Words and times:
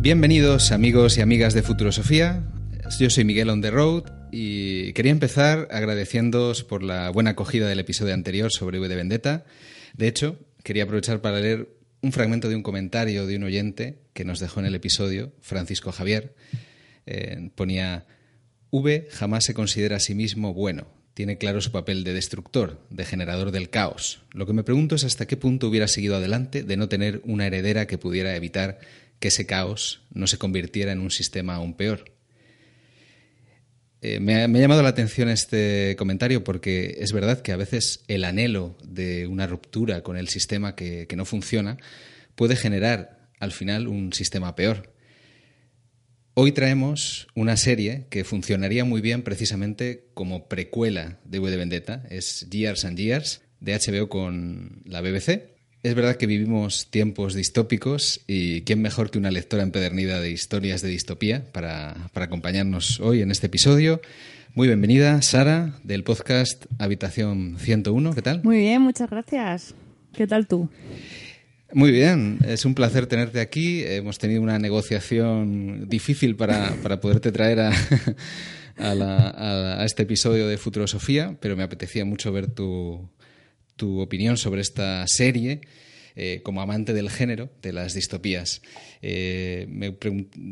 Bienvenidos 0.00 0.70
amigos 0.70 1.18
y 1.18 1.22
amigas 1.22 1.54
de 1.54 1.62
Futurosofía. 1.64 2.44
Yo 3.00 3.10
soy 3.10 3.24
Miguel 3.24 3.50
on 3.50 3.60
the 3.62 3.72
road 3.72 4.04
y 4.30 4.92
quería 4.92 5.10
empezar 5.10 5.66
agradeciéndoos 5.72 6.62
por 6.62 6.84
la 6.84 7.10
buena 7.10 7.30
acogida 7.30 7.68
del 7.68 7.80
episodio 7.80 8.14
anterior 8.14 8.52
sobre 8.52 8.78
V 8.78 8.88
de 8.88 8.94
Vendetta. 8.94 9.44
De 9.94 10.06
hecho, 10.06 10.38
quería 10.62 10.84
aprovechar 10.84 11.20
para 11.20 11.40
leer 11.40 11.68
un 12.00 12.12
fragmento 12.12 12.48
de 12.48 12.54
un 12.54 12.62
comentario 12.62 13.26
de 13.26 13.38
un 13.38 13.42
oyente 13.42 13.98
que 14.12 14.24
nos 14.24 14.38
dejó 14.38 14.60
en 14.60 14.66
el 14.66 14.76
episodio, 14.76 15.32
Francisco 15.40 15.90
Javier. 15.90 16.36
Eh, 17.06 17.50
ponía, 17.56 18.06
V 18.70 19.08
jamás 19.10 19.46
se 19.46 19.52
considera 19.52 19.96
a 19.96 20.00
sí 20.00 20.14
mismo 20.14 20.54
bueno, 20.54 20.86
tiene 21.14 21.38
claro 21.38 21.60
su 21.60 21.72
papel 21.72 22.04
de 22.04 22.14
destructor, 22.14 22.80
de 22.90 23.04
generador 23.04 23.50
del 23.50 23.68
caos. 23.68 24.20
Lo 24.30 24.46
que 24.46 24.52
me 24.52 24.62
pregunto 24.62 24.94
es 24.94 25.02
hasta 25.02 25.26
qué 25.26 25.36
punto 25.36 25.66
hubiera 25.66 25.88
seguido 25.88 26.14
adelante 26.14 26.62
de 26.62 26.76
no 26.76 26.88
tener 26.88 27.20
una 27.24 27.48
heredera 27.48 27.88
que 27.88 27.98
pudiera 27.98 28.36
evitar 28.36 28.78
que 29.18 29.28
ese 29.28 29.46
caos 29.46 30.02
no 30.12 30.26
se 30.26 30.38
convirtiera 30.38 30.92
en 30.92 31.00
un 31.00 31.10
sistema 31.10 31.54
aún 31.54 31.74
peor. 31.74 32.12
Eh, 34.00 34.20
me, 34.20 34.36
ha, 34.36 34.46
llamado 34.46 34.82
la 34.82 34.90
atención 34.90 35.28
este 35.28 35.96
comentario 35.98 36.44
porque 36.44 36.98
es 37.00 37.12
verdad 37.12 37.42
que 37.42 37.50
a 37.50 37.56
veces 37.56 38.04
el 38.06 38.24
anhelo 38.24 38.78
de 38.84 39.26
una 39.26 39.48
ruptura 39.48 40.02
con 40.02 40.16
el 40.16 40.28
sistema 40.28 40.76
que, 40.76 41.08
no 41.16 41.24
funciona 41.24 41.78
puede 42.36 42.54
generar 42.54 43.28
al 43.40 43.50
final 43.50 43.88
un 43.88 44.12
sistema 44.12 44.54
peor. 44.54 44.94
Hoy 46.34 46.52
traemos 46.52 47.26
una 47.34 47.56
serie 47.56 48.06
que 48.10 48.22
funcionaría 48.22 48.84
muy 48.84 49.00
bien 49.00 49.22
precisamente 49.22 50.06
como 50.14 50.48
precuela 50.48 51.18
de 51.24 51.40
V 51.40 51.50
de 51.50 51.56
Vendetta. 51.56 52.04
Es 52.10 52.46
Years 52.48 52.84
and 52.84 52.96
Years 52.96 53.42
de 53.58 53.74
HBO 53.74 54.08
con 54.08 54.82
la 54.84 55.00
BBC 55.00 55.57
es 55.82 55.94
verdad 55.94 56.16
que 56.16 56.26
vivimos 56.26 56.88
tiempos 56.90 57.34
distópicos 57.34 58.20
y 58.26 58.62
quién 58.62 58.82
mejor 58.82 59.10
que 59.10 59.18
una 59.18 59.30
lectora 59.30 59.62
empedernida 59.62 60.20
de 60.20 60.30
historias 60.30 60.82
de 60.82 60.88
distopía 60.88 61.44
para, 61.52 62.10
acompañarnos 62.14 63.00
hoy 63.00 63.22
en 63.22 63.30
este 63.30 63.46
episodio. 63.46 64.00
Muy 64.54 64.66
bienvenida, 64.66 65.22
Sara, 65.22 65.74
del 65.84 66.02
podcast 66.02 66.66
Habitación 66.78 67.56
101. 67.58 68.14
¿Qué 68.14 68.22
tal? 68.22 68.42
Muy 68.42 68.58
bien, 68.58 68.82
muchas 68.82 69.08
gracias. 69.08 69.74
¿Qué 70.12 70.26
tal 70.26 70.48
tú? 70.48 70.68
Muy 71.72 71.92
bien, 71.92 72.38
es 72.44 72.64
un 72.64 72.74
placer 72.74 73.06
tenerte 73.06 73.40
aquí. 73.40 73.84
Hemos 73.84 74.18
tenido 74.18 74.42
una 74.42 74.58
negociación 74.58 75.88
difícil 75.88 76.34
para, 76.34 76.74
poderte 77.00 77.30
traer 77.30 77.60
a, 78.78 79.80
a, 79.80 79.84
este 79.84 80.02
episodio 80.02 80.48
de 80.48 80.58
Futurosofía, 80.58 81.36
pero 81.40 81.56
me 81.56 81.62
apetecía 81.62 82.04
mucho 82.04 82.32
ver 82.32 82.48
tu, 82.48 83.08
tu 83.78 84.00
opinión 84.00 84.36
sobre 84.36 84.60
esta 84.60 85.06
serie 85.06 85.62
eh, 86.20 86.40
como 86.42 86.60
amante 86.60 86.92
del 86.92 87.10
género, 87.10 87.48
de 87.62 87.72
las 87.72 87.94
distopías. 87.94 88.60
Eh, 89.02 89.68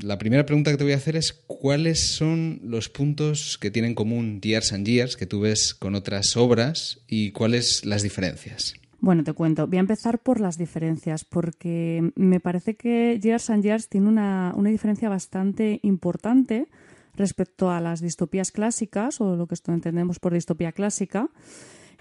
la 0.00 0.16
primera 0.16 0.46
pregunta 0.46 0.70
que 0.70 0.76
te 0.76 0.84
voy 0.84 0.92
a 0.92 0.96
hacer 0.96 1.16
es 1.16 1.32
cuáles 1.32 1.98
son 1.98 2.60
los 2.62 2.88
puntos 2.88 3.58
que 3.58 3.72
tienen 3.72 3.90
en 3.90 3.94
común 3.96 4.40
Years 4.40 4.72
and 4.72 4.86
Years 4.86 5.16
que 5.16 5.26
tú 5.26 5.40
ves 5.40 5.74
con 5.74 5.96
otras 5.96 6.36
obras 6.36 7.00
y 7.08 7.32
cuáles 7.32 7.84
las 7.84 8.02
diferencias. 8.02 8.74
Bueno, 9.00 9.24
te 9.24 9.32
cuento. 9.32 9.66
Voy 9.66 9.78
a 9.78 9.80
empezar 9.80 10.20
por 10.20 10.40
las 10.40 10.56
diferencias, 10.56 11.24
porque 11.24 12.12
me 12.14 12.38
parece 12.38 12.76
que 12.76 13.18
Years 13.20 13.50
and 13.50 13.64
Years 13.64 13.88
tiene 13.88 14.08
una, 14.08 14.52
una 14.56 14.70
diferencia 14.70 15.08
bastante 15.08 15.80
importante 15.82 16.68
respecto 17.16 17.70
a 17.70 17.80
las 17.80 18.00
distopías 18.00 18.52
clásicas, 18.52 19.20
o 19.20 19.34
lo 19.34 19.48
que 19.48 19.56
entendemos 19.66 20.20
por 20.20 20.32
distopía 20.32 20.70
clásica, 20.70 21.28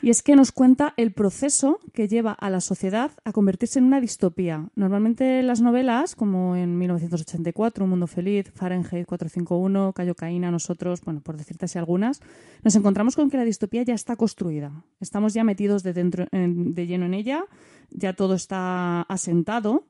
y 0.01 0.09
es 0.09 0.21
que 0.21 0.35
nos 0.35 0.51
cuenta 0.51 0.93
el 0.97 1.11
proceso 1.11 1.79
que 1.93 2.07
lleva 2.07 2.31
a 2.31 2.49
la 2.49 2.61
sociedad 2.61 3.11
a 3.23 3.31
convertirse 3.31 3.79
en 3.79 3.85
una 3.85 4.01
distopía. 4.01 4.69
Normalmente 4.75 5.41
las 5.43 5.61
novelas, 5.61 6.15
como 6.15 6.55
en 6.55 6.77
1984, 6.77 7.83
Un 7.83 7.89
Mundo 7.89 8.07
Feliz, 8.07 8.51
Fahrenheit 8.53 9.05
451, 9.05 9.93
Cayo 9.93 10.15
Caína, 10.15 10.51
nosotros, 10.51 11.01
bueno, 11.01 11.21
por 11.21 11.37
decirte 11.37 11.65
así 11.65 11.77
algunas, 11.77 12.21
nos 12.63 12.75
encontramos 12.75 13.15
con 13.15 13.29
que 13.29 13.37
la 13.37 13.45
distopía 13.45 13.83
ya 13.83 13.93
está 13.93 14.15
construida. 14.15 14.83
Estamos 14.99 15.33
ya 15.33 15.43
metidos 15.43 15.83
de, 15.83 15.93
dentro, 15.93 16.27
de 16.31 16.87
lleno 16.87 17.05
en 17.05 17.13
ella, 17.13 17.45
ya 17.89 18.13
todo 18.13 18.35
está 18.35 19.01
asentado. 19.03 19.85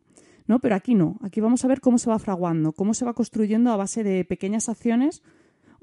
¿no? 0.48 0.60
Pero 0.60 0.76
aquí 0.76 0.94
no. 0.94 1.18
Aquí 1.24 1.42
vamos 1.42 1.66
a 1.66 1.68
ver 1.68 1.82
cómo 1.82 1.98
se 1.98 2.10
va 2.10 2.20
fraguando, 2.20 2.72
cómo 2.72 2.94
se 2.94 3.04
va 3.04 3.14
construyendo 3.14 3.72
a 3.72 3.78
base 3.78 4.04
de 4.04 4.24
pequeñas 4.26 4.70
acciones 4.70 5.24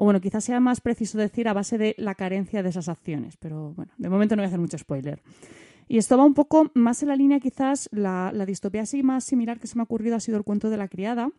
o 0.02 0.04
bueno, 0.04 0.20
quizás 0.20 0.42
sea 0.42 0.58
más 0.58 0.80
preciso 0.80 1.16
decir 1.16 1.46
a 1.46 1.52
base 1.52 1.78
de 1.78 1.94
la 1.96 2.16
carencia 2.16 2.60
de 2.64 2.70
esas 2.70 2.88
acciones, 2.88 3.36
pero 3.36 3.72
bueno, 3.74 3.92
de 3.98 4.08
momento 4.08 4.34
no 4.34 4.40
voy 4.40 4.46
a 4.46 4.48
hacer 4.48 4.58
mucho 4.58 4.76
spoiler. 4.76 5.22
Y 5.86 5.96
esto 5.96 6.18
va 6.18 6.24
un 6.24 6.34
poco 6.34 6.72
más 6.74 7.04
en 7.04 7.10
la 7.10 7.14
línea, 7.14 7.38
quizás 7.38 7.88
la, 7.92 8.32
distopía 8.44 8.82
así 8.82 9.04
más 9.04 9.22
similar 9.22 9.60
que 9.60 9.68
se 9.68 9.76
me 9.76 9.82
ha 9.82 9.84
ocurrido 9.84 10.16
ha 10.16 10.20
sido 10.20 10.38
el 10.38 10.42
cuento 10.42 10.70
de 10.70 10.76
la 10.76 10.88
criada, 10.88 11.30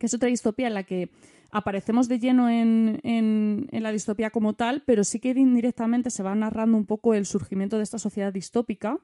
que 0.00 0.06
es 0.06 0.14
otra 0.14 0.28
distopía 0.28 0.66
en 0.66 0.74
la 0.74 0.82
que 0.82 1.10
aparecemos 1.52 2.08
de 2.08 2.18
lleno 2.18 2.50
en, 2.50 2.98
en, 3.04 3.68
la 3.70 3.92
distopía 3.92 4.30
como 4.30 4.54
tal, 4.54 4.82
pero 4.84 5.04
sí 5.04 5.20
que 5.20 5.28
indirectamente 5.30 6.10
se 6.10 6.24
va 6.24 6.34
narrando 6.34 6.76
un 6.76 6.86
poco 6.86 7.14
el 7.14 7.26
surgimiento 7.26 7.76
de 7.76 7.84
esta 7.84 8.00
sociedad 8.00 8.32
distópica. 8.32 8.98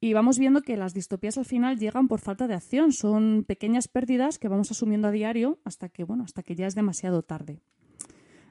Y 0.00 0.12
vamos 0.12 0.40
viendo 0.40 0.62
que 0.62 0.76
las 0.76 0.92
distopías 0.92 1.38
al 1.38 1.44
final 1.44 1.78
llegan 1.78 2.08
por 2.08 2.18
falta 2.18 2.48
de 2.48 2.54
acción, 2.54 2.90
son 2.90 3.44
pequeñas 3.46 3.86
pérdidas 3.86 4.40
que 4.40 4.48
vamos 4.48 4.72
asumiendo 4.72 5.06
a 5.06 5.12
diario 5.12 5.60
hasta 5.62 5.88
que, 5.88 6.02
bueno, 6.02 6.24
hasta 6.24 6.42
que 6.42 6.56
ya 6.56 6.66
es 6.66 6.74
demasiado 6.74 7.22
tarde. 7.22 7.60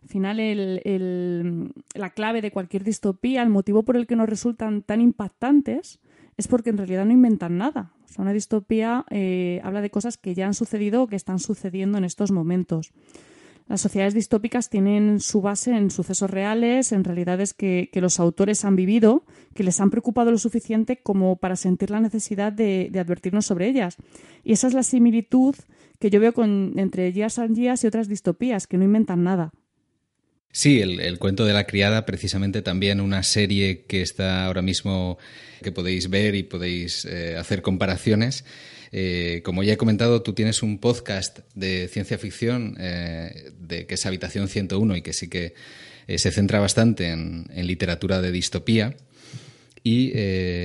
Al 0.07 0.11
final, 0.11 0.81
la 1.93 2.09
clave 2.11 2.41
de 2.41 2.51
cualquier 2.51 2.85
distopía, 2.85 3.43
el 3.43 3.49
motivo 3.49 3.83
por 3.83 3.97
el 3.97 4.07
que 4.07 4.15
nos 4.15 4.29
resultan 4.29 4.81
tan 4.81 5.01
impactantes, 5.01 5.99
es 6.37 6.47
porque 6.47 6.69
en 6.69 6.77
realidad 6.77 7.03
no 7.03 7.11
inventan 7.11 7.57
nada. 7.57 7.91
O 8.05 8.07
sea, 8.07 8.21
una 8.21 8.31
distopía 8.31 9.03
eh, 9.09 9.59
habla 9.65 9.81
de 9.81 9.89
cosas 9.89 10.15
que 10.15 10.33
ya 10.33 10.47
han 10.47 10.53
sucedido 10.53 11.03
o 11.03 11.07
que 11.07 11.17
están 11.17 11.39
sucediendo 11.39 11.97
en 11.97 12.05
estos 12.05 12.31
momentos. 12.31 12.93
Las 13.67 13.81
sociedades 13.81 14.13
distópicas 14.13 14.69
tienen 14.69 15.19
su 15.19 15.41
base 15.41 15.75
en 15.75 15.91
sucesos 15.91 16.31
reales, 16.31 16.93
en 16.93 17.03
realidades 17.03 17.53
que, 17.53 17.89
los 17.95 18.21
autores 18.21 18.63
han 18.63 18.77
vivido, 18.77 19.25
que 19.53 19.63
les 19.65 19.81
han 19.81 19.89
preocupado 19.89 20.31
lo 20.31 20.37
suficiente 20.37 21.01
como 21.03 21.35
para 21.35 21.57
sentir 21.57 21.91
la 21.91 21.99
necesidad 21.99 22.53
de, 22.53 22.89
advertirnos 22.97 23.45
sobre 23.45 23.67
ellas. 23.67 23.97
Y 24.45 24.53
esa 24.53 24.67
es 24.67 24.73
la 24.73 24.83
similitud 24.83 25.53
que 25.99 26.09
yo 26.09 26.21
veo 26.21 26.33
entre 26.37 27.11
Years 27.11 27.39
and 27.39 27.57
Years 27.57 27.83
y 27.83 27.87
otras 27.87 28.07
distopías, 28.07 28.67
que 28.67 28.77
no 28.77 28.85
inventan 28.85 29.25
nada. 29.25 29.51
Sí, 30.51 30.81
el, 30.81 31.19
cuento 31.19 31.45
de 31.45 31.53
la 31.53 31.67
criada, 31.67 32.05
precisamente 32.05 32.61
también 32.61 32.99
una 32.99 33.21
serie 33.21 33.83
que 33.85 34.01
está 34.01 34.45
ahora 34.45 34.61
mismo, 34.61 35.19
que 35.61 35.71
podéis 35.71 36.09
ver 36.09 36.33
y 36.33 36.43
podéis 36.43 37.05
eh, 37.05 37.37
hacer 37.37 37.61
comparaciones. 37.61 38.43
Eh, 38.91 39.41
como 39.43 39.61
ya 39.61 39.73
he 39.73 39.77
comentado, 39.77 40.23
tú 40.23 40.33
tienes 40.33 40.63
un 40.63 40.79
podcast 40.79 41.39
de 41.53 41.87
ciencia 41.89 42.17
ficción 42.17 42.75
eh, 42.79 43.51
de, 43.59 43.85
que 43.85 43.95
es 43.95 44.05
Habitación 44.05 44.47
101 44.47 44.95
y 44.95 45.01
que 45.01 45.13
sí 45.13 45.27
que 45.27 45.53
se 46.07 46.31
centra 46.31 46.59
bastante 46.59 47.09
en, 47.09 47.47
en 47.53 47.67
literatura 47.67 48.21
de 48.21 48.31
distopía. 48.31 48.95
Y 49.83 50.13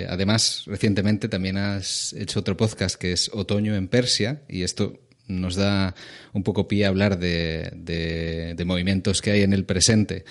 además, 0.08 0.62
recientemente 0.66 1.28
también 1.28 1.56
has 1.56 2.12
hecho 2.14 2.40
otro 2.40 2.56
podcast 2.56 2.96
que 2.96 3.12
es 3.12 3.28
Otoño 3.32 3.74
en 3.74 3.88
Persia, 3.88 4.42
y 4.48 4.62
esto 4.62 5.01
nos 5.28 5.56
da 5.56 5.94
un 6.32 6.42
poco 6.42 6.68
pie 6.68 6.84
a 6.84 6.88
hablar 6.88 7.18
de, 7.18 8.62
movimientos 8.66 9.20
que 9.20 9.30
hay 9.30 9.42
en 9.42 9.52
el 9.52 9.64
presente, 9.64 10.24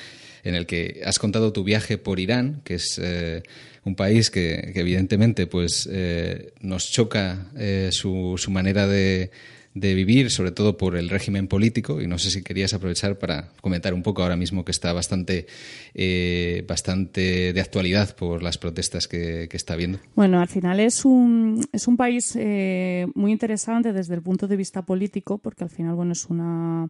en 0.44 0.56
el 0.56 0.66
que 0.66 1.02
has 1.06 1.20
contado 1.20 1.54
tu 1.54 1.64
viaje 1.64 1.98
por 1.98 2.20
Irán, 2.20 2.62
que 2.64 2.76
es 2.76 3.00
eh, 3.02 3.44
un 3.84 3.96
país 3.96 4.30
que, 4.30 4.72
evidentemente 4.76 5.48
pues, 5.48 5.88
eh, 5.92 6.54
nos 6.62 6.90
choca 6.90 7.52
eh, 7.58 7.90
su, 7.92 8.36
su 8.38 8.52
manera 8.52 8.88
de, 8.88 9.32
de 9.74 9.94
vivir, 9.94 10.30
sobre 10.32 10.52
todo 10.52 10.78
por 10.78 10.98
el 10.98 11.10
régimen 11.10 11.48
político, 11.48 12.02
y 12.02 12.08
no 12.08 12.18
sé 12.18 12.30
si 12.30 12.44
querías 12.44 12.74
aprovechar 12.74 13.18
para 13.18 13.50
comentar 13.62 13.94
un 13.94 14.04
poco 14.04 14.24
ahora 14.24 14.36
mismo 14.36 14.66
que 14.66 14.72
está 14.72 14.92
bastante, 14.94 15.48
eh, 15.94 16.66
bastante 16.68 17.54
de 17.54 17.62
actualidad 17.62 18.16
por 18.16 18.44
las 18.44 18.58
protestas 18.58 19.08
que, 19.08 19.50
está 19.52 19.74
habiendo. 19.74 20.00
Bueno, 20.16 20.42
al 20.42 20.48
final 20.48 20.80
es 20.80 21.06
un, 21.06 21.62
es 21.72 21.88
un 21.88 21.98
país 21.98 22.36
eh, 22.36 23.06
muy 23.16 23.32
interesante 23.32 23.94
desde 23.94 24.16
el 24.16 24.22
punto 24.22 24.48
de 24.48 24.56
vista 24.56 24.82
político, 24.84 25.38
porque 25.38 25.64
al 25.64 25.70
final, 25.70 25.96
bueno, 25.96 26.14
es 26.14 26.26
una 26.26 26.90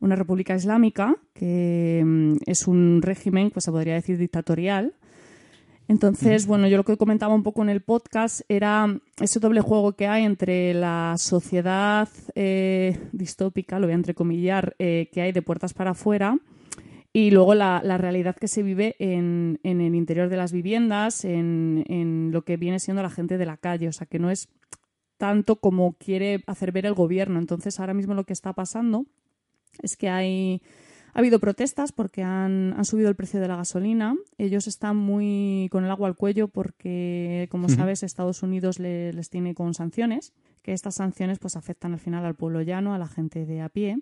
una 0.00 0.16
república 0.16 0.54
islámica 0.54 1.16
que 1.34 2.02
mm, 2.04 2.36
es 2.46 2.66
un 2.66 3.00
régimen, 3.02 3.50
pues 3.50 3.64
se 3.64 3.70
podría 3.70 3.94
decir 3.94 4.18
dictatorial, 4.18 4.94
Entonces, 5.90 6.46
bueno, 6.46 6.68
yo 6.68 6.76
lo 6.76 6.84
que 6.84 6.96
comentaba 6.96 7.34
un 7.34 7.42
poco 7.42 7.62
en 7.62 7.68
el 7.68 7.80
podcast 7.80 8.42
era 8.48 9.00
ese 9.20 9.40
doble 9.40 9.60
juego 9.60 9.94
que 9.94 10.06
hay 10.06 10.24
entre 10.24 10.72
la 10.72 11.16
sociedad 11.18 12.08
eh, 12.36 12.96
distópica, 13.10 13.80
lo 13.80 13.88
voy 13.88 13.94
a 13.94 13.96
entrecomillar, 13.96 14.76
eh, 14.78 15.08
que 15.12 15.20
hay 15.20 15.32
de 15.32 15.42
puertas 15.42 15.74
para 15.74 15.90
afuera 15.90 16.38
y 17.12 17.32
luego 17.32 17.56
la, 17.56 17.80
realidad 17.98 18.36
que 18.36 18.46
se 18.46 18.62
vive 18.62 18.94
en, 19.00 19.58
en, 19.64 19.80
el 19.80 19.96
interior 19.96 20.28
de 20.28 20.36
las 20.36 20.52
viviendas, 20.52 21.24
en, 21.24 21.84
en 21.88 22.30
lo 22.30 22.42
que 22.42 22.56
viene 22.56 22.78
siendo 22.78 23.02
la 23.02 23.10
gente 23.10 23.36
de 23.36 23.46
la 23.46 23.56
calle. 23.56 23.88
O 23.88 23.92
sea, 23.92 24.06
que 24.06 24.20
no 24.20 24.30
es 24.30 24.48
tanto 25.18 25.56
como 25.56 25.94
quiere 25.94 26.44
hacer 26.46 26.70
ver 26.70 26.86
el 26.86 26.94
gobierno. 26.94 27.40
Entonces, 27.40 27.80
ahora 27.80 27.94
mismo 27.94 28.14
lo 28.14 28.22
que 28.22 28.32
está 28.32 28.52
pasando 28.52 29.06
es 29.82 29.96
que 29.96 30.08
hay 30.08 30.62
ha 31.12 31.18
habido 31.18 31.38
protestas 31.40 31.92
porque 31.92 32.22
han, 32.22 32.74
han, 32.76 32.84
subido 32.84 33.08
el 33.08 33.16
precio 33.16 33.40
de 33.40 33.48
la 33.48 33.56
gasolina. 33.56 34.14
Ellos 34.38 34.66
están 34.66 34.96
muy 34.96 35.68
con 35.70 35.84
el 35.84 35.90
agua 35.90 36.08
al 36.08 36.16
cuello 36.16 36.48
porque, 36.48 37.48
como 37.50 37.68
sabes, 37.68 38.02
Estados 38.02 38.42
Unidos 38.42 38.78
les 38.78 39.30
tiene 39.30 39.54
con 39.54 39.74
sanciones, 39.74 40.32
que 40.62 40.72
estas 40.72 40.96
sanciones 40.96 41.38
pues 41.38 41.56
afectan 41.56 41.92
al 41.92 41.98
final 41.98 42.24
al 42.24 42.34
pueblo 42.34 42.62
llano, 42.62 42.94
a 42.94 42.98
la 42.98 43.08
gente 43.08 43.46
de 43.46 43.60
a 43.60 43.68
pie. 43.68 43.98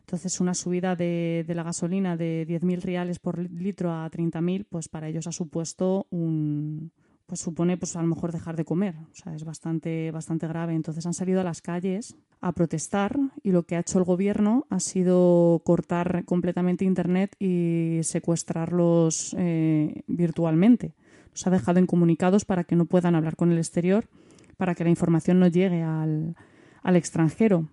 Entonces, 0.00 0.40
una 0.40 0.54
subida 0.54 0.94
de, 0.94 1.44
de 1.46 1.54
la 1.54 1.64
gasolina 1.64 2.16
de 2.16 2.46
10.000 2.48 2.80
reales 2.80 3.18
por 3.18 3.38
litro 3.38 3.92
a 3.92 4.08
30.000, 4.08 4.64
pues 4.68 4.88
para 4.88 5.08
ellos 5.08 5.26
ha 5.26 5.32
supuesto 5.32 6.06
un, 6.10 6.92
pues 7.26 7.40
supone 7.40 7.76
pues 7.76 7.96
a 7.96 8.02
lo 8.02 8.08
mejor 8.08 8.32
dejar 8.32 8.56
de 8.56 8.64
comer. 8.64 8.94
O 9.10 9.14
sea, 9.14 9.34
es 9.34 9.44
bastante, 9.44 10.10
bastante 10.12 10.46
grave. 10.46 10.74
Entonces 10.74 11.04
han 11.06 11.14
salido 11.14 11.40
a 11.40 11.44
las 11.44 11.60
calles 11.60 12.16
a 12.40 12.52
protestar 12.52 13.18
y 13.42 13.50
lo 13.50 13.64
que 13.64 13.76
ha 13.76 13.80
hecho 13.80 13.98
el 13.98 14.04
gobierno 14.04 14.66
ha 14.70 14.80
sido 14.80 15.60
cortar 15.64 16.24
completamente 16.24 16.84
Internet 16.84 17.34
y 17.40 18.00
secuestrarlos 18.02 19.34
eh, 19.38 20.02
virtualmente. 20.06 20.94
Los 21.32 21.46
ha 21.46 21.50
dejado 21.50 21.80
incomunicados 21.80 22.44
para 22.44 22.64
que 22.64 22.76
no 22.76 22.86
puedan 22.86 23.14
hablar 23.14 23.36
con 23.36 23.50
el 23.50 23.58
exterior, 23.58 24.08
para 24.56 24.74
que 24.74 24.84
la 24.84 24.90
información 24.90 25.40
no 25.40 25.48
llegue 25.48 25.82
al, 25.82 26.36
al 26.82 26.96
extranjero. 26.96 27.68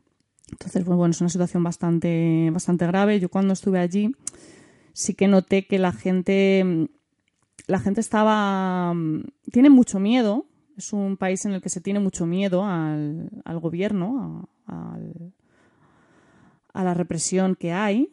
Entonces, 0.52 0.84
pues, 0.84 0.98
bueno, 0.98 1.12
es 1.12 1.22
una 1.22 1.30
situación 1.30 1.64
bastante, 1.64 2.50
bastante 2.52 2.88
grave. 2.88 3.20
Yo 3.20 3.30
cuando 3.30 3.54
estuve 3.54 3.80
allí 3.80 4.12
sí 4.94 5.14
que 5.14 5.28
noté 5.28 5.66
que 5.68 5.80
la 5.80 5.92
gente 5.92 6.90
la 7.68 7.80
gente 7.80 8.02
estaba. 8.02 8.94
Mm, 8.94 9.24
tiene 9.52 9.70
mucho 9.70 10.00
miedo. 10.00 10.46
Es 10.78 10.92
un 10.92 11.18
país 11.18 11.46
en 11.46 11.54
el 11.54 11.62
que 11.62 11.70
se 11.70 11.82
tiene 11.82 12.00
mucho 12.00 12.26
miedo 12.26 12.66
al, 12.66 13.30
gobierno, 13.62 14.50
a, 14.66 14.98
la 16.74 16.94
represión 16.96 17.54
que 17.56 17.72
hay, 17.74 18.12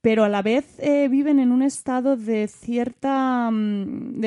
pero 0.00 0.24
a 0.24 0.28
la 0.28 0.42
vez 0.42 0.76
eh, 0.80 1.06
viven 1.08 1.38
en 1.38 1.52
un 1.52 1.62
estado 1.62 2.16
de 2.16 2.48
cierta. 2.48 3.48
Mm, 3.52 4.24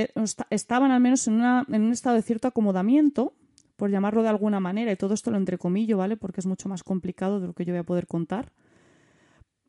estaban 0.50 0.92
al 0.92 1.02
menos 1.02 1.28
en, 1.28 1.42
en 1.42 1.82
un 1.82 1.92
estado 1.92 2.16
de 2.16 2.22
cierto 2.22 2.48
acomodamiento, 2.48 3.34
por 3.76 3.92
llamarlo 3.92 4.24
de 4.24 4.30
alguna 4.30 4.62
manera, 4.62 4.94
y 4.94 4.96
todo 4.96 5.14
esto 5.14 5.30
lo 5.30 5.38
entrecomillo, 5.38 5.98
¿vale? 5.98 6.16
Porque 6.16 6.40
es 6.40 6.46
mucho 6.46 6.70
más 6.70 6.84
complicado 6.84 7.42
de 7.42 7.48
lo 7.48 7.54
que 7.54 7.66
yo 7.66 7.74
voy 7.74 7.82
a 7.82 7.84
poder 7.84 8.08
contar 8.08 8.54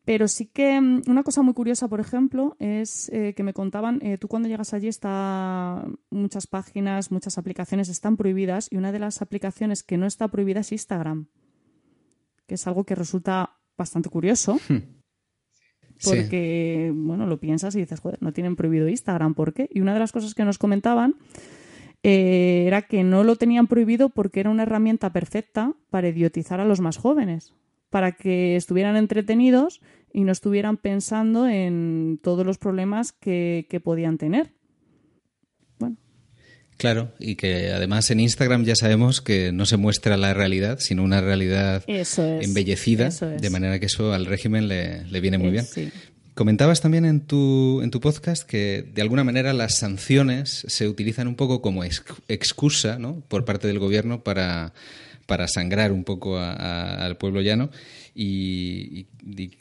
pero 0.09 0.27
sí 0.27 0.47
que 0.47 0.81
mm, 0.81 1.03
una 1.05 1.21
cosa 1.21 1.43
muy 1.43 1.53
curiosa, 1.53 1.87
por 1.87 1.99
ejemplo, 1.99 2.55
es 2.57 3.09
eh, 3.09 3.35
que 3.35 3.43
me 3.43 3.53
contaban, 3.53 3.99
eh, 4.01 4.17
tú 4.17 4.27
cuando 4.27 4.49
llegas 4.49 4.73
allí 4.73 4.87
está 4.87 5.85
muchas 6.09 6.47
páginas, 6.47 7.11
muchas 7.11 7.37
aplicaciones 7.37 7.89
están 7.89 8.17
prohibidas 8.17 8.69
y 8.71 8.77
una 8.77 8.91
de 8.91 8.97
las 8.97 9.21
aplicaciones 9.21 9.83
que 9.83 9.99
no 9.99 10.07
está 10.07 10.27
prohibida 10.27 10.61
es 10.61 10.71
Instagram, 10.71 11.27
que 12.47 12.55
es 12.55 12.65
algo 12.65 12.85
que 12.85 12.95
resulta 12.95 13.59
bastante 13.77 14.09
curioso. 14.09 14.57
Hmm. 14.67 14.77
Porque, 16.03 16.91
bueno, 16.95 17.27
lo 17.27 17.39
piensas 17.39 17.75
y 17.75 17.79
dices, 17.79 17.99
joder, 17.99 18.17
no 18.19 18.33
tienen 18.33 18.55
prohibido 18.55 18.87
Instagram, 18.87 19.35
¿por 19.35 19.53
qué? 19.53 19.69
Y 19.71 19.81
una 19.81 19.93
de 19.93 19.99
las 19.99 20.11
cosas 20.11 20.33
que 20.33 20.43
nos 20.43 20.57
comentaban 20.57 21.17
eh, 22.01 22.63
era 22.65 22.81
que 22.81 23.03
no 23.03 23.23
lo 23.23 23.35
tenían 23.35 23.67
prohibido 23.67 24.09
porque 24.09 24.39
era 24.39 24.49
una 24.49 24.63
herramienta 24.63 25.13
perfecta 25.13 25.75
para 25.91 26.07
idiotizar 26.07 26.59
a 26.61 26.65
los 26.65 26.79
más 26.79 26.97
jóvenes, 26.97 27.53
para 27.89 28.13
que 28.13 28.55
estuvieran 28.55 28.95
entretenidos 28.95 29.81
y 30.13 30.23
no 30.23 30.31
estuvieran 30.31 30.77
pensando 30.77 31.47
en 31.47 32.19
todos 32.21 32.45
los 32.45 32.57
problemas 32.57 33.11
que, 33.11 33.81
podían 33.83 34.17
tener. 34.17 34.51
Bueno. 35.79 35.97
Claro, 36.77 37.11
y 37.19 37.35
que 37.35 37.71
además 37.71 38.09
en 38.11 38.19
Instagram 38.19 38.65
ya 38.65 38.75
sabemos 38.75 39.21
que 39.21 39.51
no 39.51 39.65
se 39.65 39.77
muestra 39.77 40.17
la 40.17 40.33
realidad, 40.33 40.79
sino 40.79 41.03
una 41.03 41.21
realidad 41.21 41.83
embellecida, 41.87 43.09
de 43.09 43.49
manera 43.49 43.79
que 43.79 43.85
eso 43.87 44.13
al 44.13 44.25
régimen 44.25 44.67
le, 44.67 45.21
viene 45.21 45.37
muy 45.37 45.51
bien. 45.51 45.65
Comentabas 46.39 46.79
también 46.79 47.03
en 47.03 47.19
tu, 47.19 47.81
en 47.81 47.91
tu 47.91 47.99
podcast 47.99 48.43
que 48.47 48.89
de 48.93 49.01
alguna 49.01 49.25
manera 49.25 49.51
las 49.51 49.75
sanciones 49.75 50.63
se 50.69 50.87
utilizan 50.87 51.27
un 51.27 51.35
poco 51.35 51.61
como 51.61 51.83
excusa 51.83 52.97
¿no? 52.97 53.21
por 53.27 53.43
parte 53.43 53.67
del 53.67 53.77
gobierno 53.77 54.23
para, 54.23 54.73
para 55.25 55.49
sangrar 55.49 55.91
un 55.91 56.05
poco 56.05 56.39
al 56.39 57.17
pueblo 57.17 57.41
llano 57.41 57.71
y, 58.13 59.07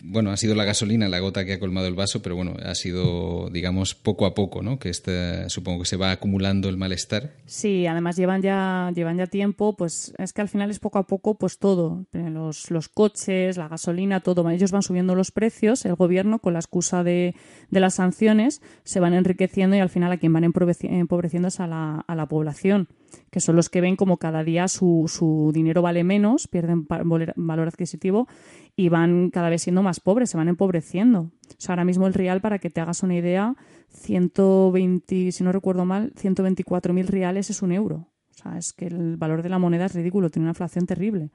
bueno, 0.03 0.31
ha 0.31 0.37
sido 0.37 0.55
la 0.55 0.65
gasolina 0.65 1.09
la 1.09 1.21
gota 1.21 1.45
que 1.45 1.55
ha 1.55 1.61
colmado 1.61 1.87
el 1.87 1.95
vaso, 1.95 2.23
pero 2.23 2.37
bueno, 2.37 2.55
ha 2.65 2.75
sido, 2.75 3.51
digamos, 3.51 3.95
poco 3.95 4.27
a 4.27 4.35
poco, 4.35 4.63
¿no? 4.63 4.79
Que 4.79 4.89
este, 4.89 5.49
supongo 5.49 5.81
que 5.81 5.89
se 5.89 5.97
va 5.97 6.11
acumulando 6.11 6.69
el 6.69 6.77
malestar. 6.77 7.33
Sí, 7.47 7.87
además 7.87 8.17
llevan 8.17 8.43
ya, 8.43 8.91
llevan 8.95 9.19
ya 9.19 9.27
tiempo, 9.27 9.77
pues 9.77 10.15
es 10.19 10.33
que 10.33 10.41
al 10.41 10.49
final 10.49 10.71
es 10.71 10.79
poco 10.79 10.99
a 10.99 11.07
poco, 11.07 11.37
pues 11.37 11.59
todo, 11.59 12.07
los, 12.13 12.71
los 12.71 12.89
coches, 12.89 13.57
la 13.57 13.69
gasolina, 13.69 14.21
todo, 14.21 14.49
ellos 14.51 14.71
van 14.71 14.83
subiendo 14.83 15.15
los 15.15 15.31
precios, 15.31 15.85
el 15.85 15.95
gobierno 15.95 16.39
con 16.39 16.53
la 16.53 16.61
excusa 16.61 17.05
de, 17.05 17.35
de 17.71 17.81
las 17.81 17.95
sanciones 17.95 18.63
se 18.85 19.01
van 19.01 19.15
enriqueciendo 19.15 19.77
y 19.77 19.81
al 19.81 19.91
final 19.91 20.13
a 20.13 20.17
quien 20.17 20.33
van 20.33 20.45
empobreciendo 20.45 21.49
es 21.49 21.61
a 21.61 21.67
la, 21.67 22.05
a 22.07 22.15
la 22.15 22.27
población 22.27 22.89
que 23.31 23.41
son 23.41 23.57
los 23.57 23.69
que 23.69 23.81
ven 23.81 23.97
como 23.97 24.17
cada 24.17 24.45
día 24.45 24.69
su, 24.69 25.05
su 25.09 25.51
dinero 25.53 25.83
vale 25.83 26.05
menos, 26.05 26.49
pierden 26.49 26.87
valor 26.87 27.69
adquisitivo 27.69 28.29
y 28.77 28.89
van 28.89 29.31
cada 29.31 29.51
vez 29.51 29.63
siendo 29.63 29.83
más 29.83 30.01
pobres, 30.01 30.31
se 30.31 30.37
van 30.37 30.49
empobreciendo. 30.49 31.21
O 31.21 31.33
sea, 31.59 31.75
ahora 31.75 31.85
mismo 31.85 32.07
el 32.07 32.15
real, 32.15 32.41
para 32.41 32.59
que 32.59 32.71
te 32.71 32.81
hagas 32.81 33.03
una 33.03 33.17
idea, 33.17 33.55
120, 33.89 35.33
si 35.33 35.45
no 35.45 35.53
recuerdo 35.53 35.85
mal, 35.85 36.13
124.000 36.15 37.07
reales 37.07 37.51
es 37.51 37.63
un 37.63 37.73
euro. 37.73 38.09
O 38.31 38.35
sea, 38.35 38.57
es 38.57 38.73
que 38.73 38.87
el 38.87 39.17
valor 39.17 39.43
de 39.43 39.49
la 39.49 39.59
moneda 39.59 39.87
es 39.87 39.95
ridículo, 39.95 40.31
tiene 40.31 40.45
una 40.45 40.53
inflación 40.53 40.87
terrible. 40.87 41.31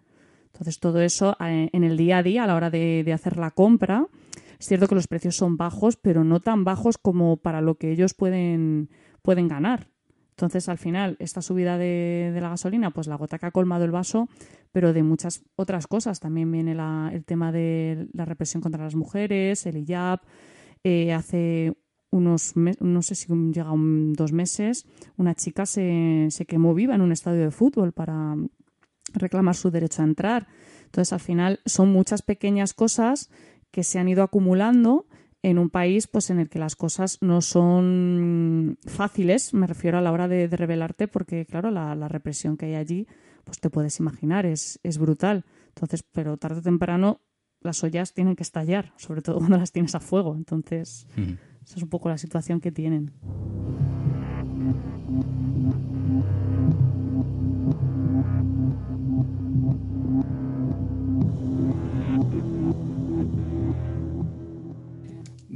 Entonces, 0.47 0.79
todo 0.79 1.01
eso 1.01 1.35
eh, 1.39 1.69
en 1.73 1.83
el 1.83 1.97
día 1.97 2.19
a 2.19 2.23
día, 2.23 2.43
a 2.43 2.47
la 2.47 2.55
hora 2.55 2.69
de, 2.69 3.03
de 3.03 3.13
hacer 3.13 3.37
la 3.37 3.51
compra, 3.51 4.07
es 4.59 4.67
cierto 4.67 4.87
que 4.87 4.95
los 4.95 5.07
precios 5.07 5.35
son 5.35 5.57
bajos, 5.57 5.97
pero 5.97 6.23
no 6.23 6.39
tan 6.39 6.63
bajos 6.63 6.97
como 6.97 7.37
para 7.37 7.59
lo 7.59 7.75
que 7.75 7.91
ellos 7.91 8.13
pueden, 8.13 8.89
pueden 9.21 9.49
ganar. 9.49 9.87
Entonces, 10.33 10.67
al 10.67 10.79
final, 10.79 11.15
esta 11.19 11.41
subida 11.43 11.77
de, 11.77 12.35
la 12.41 12.49
gasolina, 12.49 12.89
pues 12.89 13.07
la 13.07 13.17
gota 13.17 13.37
que 13.37 13.45
ha 13.45 13.51
colmado 13.51 13.85
el 13.85 13.91
vaso, 13.91 14.29
pero 14.73 14.91
de 14.91 15.03
muchas 15.03 15.45
otras 15.55 15.87
cosas. 15.87 16.19
También 16.19 16.51
viene 16.51 16.75
el 17.13 17.23
tema 17.23 17.53
de 17.53 18.09
la 18.11 18.25
represión 18.25 18.61
contra 18.61 18.83
las 18.83 18.95
mujeres, 18.95 19.65
el 19.65 19.77
hijab. 19.77 20.19
Eh, 20.83 21.13
hace 21.13 21.77
unos 22.11 22.57
meses, 22.57 22.81
no 22.81 23.01
sé 23.01 23.15
si 23.15 23.31
llega 23.31 23.71
dos 23.73 24.33
meses, 24.33 24.85
una 25.15 25.33
chica 25.33 25.65
se, 25.65 26.27
se 26.29 26.45
quemó 26.45 26.73
viva 26.73 26.93
en 26.93 27.01
un 27.01 27.11
estadio 27.11 27.41
de 27.41 27.51
fútbol 27.51 27.93
para 27.93 28.35
reclamar 29.13 29.55
su 29.55 29.71
derecho 29.71 30.01
a 30.01 30.05
entrar. 30.05 30.47
Entonces, 30.85 31.13
al 31.13 31.21
final, 31.21 31.61
son 31.65 31.91
muchas 31.91 32.21
pequeñas 32.21 32.73
cosas 32.73 33.29
que 33.71 33.83
se 33.83 33.99
han 33.99 34.09
ido 34.09 34.23
acumulando 34.23 35.07
en 35.43 35.59
un 35.59 35.69
país 35.69 36.07
pues 36.07 36.29
en 36.29 36.39
el 36.39 36.49
que 36.49 36.57
las 36.57 36.75
cosas 36.75 37.17
no 37.21 37.41
son 37.41 38.77
fáciles, 38.87 39.53
me 39.53 39.67
refiero 39.67 39.97
a 39.97 40.01
la 40.01 40.11
hora 40.11 40.27
de, 40.27 40.47
revelarte, 40.47 41.07
porque 41.07 41.45
claro, 41.45 41.69
la, 41.69 42.07
represión 42.07 42.55
que 42.55 42.67
hay 42.67 42.75
allí, 42.75 43.07
pues 43.43 43.59
te 43.59 43.69
puedes 43.69 43.99
imaginar, 43.99 44.45
es, 44.45 44.79
es 44.83 44.97
brutal. 44.97 45.45
Entonces, 45.69 46.03
pero 46.03 46.37
tarde 46.37 46.59
o 46.59 46.61
temprano 46.61 47.21
las 47.61 47.83
ollas 47.83 48.13
tienen 48.13 48.35
que 48.35 48.43
estallar, 48.43 48.93
sobre 48.97 49.21
todo 49.21 49.37
cuando 49.39 49.57
las 49.57 49.71
tienes 49.71 49.95
a 49.95 49.99
fuego. 49.99 50.35
Entonces, 50.35 51.07
esa 51.15 51.75
es 51.77 51.83
un 51.83 51.89
poco 51.89 52.09
la 52.09 52.17
situación 52.17 52.59
que 52.59 52.71
tienen. 52.71 53.11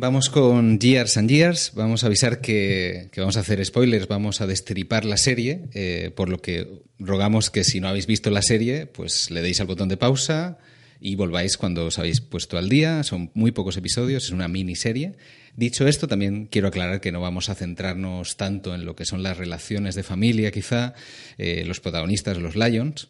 Vamos 0.08 0.30
con 0.30 0.80
Years 0.80 1.18
and 1.18 1.30
Years. 1.30 1.74
Vamos 1.76 2.06
a 2.06 2.08
avisar 2.08 2.40
que, 2.40 3.10
vamos 3.18 3.36
a 3.36 3.42
hacer 3.42 3.64
spoilers, 3.66 4.08
vamos 4.08 4.40
a 4.40 4.48
destripar 4.48 5.04
la 5.04 5.18
serie, 5.18 5.66
eh, 5.74 6.12
por 6.16 6.30
lo 6.30 6.42
que 6.42 6.82
rogamos 6.98 7.50
que 7.50 7.66
si 7.66 7.82
no 7.82 7.90
habéis 7.90 8.08
visto 8.08 8.30
la 8.30 8.42
serie, 8.42 8.86
pues 8.86 9.30
le 9.32 9.42
deis 9.42 9.60
al 9.60 9.68
botón 9.68 9.90
de 9.90 9.98
pausa 9.98 10.60
y 11.02 11.16
volváis 11.16 11.58
cuando 11.58 11.88
os 11.88 12.00
habéis 12.00 12.22
puesto 12.22 12.58
al 12.58 12.70
día. 12.70 13.04
Son 13.04 13.32
muy 13.34 13.52
pocos 13.52 13.76
episodios, 13.76 14.24
es 14.24 14.32
una 14.32 14.48
miniserie. 14.48 15.18
Dicho 15.58 15.86
esto, 15.86 16.08
también 16.08 16.46
quiero 16.46 16.70
aclarar 16.70 17.02
que 17.02 17.12
no 17.12 17.20
vamos 17.20 17.50
a 17.50 17.56
centrarnos 17.56 18.38
tanto 18.38 18.74
en 18.74 18.86
lo 18.86 18.96
que 18.96 19.04
son 19.04 19.24
las 19.24 19.36
relaciones 19.36 19.94
de 19.94 20.04
familia, 20.04 20.52
quizá, 20.52 20.94
eh, 21.38 21.66
los 21.68 21.82
protagonistas, 21.82 22.38
los 22.38 22.56
Lions, 22.56 23.10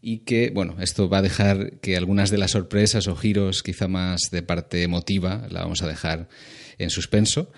y 0.00 0.18
que, 0.18 0.50
bueno, 0.50 0.76
esto 0.80 1.08
va 1.08 1.18
a 1.18 1.22
dejar 1.22 1.78
que 1.80 1.96
algunas 1.96 2.30
de 2.30 2.38
las 2.38 2.52
sorpresas 2.52 3.08
o 3.08 3.16
giros 3.16 3.62
quizá 3.62 3.88
más 3.88 4.20
de 4.30 4.42
parte 4.42 4.82
emotiva 4.82 5.46
la 5.50 5.60
vamos 5.60 5.82
a 5.82 5.88
dejar 5.88 6.28
en 6.78 6.90
suspenso. 6.90 7.50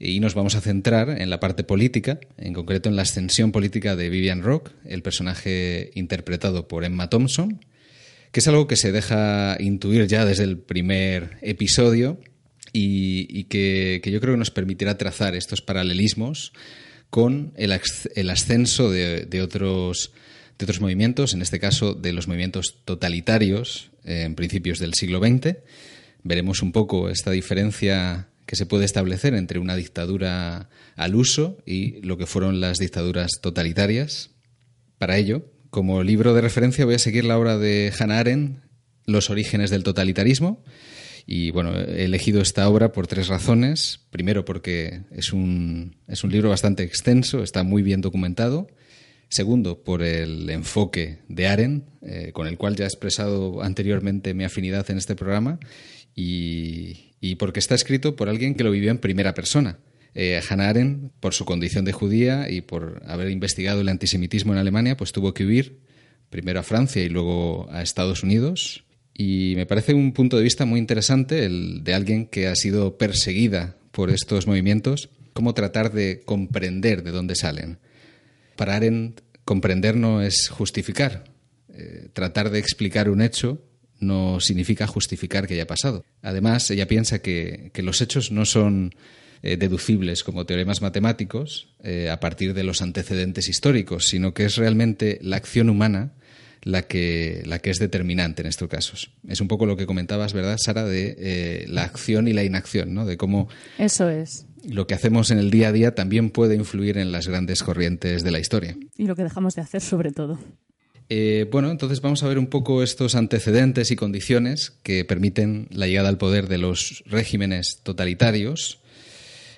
y 0.00 0.18
nos 0.18 0.34
vamos 0.34 0.56
a 0.56 0.60
centrar 0.60 1.08
en 1.08 1.30
la 1.30 1.38
parte 1.38 1.62
política, 1.62 2.18
en 2.36 2.52
concreto 2.52 2.88
en 2.88 2.96
la 2.96 3.02
ascensión 3.02 3.52
política 3.52 3.94
de 3.94 4.08
Vivian 4.08 4.42
Rock, 4.42 4.72
el 4.84 5.02
personaje 5.02 5.92
interpretado 5.94 6.66
por 6.66 6.84
Emma 6.84 7.08
Thompson, 7.08 7.64
que 8.32 8.40
es 8.40 8.48
algo 8.48 8.66
que 8.66 8.74
se 8.74 8.90
deja 8.90 9.56
intuir 9.60 10.08
ya 10.08 10.24
desde 10.24 10.42
el 10.42 10.58
primer 10.58 11.38
episodio 11.40 12.18
y, 12.72 13.44
que, 13.44 14.02
yo 14.04 14.20
creo 14.20 14.34
que 14.34 14.38
nos 14.38 14.50
permitirá 14.50 14.98
trazar 14.98 15.36
estos 15.36 15.62
paralelismos 15.62 16.52
con 17.08 17.52
el, 17.56 17.70
ascenso 17.70 18.90
de, 18.90 19.40
otros, 19.40 20.12
de 20.58 20.64
otros 20.64 20.80
movimientos, 20.80 21.34
en 21.34 21.42
este 21.42 21.60
caso 21.60 21.94
de 21.94 22.12
los 22.12 22.28
movimientos 22.28 22.76
totalitarios 22.84 23.90
en 24.04 24.34
principios 24.34 24.78
del 24.78 24.94
siglo 24.94 25.18
XX. 25.18 25.56
Veremos 26.22 26.62
un 26.62 26.72
poco 26.72 27.08
esta 27.08 27.30
diferencia 27.30 28.28
que 28.46 28.56
se 28.56 28.66
puede 28.66 28.84
establecer 28.84 29.34
entre 29.34 29.58
una 29.58 29.76
dictadura 29.76 30.68
al 30.96 31.14
uso 31.14 31.58
y 31.66 32.00
lo 32.02 32.18
que 32.18 32.26
fueron 32.26 32.60
las 32.60 32.78
dictaduras 32.78 33.40
totalitarias. 33.40 34.30
Para 34.98 35.16
ello, 35.16 35.50
como 35.70 36.02
libro 36.02 36.34
de 36.34 36.40
referencia 36.40 36.84
voy 36.84 36.94
a 36.94 36.98
seguir 36.98 37.24
la 37.24 37.38
obra 37.38 37.58
de 37.58 37.92
Hannah 37.98 38.18
Arendt, 38.18 38.62
Los 39.06 39.28
orígenes 39.28 39.70
del 39.70 39.82
totalitarismo. 39.82 40.62
Y 41.26 41.50
bueno, 41.50 41.74
he 41.74 42.04
elegido 42.04 42.40
esta 42.42 42.68
obra 42.68 42.92
por 42.92 43.06
tres 43.06 43.28
razones. 43.28 44.00
Primero, 44.10 44.44
porque 44.44 45.02
es 45.10 45.32
un, 45.32 45.96
es 46.06 46.22
un 46.22 46.30
libro 46.30 46.50
bastante 46.50 46.84
extenso, 46.84 47.42
está 47.42 47.64
muy 47.64 47.82
bien 47.82 48.00
documentado. 48.02 48.68
Segundo, 49.34 49.82
por 49.82 50.04
el 50.04 50.48
enfoque 50.48 51.18
de 51.26 51.48
Arendt, 51.48 51.88
eh, 52.02 52.30
con 52.32 52.46
el 52.46 52.56
cual 52.56 52.76
ya 52.76 52.84
he 52.84 52.86
expresado 52.86 53.64
anteriormente 53.64 54.32
mi 54.32 54.44
afinidad 54.44 54.88
en 54.92 54.98
este 54.98 55.16
programa. 55.16 55.58
Y, 56.14 57.16
y 57.20 57.34
porque 57.34 57.58
está 57.58 57.74
escrito 57.74 58.14
por 58.14 58.28
alguien 58.28 58.54
que 58.54 58.62
lo 58.62 58.70
vivió 58.70 58.92
en 58.92 58.98
primera 58.98 59.34
persona. 59.34 59.80
Eh, 60.14 60.40
Hannah 60.48 60.68
Arendt, 60.68 61.10
por 61.18 61.34
su 61.34 61.44
condición 61.44 61.84
de 61.84 61.90
judía 61.90 62.48
y 62.48 62.60
por 62.60 63.02
haber 63.08 63.28
investigado 63.28 63.80
el 63.80 63.88
antisemitismo 63.88 64.52
en 64.52 64.60
Alemania, 64.60 64.96
pues 64.96 65.10
tuvo 65.10 65.34
que 65.34 65.44
huir 65.44 65.80
primero 66.30 66.60
a 66.60 66.62
Francia 66.62 67.02
y 67.02 67.08
luego 67.08 67.68
a 67.72 67.82
Estados 67.82 68.22
Unidos. 68.22 68.84
Y 69.14 69.54
me 69.56 69.66
parece 69.66 69.94
un 69.94 70.12
punto 70.12 70.36
de 70.36 70.44
vista 70.44 70.64
muy 70.64 70.78
interesante 70.78 71.44
el 71.44 71.82
de 71.82 71.94
alguien 71.94 72.26
que 72.26 72.46
ha 72.46 72.54
sido 72.54 72.98
perseguida 72.98 73.78
por 73.90 74.10
estos 74.10 74.46
movimientos, 74.46 75.10
cómo 75.32 75.54
tratar 75.54 75.92
de 75.92 76.22
comprender 76.24 77.02
de 77.02 77.10
dónde 77.10 77.34
salen. 77.34 77.78
Para 78.54 78.76
Arendt, 78.76 79.23
comprender 79.44 79.96
no 79.96 80.22
es 80.22 80.48
justificar. 80.48 81.24
Eh, 81.76 82.08
tratar 82.12 82.50
de 82.50 82.58
explicar 82.58 83.08
un 83.10 83.20
hecho 83.20 83.62
no 84.00 84.40
significa 84.40 84.86
justificar 84.86 85.46
que 85.46 85.54
haya 85.54 85.66
pasado. 85.66 86.04
Además, 86.22 86.70
ella 86.70 86.86
piensa 86.86 87.20
que, 87.20 87.70
los 87.76 88.00
hechos 88.00 88.30
no 88.30 88.44
son 88.44 88.94
eh, 89.42 89.56
deducibles 89.56 90.24
como 90.24 90.46
teoremas 90.46 90.82
matemáticos 90.82 91.68
eh, 91.82 92.10
a 92.10 92.20
partir 92.20 92.54
de 92.54 92.64
los 92.64 92.82
antecedentes 92.82 93.48
históricos, 93.48 94.06
sino 94.06 94.34
que 94.34 94.44
es 94.44 94.56
realmente 94.56 95.18
la 95.22 95.36
acción 95.36 95.68
humana 95.68 96.12
la 96.62 96.82
que, 96.82 97.42
es 97.64 97.78
determinante 97.78 98.42
en 98.42 98.48
estos 98.48 98.68
casos. 98.68 99.10
Es 99.28 99.40
un 99.40 99.48
poco 99.48 99.66
lo 99.66 99.76
que 99.76 99.84
comentabas, 99.84 100.32
¿verdad, 100.32 100.56
Sara, 100.58 100.84
de 100.84 101.66
la 101.68 101.82
acción 101.82 102.26
y 102.26 102.32
la 102.32 102.42
inacción, 102.42 102.94
¿no? 102.94 103.04
De 103.04 103.18
cómo... 103.18 103.48
Eso 103.78 104.08
es. 104.08 104.46
Lo 104.68 104.86
que 104.86 104.94
hacemos 104.94 105.30
en 105.30 105.38
el 105.38 105.50
día 105.50 105.68
a 105.68 105.72
día 105.72 105.94
también 105.94 106.30
puede 106.30 106.54
influir 106.54 106.98
en 106.98 107.12
las 107.12 107.28
grandes 107.28 107.62
corrientes 107.62 108.24
de 108.24 108.30
la 108.30 108.38
historia. 108.38 108.76
Y 108.96 109.06
lo 109.06 109.16
que 109.16 109.22
dejamos 109.22 109.54
de 109.54 109.62
hacer, 109.62 109.80
sobre 109.80 110.10
todo. 110.12 110.38
Eh, 111.08 111.46
bueno, 111.50 111.70
entonces 111.70 112.00
vamos 112.00 112.22
a 112.22 112.28
ver 112.28 112.38
un 112.38 112.46
poco 112.46 112.82
estos 112.82 113.14
antecedentes 113.14 113.90
y 113.90 113.96
condiciones 113.96 114.70
que 114.82 115.04
permiten 115.04 115.68
la 115.70 115.86
llegada 115.86 116.08
al 116.08 116.18
poder 116.18 116.48
de 116.48 116.58
los 116.58 117.04
regímenes 117.06 117.80
totalitarios. 117.82 118.80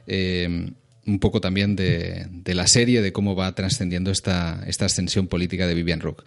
Eh, 0.06 0.72
un 1.06 1.20
poco 1.20 1.40
también 1.40 1.76
de, 1.76 2.28
la 2.46 2.66
serie, 2.66 3.00
de 3.00 3.12
cómo 3.12 3.36
va 3.36 3.54
trascendiendo 3.54 4.10
esta, 4.10 4.64
esta 4.66 4.86
ascensión 4.86 5.28
política 5.28 5.66
de 5.66 5.74
Vivian 5.74 6.00
Rook. 6.00 6.24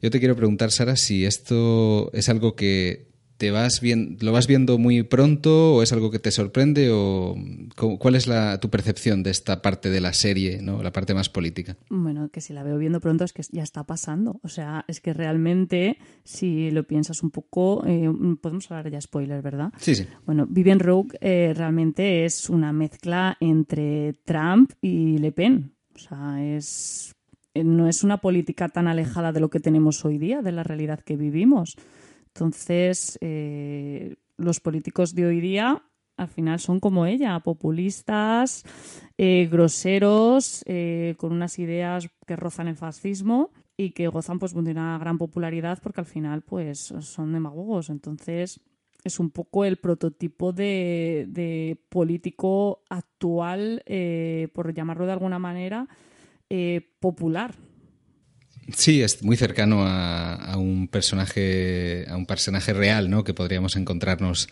Yo 0.00 0.10
te 0.10 0.18
quiero 0.18 0.34
preguntar, 0.34 0.72
Sara, 0.72 0.96
si 0.96 1.26
esto 1.26 2.10
es 2.14 2.28
algo 2.28 2.56
que 2.56 3.11
te 3.42 3.50
vas 3.50 3.80
lo 3.82 4.30
vas 4.30 4.46
viendo 4.46 4.78
muy 4.78 5.02
pronto 5.02 5.74
o 5.74 5.82
es 5.82 5.92
algo 5.92 6.12
que 6.12 6.20
te 6.20 6.30
sorprende 6.30 6.90
o 6.92 7.34
cuál 7.98 8.14
es 8.14 8.28
la, 8.28 8.60
tu 8.60 8.70
percepción 8.70 9.24
de 9.24 9.32
esta 9.32 9.62
parte 9.62 9.90
de 9.90 10.00
la 10.00 10.12
serie, 10.12 10.62
¿no? 10.62 10.80
la 10.80 10.92
parte 10.92 11.12
más 11.12 11.28
política? 11.28 11.76
Bueno, 11.90 12.28
que 12.28 12.40
si 12.40 12.52
la 12.52 12.62
veo 12.62 12.78
viendo 12.78 13.00
pronto 13.00 13.24
es 13.24 13.32
que 13.32 13.42
ya 13.50 13.64
está 13.64 13.82
pasando. 13.82 14.38
O 14.44 14.48
sea, 14.48 14.84
es 14.86 15.00
que 15.00 15.12
realmente, 15.12 15.98
si 16.22 16.70
lo 16.70 16.84
piensas 16.84 17.24
un 17.24 17.32
poco, 17.32 17.82
eh, 17.84 18.08
podemos 18.40 18.70
hablar 18.70 18.92
ya 18.92 19.00
spoiler, 19.00 19.42
¿verdad? 19.42 19.72
Sí, 19.76 19.96
sí. 19.96 20.06
Bueno, 20.24 20.46
Vivian 20.48 20.78
Rogue 20.78 21.18
eh, 21.20 21.52
realmente 21.52 22.24
es 22.24 22.48
una 22.48 22.72
mezcla 22.72 23.36
entre 23.40 24.12
Trump 24.24 24.70
y 24.80 25.18
Le 25.18 25.32
Pen. 25.32 25.74
O 25.96 25.98
sea, 25.98 26.40
es 26.44 27.12
eh, 27.54 27.64
no 27.64 27.88
es 27.88 28.02
una 28.02 28.18
política 28.18 28.68
tan 28.68 28.88
alejada 28.88 29.32
de 29.32 29.40
lo 29.40 29.50
que 29.50 29.60
tenemos 29.60 30.04
hoy 30.04 30.18
día, 30.18 30.42
de 30.42 30.52
la 30.52 30.62
realidad 30.62 31.00
que 31.00 31.16
vivimos. 31.16 31.76
Entonces, 32.34 33.18
eh, 33.20 34.16
los 34.38 34.60
políticos 34.60 35.14
de 35.14 35.26
hoy 35.26 35.40
día 35.40 35.82
al 36.16 36.28
final 36.28 36.60
son 36.60 36.80
como 36.80 37.04
ella, 37.06 37.38
populistas, 37.40 38.64
eh, 39.18 39.48
groseros, 39.50 40.62
eh, 40.66 41.14
con 41.18 41.32
unas 41.32 41.58
ideas 41.58 42.08
que 42.26 42.36
rozan 42.36 42.68
el 42.68 42.76
fascismo 42.76 43.50
y 43.76 43.90
que 43.90 44.08
gozan 44.08 44.38
pues, 44.38 44.54
de 44.54 44.70
una 44.70 44.98
gran 44.98 45.18
popularidad 45.18 45.78
porque 45.82 46.00
al 46.00 46.06
final 46.06 46.42
pues, 46.42 46.94
son 47.00 47.32
demagogos. 47.32 47.90
Entonces, 47.90 48.60
es 49.04 49.18
un 49.18 49.30
poco 49.30 49.64
el 49.64 49.76
prototipo 49.76 50.52
de, 50.52 51.26
de 51.28 51.78
político 51.88 52.82
actual, 52.88 53.82
por 54.52 54.72
llamarlo 54.72 55.06
de 55.06 55.12
alguna 55.12 55.40
manera, 55.40 55.88
popular. 57.00 57.52
Sí, 58.74 59.02
es 59.02 59.22
muy 59.22 59.36
cercano 59.36 59.84
a, 59.86 60.56
un 60.56 60.88
personaje, 60.88 62.06
a 62.08 62.16
un 62.16 62.26
personaje 62.26 62.72
real, 62.72 63.10
¿no? 63.10 63.24
Que 63.24 63.34
podríamos 63.34 63.76
encontrarnos 63.76 64.48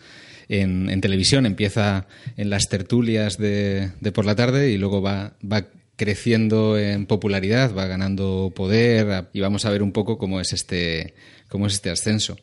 en, 0.49 1.01
televisión. 1.01 1.45
Empieza 1.45 2.07
en 2.37 2.49
las 2.49 2.67
tertulias 2.67 3.37
de, 3.37 3.91
por 4.13 4.25
la 4.25 4.35
tarde 4.35 4.71
y 4.71 4.77
luego 4.77 5.01
va, 5.01 5.33
va 5.49 5.67
creciendo 5.95 6.77
en 6.77 7.05
popularidad, 7.05 7.73
va 7.73 7.85
ganando 7.85 8.51
poder 8.55 9.27
y 9.33 9.39
vamos 9.39 9.65
a 9.65 9.69
ver 9.69 9.81
un 9.81 9.91
poco 9.91 10.17
cómo 10.17 10.41
es 10.41 10.51
este, 10.51 11.13
cómo 11.47 11.67
es 11.67 11.73
este 11.73 11.89
ascenso. 11.89 12.37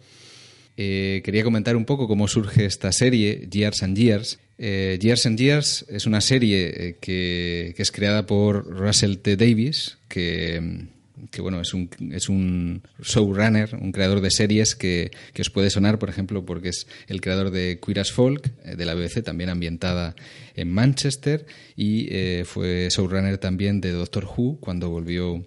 Eh, 0.76 1.22
quería 1.24 1.42
comentar 1.42 1.76
un 1.76 1.84
poco 1.84 2.06
cómo 2.06 2.28
surge 2.28 2.64
esta 2.64 2.92
serie, 2.92 3.46
Years 3.50 3.82
and 3.82 3.98
Years. 3.98 4.38
Eh, 4.58 4.98
Years 5.00 5.26
and 5.26 5.38
Years 5.38 5.84
es 5.88 6.06
una 6.06 6.20
serie 6.20 6.68
eh, 6.68 6.96
que, 7.00 7.74
que, 7.76 7.82
es 7.82 7.90
creada 7.90 8.26
por 8.26 8.64
Russell 8.64 9.16
T. 9.16 9.36
Davis, 9.36 9.98
que 10.08 10.86
que 11.30 11.40
bueno, 11.40 11.60
es 11.60 11.74
un, 11.74 11.90
es 12.12 12.28
un 12.28 12.82
showrunner, 13.02 13.74
un 13.80 13.92
creador 13.92 14.20
de 14.20 14.30
series 14.30 14.74
que, 14.74 15.10
que, 15.32 15.42
os 15.42 15.50
puede 15.50 15.70
sonar, 15.70 15.98
por 15.98 16.08
ejemplo, 16.08 16.44
porque 16.44 16.70
es 16.70 16.86
el 17.06 17.20
creador 17.20 17.50
de 17.50 17.80
Queer 17.84 18.00
as 18.00 18.12
Folk, 18.12 18.50
eh, 18.64 18.76
de 18.76 18.84
la 18.84 18.94
BBC, 18.94 19.22
también 19.22 19.50
ambientada 19.50 20.14
en 20.54 20.72
Manchester, 20.72 21.46
y 21.76 22.08
eh, 22.10 22.44
fue 22.44 22.88
showrunner 22.90 23.38
también 23.38 23.80
de 23.80 23.92
Doctor 23.92 24.24
Who, 24.24 24.58
cuando 24.60 24.90
volvió 24.90 25.44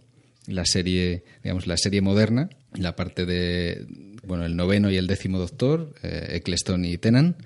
la 0.47 0.65
serie, 0.65 1.23
digamos, 1.43 1.67
la 1.67 1.77
serie 1.77 2.01
moderna, 2.01 2.49
la 2.73 2.95
parte 2.95 3.25
de, 3.25 3.85
bueno, 4.25 4.45
el 4.45 4.55
noveno 4.55 4.91
y 4.91 4.97
el 4.97 5.07
décimo 5.07 5.39
Doctor, 5.39 5.93
eh, 6.03 6.29
Eccleston 6.31 6.85
y 6.85 6.97
Tennant, 6.97 7.37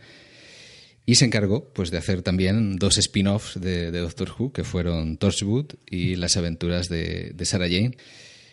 y 1.06 1.16
se 1.16 1.26
encargó 1.26 1.72
pues, 1.74 1.92
de 1.92 1.98
hacer 1.98 2.22
también 2.22 2.78
dos 2.78 2.98
spin-offs 2.98 3.60
de, 3.60 3.92
Doctor 3.92 4.30
Who, 4.38 4.52
que 4.52 4.64
fueron 4.64 5.18
Torchwood 5.18 5.74
y 5.86 6.16
Las 6.16 6.38
aventuras 6.38 6.90
de, 6.90 7.36
Sarah 7.44 7.68
Jane. 7.68 7.98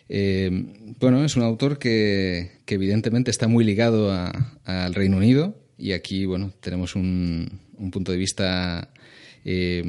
Eh, 0.09 0.49
bueno, 0.99 1.23
es 1.25 1.35
un 1.35 1.43
autor 1.43 1.79
que, 1.79 2.51
evidentemente 2.67 3.31
está 3.31 3.47
muy 3.47 3.63
ligado 3.63 4.11
al 4.65 4.93
Reino 4.93 5.17
Unido 5.17 5.57
y 5.77 5.93
aquí 5.93 6.25
bueno, 6.25 6.51
tenemos 6.59 6.95
un, 6.95 7.59
punto 7.91 8.11
de 8.11 8.17
vista 8.17 8.93
eh, 9.43 9.83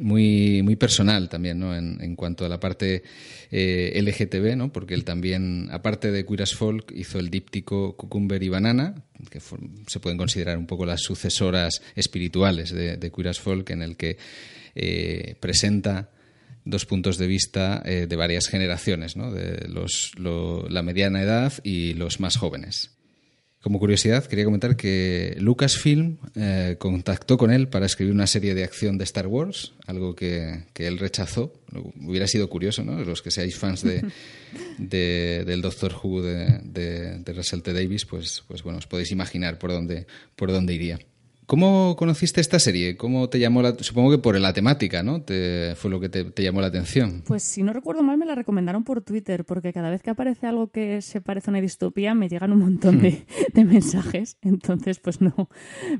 muy, 0.00 0.62
muy 0.62 0.76
personal 0.76 1.28
también 1.28 1.58
¿no? 1.58 1.74
en, 1.74 2.16
cuanto 2.16 2.44
a 2.44 2.48
la 2.48 2.60
parte 2.60 3.02
eh, 3.50 4.00
LGTB, 4.02 4.56
¿no? 4.56 4.72
porque 4.72 4.94
él 4.94 5.04
también, 5.04 5.68
aparte 5.70 6.10
de 6.10 6.26
Queer 6.26 6.42
as 6.42 6.54
Folk, 6.54 6.92
hizo 6.94 7.18
el 7.18 7.30
díptico 7.30 7.96
Cucumber 7.96 8.42
y 8.42 8.48
Banana, 8.48 8.94
que 9.30 9.40
se 9.40 10.00
pueden 10.00 10.18
considerar 10.18 10.58
un 10.58 10.66
poco 10.66 10.84
las 10.84 11.02
sucesoras 11.02 11.82
espirituales 11.94 12.70
de, 12.70 12.96
de 12.96 13.10
Queer 13.10 13.28
as 13.28 13.40
Folk, 13.40 13.70
en 13.70 13.82
el 13.82 13.96
que 13.96 14.18
eh, 14.74 15.36
presenta 15.40 16.10
dos 16.64 16.84
puntos 16.84 17.16
de 17.16 17.26
vista 17.26 17.82
eh, 17.84 18.06
de 18.08 18.16
varias 18.16 18.48
generaciones, 18.48 19.16
¿no? 19.16 19.32
de 19.32 19.68
los, 19.68 20.12
la 20.18 20.82
mediana 20.82 21.22
edad 21.22 21.52
y 21.62 21.94
los 21.94 22.20
más 22.20 22.36
jóvenes. 22.36 22.95
Como 23.66 23.80
curiosidad, 23.80 24.24
quería 24.26 24.44
comentar 24.44 24.76
que 24.76 25.34
Lucasfilm 25.40 26.18
eh, 26.36 26.76
contactó 26.78 27.36
con 27.36 27.50
él 27.50 27.66
para 27.66 27.86
escribir 27.86 28.14
una 28.14 28.28
serie 28.28 28.54
de 28.54 28.62
acción 28.62 28.96
de 28.96 29.02
Star 29.02 29.26
Wars, 29.26 29.72
algo 29.88 30.14
que, 30.14 30.66
él 30.76 30.98
rechazó. 31.00 31.52
Hubiera 32.00 32.28
sido 32.28 32.48
curioso, 32.48 32.84
¿no? 32.84 33.02
Los 33.02 33.22
que 33.22 33.32
seáis 33.32 33.56
fans 33.56 33.82
de, 33.82 34.04
del 35.44 35.62
Doctor 35.62 35.96
Who 36.00 36.22
de, 36.22 36.60
de, 36.62 37.32
Russell 37.32 37.62
T. 37.62 37.72
Davis, 37.72 38.04
pues, 38.04 38.44
pues 38.46 38.62
bueno, 38.62 38.78
os 38.78 38.86
podéis 38.86 39.10
imaginar 39.10 39.58
por 39.58 39.72
dónde, 39.72 40.06
por 40.36 40.52
dónde 40.52 40.72
iría. 40.72 41.00
¿Cómo 41.46 41.94
conociste 41.96 42.40
esta 42.40 42.58
serie? 42.58 42.96
¿Cómo 42.96 43.28
te 43.28 43.38
llamó 43.38 43.62
la, 43.62 43.76
supongo 43.78 44.10
que 44.10 44.18
por 44.18 44.38
la 44.38 44.52
temática, 44.52 45.04
¿no? 45.04 45.22
Te, 45.22 45.74
fue 45.76 45.92
lo 45.92 46.00
que 46.00 46.08
te, 46.08 46.42
llamó 46.42 46.60
la 46.60 46.66
atención. 46.66 47.22
Pues 47.24 47.44
si 47.44 47.62
no 47.62 47.72
recuerdo 47.72 48.02
mal 48.02 48.18
me 48.18 48.26
la 48.26 48.34
recomendaron 48.34 48.82
por 48.82 49.00
Twitter, 49.00 49.44
porque 49.44 49.72
cada 49.72 49.88
vez 49.88 50.02
que 50.02 50.10
aparece 50.10 50.48
algo 50.48 50.72
que 50.72 51.00
se 51.02 51.20
parece 51.20 51.50
a 51.50 51.52
una 51.52 51.60
distopía 51.60 52.14
me 52.14 52.28
llegan 52.28 52.52
un 52.52 52.58
montón 52.58 53.00
de, 53.00 53.24
de 53.54 53.64
mensajes. 53.64 54.38
Entonces, 54.42 54.98
pues 54.98 55.20
no, 55.20 55.48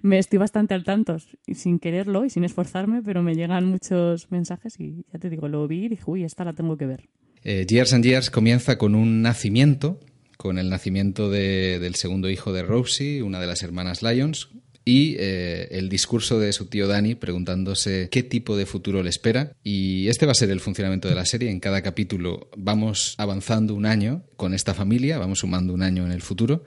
me 0.03 0.19
estoy 0.19 0.41
bastante 0.41 0.75
al 0.75 0.83
tanto, 0.83 1.19
sin 1.55 1.79
quererlo 1.79 2.25
y 2.25 2.31
sin 2.31 2.43
esforzarme, 2.43 3.03
pero 3.03 3.23
me 3.23 3.37
llegan 3.37 3.67
muchos 3.67 4.31
mensajes 4.33 4.81
y 4.81 5.05
ya 5.13 5.21
te 5.21 5.31
digo, 5.31 5.47
lo 5.47 5.69
vi 5.69 5.85
y 5.85 5.89
dije, 5.91 6.03
uy, 6.07 6.25
esta 6.25 6.45
la 6.45 6.55
tengo 6.55 6.77
que 6.77 6.87
ver. 6.87 7.09
Eh, 7.45 7.65
Years 7.69 7.93
and 7.93 8.05
Years 8.05 8.31
comienza 8.31 8.79
con 8.79 8.97
un 8.97 9.23
nacimiento, 9.23 10.01
con 10.37 10.59
el 10.59 10.69
nacimiento 10.71 11.31
del 11.31 11.95
segundo 11.95 12.29
hijo 12.29 12.53
de 12.53 12.65
Rosie, 12.65 13.23
una 13.23 13.39
de 13.39 13.47
las 13.47 13.63
hermanas 13.63 14.03
Lyons, 14.03 14.51
y 14.89 15.17
eh, 15.19 15.67
el 15.73 15.89
discurso 15.89 16.39
de 16.39 16.53
su 16.53 16.67
tío 16.67 16.87
Danny 16.87 17.17
preguntándose 17.17 18.09
qué 18.09 18.23
tipo 18.23 18.57
de 18.57 18.67
futuro 18.67 19.03
le 19.03 19.11
espera. 19.11 19.57
Y 19.65 20.07
este 20.07 20.27
va 20.27 20.33
a 20.33 20.37
ser 20.37 20.49
el 20.51 20.61
funcionamiento 20.61 21.09
de 21.09 21.17
la 21.17 21.27
serie. 21.27 21.51
En 21.51 21.59
cada 21.59 21.83
capítulo 21.83 22.49
vamos 22.57 23.17
avanzando 23.19 23.75
un 23.75 23.85
año 23.85 24.23
con 24.37 24.55
esta 24.55 24.75
familia, 24.75 25.19
vamos 25.19 25.41
sumando 25.41 25.75
un 25.75 25.83
año 25.83 26.07
en 26.07 26.13
el 26.13 26.23
futuro. 26.23 26.63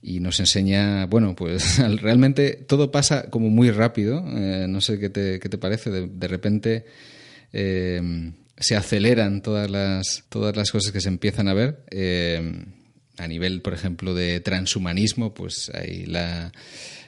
Y 0.00 0.20
nos 0.20 0.38
enseña, 0.38 1.06
bueno, 1.06 1.34
pues 1.34 1.78
realmente 2.00 2.52
todo 2.52 2.92
pasa 2.92 3.28
como 3.28 3.50
muy 3.50 3.72
rápido. 3.72 4.24
Eh, 4.24 4.66
no 4.68 4.80
sé 4.80 5.00
qué 5.00 5.10
te, 5.10 5.40
qué 5.40 5.48
te 5.48 5.58
parece. 5.58 5.90
De, 5.90 6.28
repente 6.28 6.84
eh, 7.52 8.30
se 8.56 8.76
aceleran 8.76 9.42
todas 9.42 9.68
las, 9.68 10.26
todas 10.28 10.56
las 10.56 10.70
cosas 10.70 10.92
que 10.92 11.00
se 11.00 11.08
empiezan 11.08 11.48
a 11.48 11.54
ver 11.54 11.82
a 13.18 13.28
nivel, 13.28 13.62
por 13.62 13.74
ejemplo, 13.74 14.14
de 14.14 14.40
transhumanismo, 14.40 15.34
pues 15.34 15.70
hay 15.74 16.06
la 16.06 16.52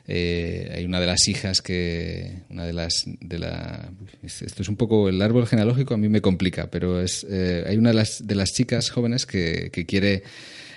eh, 0.07 0.71
hay 0.75 0.85
una 0.85 1.01
de 1.01 1.07
las 1.07 1.29
hijas 1.29 1.63
que 1.63 2.43
una 2.51 2.67
de 2.67 2.75
las 2.75 3.05
de 3.07 3.39
la 3.39 3.91
esto 4.23 4.63
es 4.63 4.69
un 4.69 4.77
poco 4.77 5.09
el 5.09 5.23
árbol 5.23 5.47
genealógico 5.47 5.95
a 5.95 5.97
mí 5.97 6.09
me 6.09 6.21
complica, 6.21 6.71
pero 6.71 7.01
es 7.01 7.27
eh, 7.31 7.65
hay 7.67 7.79
una 7.79 7.91
de 7.91 7.95
las 7.97 8.27
de 8.27 8.35
las 8.35 8.53
chicas 8.53 8.91
jóvenes 8.91 9.25
que, 9.25 9.71
que 9.73 9.87
quiere 9.87 10.23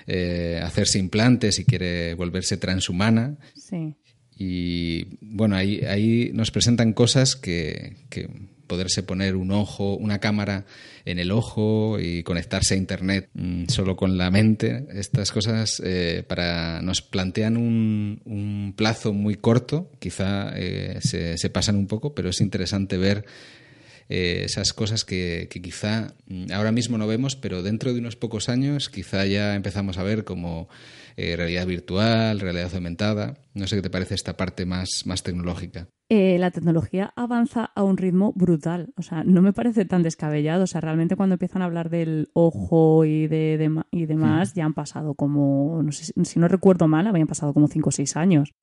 eh, 0.06 0.58
hacerse 0.62 0.98
implantes 0.98 1.58
y 1.58 1.66
quiere 1.66 2.14
volverse 2.14 2.56
transhumana. 2.56 3.36
Sí. 3.54 3.94
Y 4.38 5.18
bueno, 5.20 5.56
ahí, 5.56 5.80
ahí 5.80 6.30
nos 6.32 6.50
presentan 6.50 6.94
cosas 6.94 7.36
que, 7.36 7.96
que 8.08 8.30
poderse 8.68 9.02
poner 9.02 9.34
un 9.34 9.50
ojo, 9.50 9.96
una 9.96 10.20
cámara 10.20 10.64
en 11.04 11.18
el 11.18 11.32
ojo 11.32 11.98
y 11.98 12.22
conectarse 12.22 12.74
a 12.74 12.76
Internet 12.76 13.28
mm, 13.34 13.64
solo 13.68 13.96
con 13.96 14.16
la 14.16 14.30
mente. 14.30 14.86
Estas 14.92 15.32
cosas 15.32 15.82
eh, 15.84 16.22
para 16.28 16.80
nos 16.82 17.02
plantean 17.02 17.56
un, 17.56 18.20
un, 18.24 18.74
plazo 18.76 19.12
muy 19.12 19.34
corto, 19.34 19.90
quizá 19.98 20.52
eh, 20.54 21.00
se, 21.00 21.50
pasan 21.50 21.74
un 21.74 21.88
poco, 21.88 22.14
pero 22.14 22.28
es 22.28 22.40
interesante 22.40 22.98
ver 22.98 23.24
eh, 24.08 24.42
esas 24.44 24.72
cosas 24.72 25.04
que, 25.04 25.48
que, 25.50 25.60
quizá 25.60 26.14
mm, 26.28 26.52
ahora 26.52 26.70
mismo 26.70 26.98
no 26.98 27.06
vemos, 27.06 27.34
pero 27.34 27.62
dentro 27.62 27.92
de 27.92 27.98
unos 27.98 28.16
pocos 28.16 28.48
años 28.48 28.88
quizá 28.88 29.26
ya 29.26 29.54
empezamos 29.54 29.98
a 29.98 30.02
ver 30.02 30.24
como 30.24 30.68
eh, 31.20 31.34
realidad 31.34 31.66
virtual, 31.66 32.38
realidad 32.38 32.72
aumentada. 32.72 33.34
No 33.52 33.66
sé 33.66 33.74
qué 33.74 33.82
te 33.82 33.90
parece 33.90 34.14
esta 34.14 34.36
parte 34.36 34.66
más, 34.66 35.02
más 35.04 35.24
tecnológica. 35.24 35.88
Eh, 36.08 36.38
la 36.38 36.52
tecnología 36.52 37.12
avanza 37.16 37.72
a 37.74 37.82
un 37.82 37.96
ritmo 37.96 38.32
brutal. 38.36 38.92
O 38.96 39.02
sea, 39.02 39.24
no 39.24 39.42
me 39.42 39.52
parece 39.52 39.84
tan 39.84 40.04
descabellado. 40.04 40.62
O 40.62 40.66
sea, 40.68 40.80
realmente 40.80 41.16
cuando 41.16 41.34
empiezan 41.34 41.62
a 41.62 41.64
hablar 41.64 41.90
del 41.90 42.28
ojo 42.34 43.04
y, 43.04 43.26
de, 43.26 43.82
y 43.90 44.06
demás, 44.06 44.54
ya 44.54 44.64
han 44.64 44.74
pasado 44.74 45.14
como, 45.14 45.82
no 45.82 45.90
sé, 45.90 46.12
si 46.22 46.38
no 46.38 46.46
recuerdo 46.46 46.86
mal, 46.86 47.08
habían 47.08 47.26
pasado 47.26 47.52
como 47.52 47.66
5 47.66 47.88
o 47.88 47.92
6 47.92 48.16
años 48.16 48.54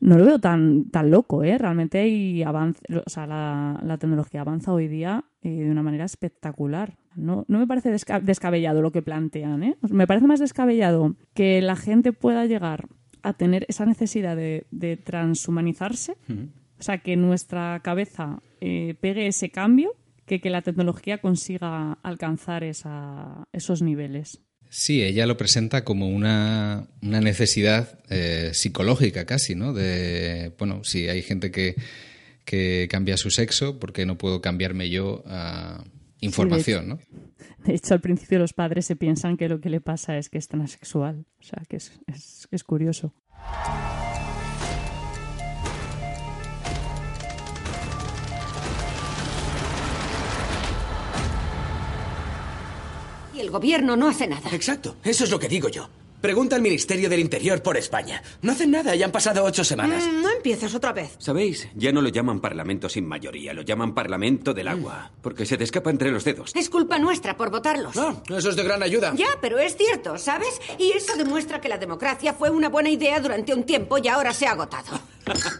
no 0.00 0.16
lo 0.16 0.24
veo 0.24 0.38
tan, 0.38 0.90
tan 0.90 1.10
loco, 1.10 1.44
¿eh? 1.44 1.58
Realmente 1.58 1.98
hay 1.98 2.42
avance, 2.42 2.80
o 2.94 3.08
sea, 3.08 3.26
la, 3.26 3.78
la 3.84 3.98
tecnología 3.98 4.40
avanza 4.40 4.72
hoy 4.72 4.88
día 4.88 5.24
eh, 5.42 5.50
de 5.50 5.70
una 5.70 5.82
manera 5.82 6.06
espectacular. 6.06 6.96
No, 7.20 7.44
no 7.48 7.58
me 7.58 7.66
parece 7.66 7.90
descabellado 8.22 8.82
lo 8.82 8.92
que 8.92 9.02
plantean, 9.02 9.62
¿eh? 9.62 9.76
Me 9.90 10.06
parece 10.06 10.26
más 10.26 10.40
descabellado 10.40 11.16
que 11.34 11.60
la 11.62 11.76
gente 11.76 12.12
pueda 12.12 12.46
llegar 12.46 12.88
a 13.22 13.34
tener 13.34 13.66
esa 13.68 13.84
necesidad 13.84 14.36
de, 14.36 14.66
de 14.70 14.96
transhumanizarse, 14.96 16.16
o 16.78 16.82
sea, 16.82 16.98
que 16.98 17.16
nuestra 17.16 17.80
cabeza 17.84 18.42
eh, 18.60 18.94
pegue 19.00 19.26
ese 19.26 19.50
cambio, 19.50 19.94
que 20.24 20.40
que 20.40 20.48
la 20.48 20.62
tecnología 20.62 21.18
consiga 21.18 21.98
alcanzar 22.02 22.64
esa, 22.64 23.44
esos 23.52 23.82
niveles. 23.82 24.40
Sí, 24.70 25.02
ella 25.02 25.26
lo 25.26 25.36
presenta 25.36 25.84
como 25.84 26.08
una, 26.08 26.86
una 27.02 27.20
necesidad 27.20 27.98
eh, 28.08 28.50
psicológica 28.54 29.26
casi, 29.26 29.56
¿no? 29.56 29.72
De, 29.72 30.52
bueno, 30.58 30.84
si 30.84 31.08
hay 31.08 31.22
gente 31.22 31.50
que, 31.50 31.74
que 32.44 32.86
cambia 32.88 33.16
su 33.16 33.30
sexo, 33.30 33.80
¿por 33.80 33.92
qué 33.92 34.06
no 34.06 34.16
puedo 34.16 34.40
cambiarme 34.40 34.88
yo 34.88 35.24
a 35.26 35.84
información, 36.20 36.84
sí, 36.84 36.88
¿no? 36.88 36.98
De 37.64 37.74
hecho, 37.74 37.94
al 37.94 38.00
principio 38.00 38.38
los 38.38 38.52
padres 38.52 38.86
se 38.86 38.96
piensan 38.96 39.36
que 39.36 39.48
lo 39.48 39.60
que 39.60 39.70
le 39.70 39.80
pasa 39.80 40.16
es 40.18 40.28
que 40.28 40.38
es 40.38 40.48
transexual. 40.48 41.26
O 41.40 41.42
sea, 41.42 41.62
que 41.68 41.76
es, 41.76 41.92
es, 42.06 42.48
es 42.50 42.64
curioso. 42.64 43.12
el 53.40 53.50
gobierno 53.50 53.96
no 53.96 54.08
hace 54.08 54.26
nada. 54.26 54.50
Exacto, 54.52 54.96
eso 55.02 55.24
es 55.24 55.30
lo 55.30 55.38
que 55.38 55.48
digo 55.48 55.68
yo. 55.68 55.88
Pregunta 56.20 56.54
al 56.54 56.60
Ministerio 56.62 57.08
del 57.08 57.20
Interior 57.20 57.62
por 57.62 57.78
España. 57.78 58.22
No 58.42 58.52
hacen 58.52 58.70
nada, 58.70 58.94
ya 58.94 59.06
han 59.06 59.12
pasado 59.12 59.42
ocho 59.42 59.64
semanas. 59.64 60.04
Mm, 60.06 60.22
no 60.22 60.30
empiezas 60.30 60.74
otra 60.74 60.92
vez. 60.92 61.16
¿Sabéis? 61.18 61.68
Ya 61.74 61.92
no 61.92 62.02
lo 62.02 62.10
llaman 62.10 62.40
Parlamento 62.40 62.90
sin 62.90 63.06
mayoría, 63.06 63.54
lo 63.54 63.62
llaman 63.62 63.94
Parlamento 63.94 64.52
del 64.52 64.68
Agua, 64.68 65.10
porque 65.22 65.46
se 65.46 65.56
te 65.56 65.64
escapa 65.64 65.88
entre 65.88 66.10
los 66.10 66.22
dedos. 66.24 66.52
Es 66.54 66.68
culpa 66.68 66.98
nuestra 66.98 67.36
por 67.38 67.50
votarlos. 67.50 67.96
No, 67.96 68.22
eso 68.36 68.50
es 68.50 68.56
de 68.56 68.62
gran 68.64 68.82
ayuda. 68.82 69.14
Ya, 69.16 69.28
pero 69.40 69.58
es 69.58 69.76
cierto, 69.76 70.18
¿sabes? 70.18 70.60
Y 70.78 70.92
eso 70.92 71.16
demuestra 71.16 71.60
que 71.60 71.70
la 71.70 71.78
democracia 71.78 72.34
fue 72.34 72.50
una 72.50 72.68
buena 72.68 72.90
idea 72.90 73.18
durante 73.18 73.54
un 73.54 73.64
tiempo 73.64 73.96
y 73.96 74.08
ahora 74.08 74.34
se 74.34 74.46
ha 74.46 74.52
agotado. 74.52 75.00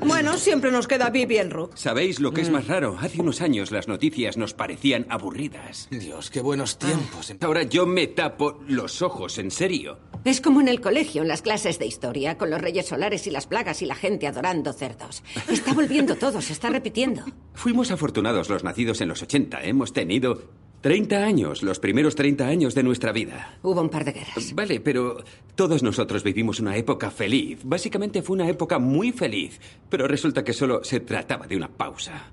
Bueno, 0.04 0.36
siempre 0.36 0.72
nos 0.72 0.88
queda 0.88 1.10
Vivian 1.10 1.50
Rook. 1.50 1.72
¿Sabéis 1.76 2.20
lo 2.20 2.32
que 2.32 2.40
es 2.40 2.50
más 2.50 2.66
raro? 2.66 2.96
Hace 3.00 3.20
unos 3.20 3.40
años 3.40 3.70
las 3.70 3.88
noticias 3.88 4.36
nos 4.36 4.54
parecían 4.54 5.06
aburridas. 5.08 5.88
Dios, 5.90 6.30
qué 6.30 6.40
buenos 6.40 6.78
tiempos. 6.78 7.32
Ahora 7.40 7.62
yo 7.62 7.86
me 7.86 8.06
tapo 8.06 8.60
los 8.66 9.02
ojos, 9.02 9.38
en 9.38 9.50
serio. 9.50 9.98
Es 10.24 10.40
como 10.40 10.60
en 10.60 10.68
el 10.68 10.80
colegio, 10.80 11.22
en 11.22 11.28
las 11.28 11.42
clases 11.42 11.78
de 11.78 11.86
historia, 11.86 12.36
con 12.36 12.50
los 12.50 12.60
reyes 12.60 12.86
solares 12.86 13.26
y 13.26 13.30
las 13.30 13.46
plagas 13.46 13.80
y 13.82 13.86
la 13.86 13.94
gente 13.94 14.26
adorando 14.26 14.72
cerdos. 14.72 15.22
Está 15.48 15.72
volviendo 15.72 16.16
todo, 16.16 16.40
se 16.42 16.52
está 16.52 16.68
repitiendo. 16.68 17.22
Fuimos 17.54 17.90
afortunados 17.90 18.48
los 18.50 18.64
nacidos 18.64 19.00
en 19.00 19.08
los 19.08 19.22
80. 19.22 19.62
Hemos 19.64 19.92
tenido 19.92 20.42
30 20.80 21.24
años, 21.24 21.62
los 21.62 21.78
primeros 21.78 22.14
30 22.14 22.46
años 22.46 22.74
de 22.74 22.82
nuestra 22.82 23.12
vida. 23.12 23.58
Hubo 23.62 23.80
un 23.82 23.90
par 23.90 24.04
de 24.04 24.12
guerras. 24.12 24.54
Vale, 24.54 24.80
pero 24.80 25.22
todos 25.54 25.82
nosotros 25.82 26.22
vivimos 26.22 26.58
una 26.60 26.76
época 26.76 27.10
feliz. 27.10 27.58
Básicamente 27.64 28.22
fue 28.22 28.36
una 28.36 28.48
época 28.48 28.78
muy 28.78 29.12
feliz, 29.12 29.60
pero 29.90 30.08
resulta 30.08 30.42
que 30.42 30.52
solo 30.52 30.82
se 30.82 31.00
trataba 31.00 31.46
de 31.46 31.56
una 31.56 31.68
pausa. 31.68 32.30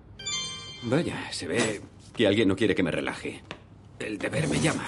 Vaya, 0.83 1.31
se 1.31 1.47
ve 1.47 1.81
que 2.15 2.27
alguien 2.27 2.47
no 2.47 2.55
quiere 2.55 2.73
que 2.73 2.83
me 2.83 2.91
relaje. 2.91 3.41
El 3.99 4.17
deber 4.17 4.47
me 4.47 4.59
llama. 4.59 4.87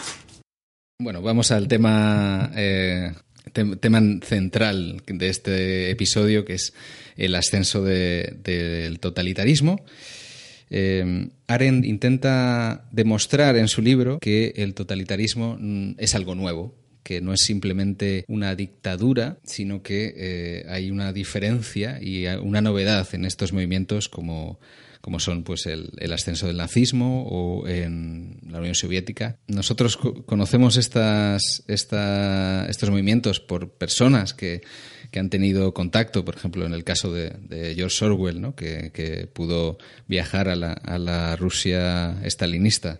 Bueno, 1.01 1.21
vamos 1.21 1.51
al 1.51 1.67
tema, 1.67 2.51
eh, 2.55 3.11
te 3.51 3.65
tema 3.77 4.01
central 4.21 5.01
de 5.05 5.29
este 5.29 5.89
episodio, 5.91 6.45
que 6.45 6.53
es 6.53 6.73
el 7.17 7.35
ascenso 7.35 7.83
de, 7.83 8.37
del 8.43 8.99
totalitarismo. 8.99 9.83
Eh, 10.69 11.29
Arendt 11.47 11.85
intenta 11.85 12.87
demostrar 12.91 13.57
en 13.57 13.67
su 13.67 13.81
libro 13.81 14.19
que 14.19 14.53
el 14.55 14.73
totalitarismo 14.73 15.57
mm, 15.59 15.95
es 15.97 16.15
algo 16.15 16.35
nuevo, 16.35 16.75
que 17.03 17.21
no 17.21 17.33
es 17.33 17.41
simplemente 17.41 18.25
una 18.27 18.55
dictadura, 18.55 19.39
sino 19.43 19.81
que 19.81 20.13
eh, 20.15 20.65
hay 20.69 20.91
una 20.91 21.11
diferencia 21.11 21.99
y 22.01 22.27
una 22.27 22.61
novedad 22.61 23.07
en 23.13 23.25
estos 23.25 23.53
movimientos 23.53 24.09
como 24.09 24.59
como 25.01 25.19
son 25.19 25.43
pues 25.43 25.65
el, 25.65 25.91
el, 25.97 26.11
ascenso 26.11 26.47
del 26.47 26.57
nazismo 26.57 27.23
o 27.23 27.67
en 27.67 28.37
la 28.49 28.59
Unión 28.59 28.75
Soviética. 28.75 29.37
Nosotros 29.47 29.95
co 29.95 30.25
conocemos 30.25 30.75
estas, 30.75 31.63
esta, 31.67 32.67
estos 32.67 32.89
movimientos 32.89 33.39
por 33.39 33.69
personas 33.71 34.33
que, 34.33 34.61
que, 35.11 35.19
han 35.19 35.29
tenido 35.29 35.73
contacto, 35.73 36.23
por 36.25 36.35
ejemplo, 36.35 36.65
en 36.65 36.73
el 36.73 36.83
caso 36.83 37.11
de, 37.13 37.31
de 37.47 37.75
George 37.75 38.05
Orwell, 38.05 38.41
¿no? 38.41 38.55
que, 38.55 38.91
que, 38.93 39.27
pudo 39.27 39.77
viajar 40.07 40.49
a 40.49 40.55
la, 40.55 40.73
a 40.73 40.97
la 40.97 41.35
Rusia 41.35 42.19
estalinista. 42.23 42.99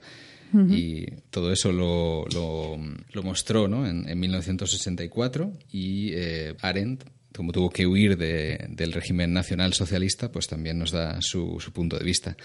Uh 0.52 0.58
-huh. 0.58 0.78
Y 0.78 1.14
todo 1.30 1.52
eso 1.52 1.72
lo, 1.72 2.26
lo, 2.34 2.78
lo 3.14 3.24
mostró 3.24 3.68
¿no? 3.68 3.88
en, 3.88 4.10
en 4.10 4.20
1964 4.20 5.54
y 5.72 6.12
eh, 6.14 6.56
Arendt 6.62 7.04
como 7.36 7.52
tuvo 7.52 7.70
que 7.70 7.86
huir 7.86 8.18
de, 8.18 8.66
del 8.70 8.92
régimen 8.92 9.32
nacional 9.32 9.74
socialista, 9.74 10.32
pues 10.32 10.48
también 10.48 10.78
nos 10.78 10.92
da 10.92 11.20
su, 11.22 11.58
su 11.60 11.72
punto 11.72 11.98
de 11.98 12.04
vista. 12.04 12.36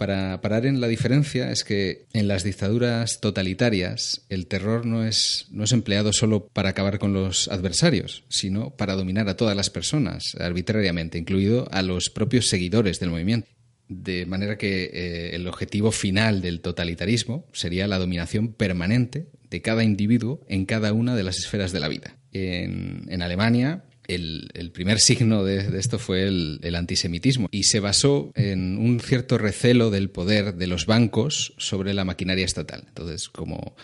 Para 0.00 0.40
parar 0.40 0.64
en 0.64 0.80
la 0.80 0.88
diferencia 0.88 1.50
es 1.50 1.62
que 1.62 2.06
en 2.14 2.26
las 2.26 2.42
dictaduras 2.42 3.20
totalitarias 3.20 4.24
el 4.30 4.46
terror 4.46 4.86
no 4.86 5.04
es, 5.04 5.46
no 5.50 5.64
es 5.64 5.72
empleado 5.72 6.14
solo 6.14 6.48
para 6.48 6.70
acabar 6.70 6.98
con 6.98 7.12
los 7.12 7.48
adversarios, 7.48 8.24
sino 8.30 8.70
para 8.70 8.94
dominar 8.94 9.28
a 9.28 9.36
todas 9.36 9.54
las 9.54 9.68
personas 9.68 10.36
arbitrariamente, 10.40 11.18
incluido 11.18 11.68
a 11.70 11.82
los 11.82 12.08
propios 12.08 12.46
seguidores 12.46 12.98
del 12.98 13.10
movimiento. 13.10 13.46
De 13.88 14.24
manera 14.24 14.56
que 14.56 14.84
eh, 14.84 15.34
el 15.34 15.46
objetivo 15.46 15.92
final 15.92 16.40
del 16.40 16.62
totalitarismo 16.62 17.44
sería 17.52 17.86
la 17.86 17.98
dominación 17.98 18.54
permanente 18.54 19.26
de 19.50 19.60
cada 19.60 19.84
individuo 19.84 20.40
en 20.48 20.64
cada 20.64 20.94
una 20.94 21.14
de 21.14 21.24
las 21.24 21.36
esferas 21.36 21.72
de 21.72 21.80
la 21.80 21.88
vida. 21.88 22.16
En, 22.32 23.04
en 23.10 23.20
Alemania, 23.20 23.84
el, 24.14 24.70
primer 24.72 24.98
signo 25.00 25.44
de, 25.44 25.78
esto 25.78 25.98
fue 25.98 26.24
el, 26.24 26.74
antisemitismo 26.74 27.48
y 27.50 27.64
se 27.64 27.80
basó 27.80 28.32
en 28.34 28.78
un 28.78 29.00
cierto 29.00 29.38
recelo 29.38 29.90
del 29.90 30.10
poder 30.10 30.54
de 30.54 30.66
los 30.66 30.86
bancos 30.86 31.54
sobre 31.58 31.94
la 31.94 32.04
maquinaria 32.04 32.44
estatal. 32.44 32.84
Entonces, 32.88 33.28
como 33.28 33.76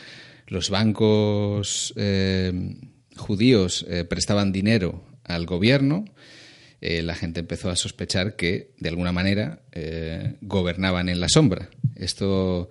los 0.46 0.70
bancos 0.70 1.92
eh, 1.96 2.52
judíos 3.16 3.84
eh, 3.88 4.04
prestaban 4.04 4.52
dinero 4.52 5.04
al 5.24 5.46
gobierno, 5.46 6.04
eh, 6.80 7.02
la 7.02 7.14
gente 7.14 7.40
empezó 7.40 7.70
a 7.70 7.76
sospechar 7.76 8.36
que, 8.36 8.70
de 8.78 8.88
alguna 8.88 9.12
manera, 9.12 9.62
gobernaban 10.40 11.08
en 11.08 11.20
la 11.20 11.28
sombra. 11.28 11.70
Esto 11.94 12.68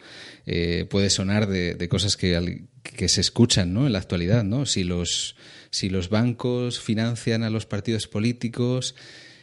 puede 0.89 1.09
sonar 1.09 1.47
de, 1.47 1.89
cosas 1.89 2.17
que, 2.17 2.65
que, 2.83 3.09
se 3.09 3.21
escuchan 3.21 3.73
¿no? 3.73 3.87
en 3.87 3.93
la 3.93 3.99
actualidad. 3.99 4.43
¿no? 4.43 4.65
Si 4.65 4.83
los 4.83 5.35
si 5.75 5.89
los 5.89 6.09
bancos 6.09 6.79
financian 6.79 7.43
a 7.43 7.49
los 7.49 7.65
partidos 7.65 8.07
políticos, 8.07 8.95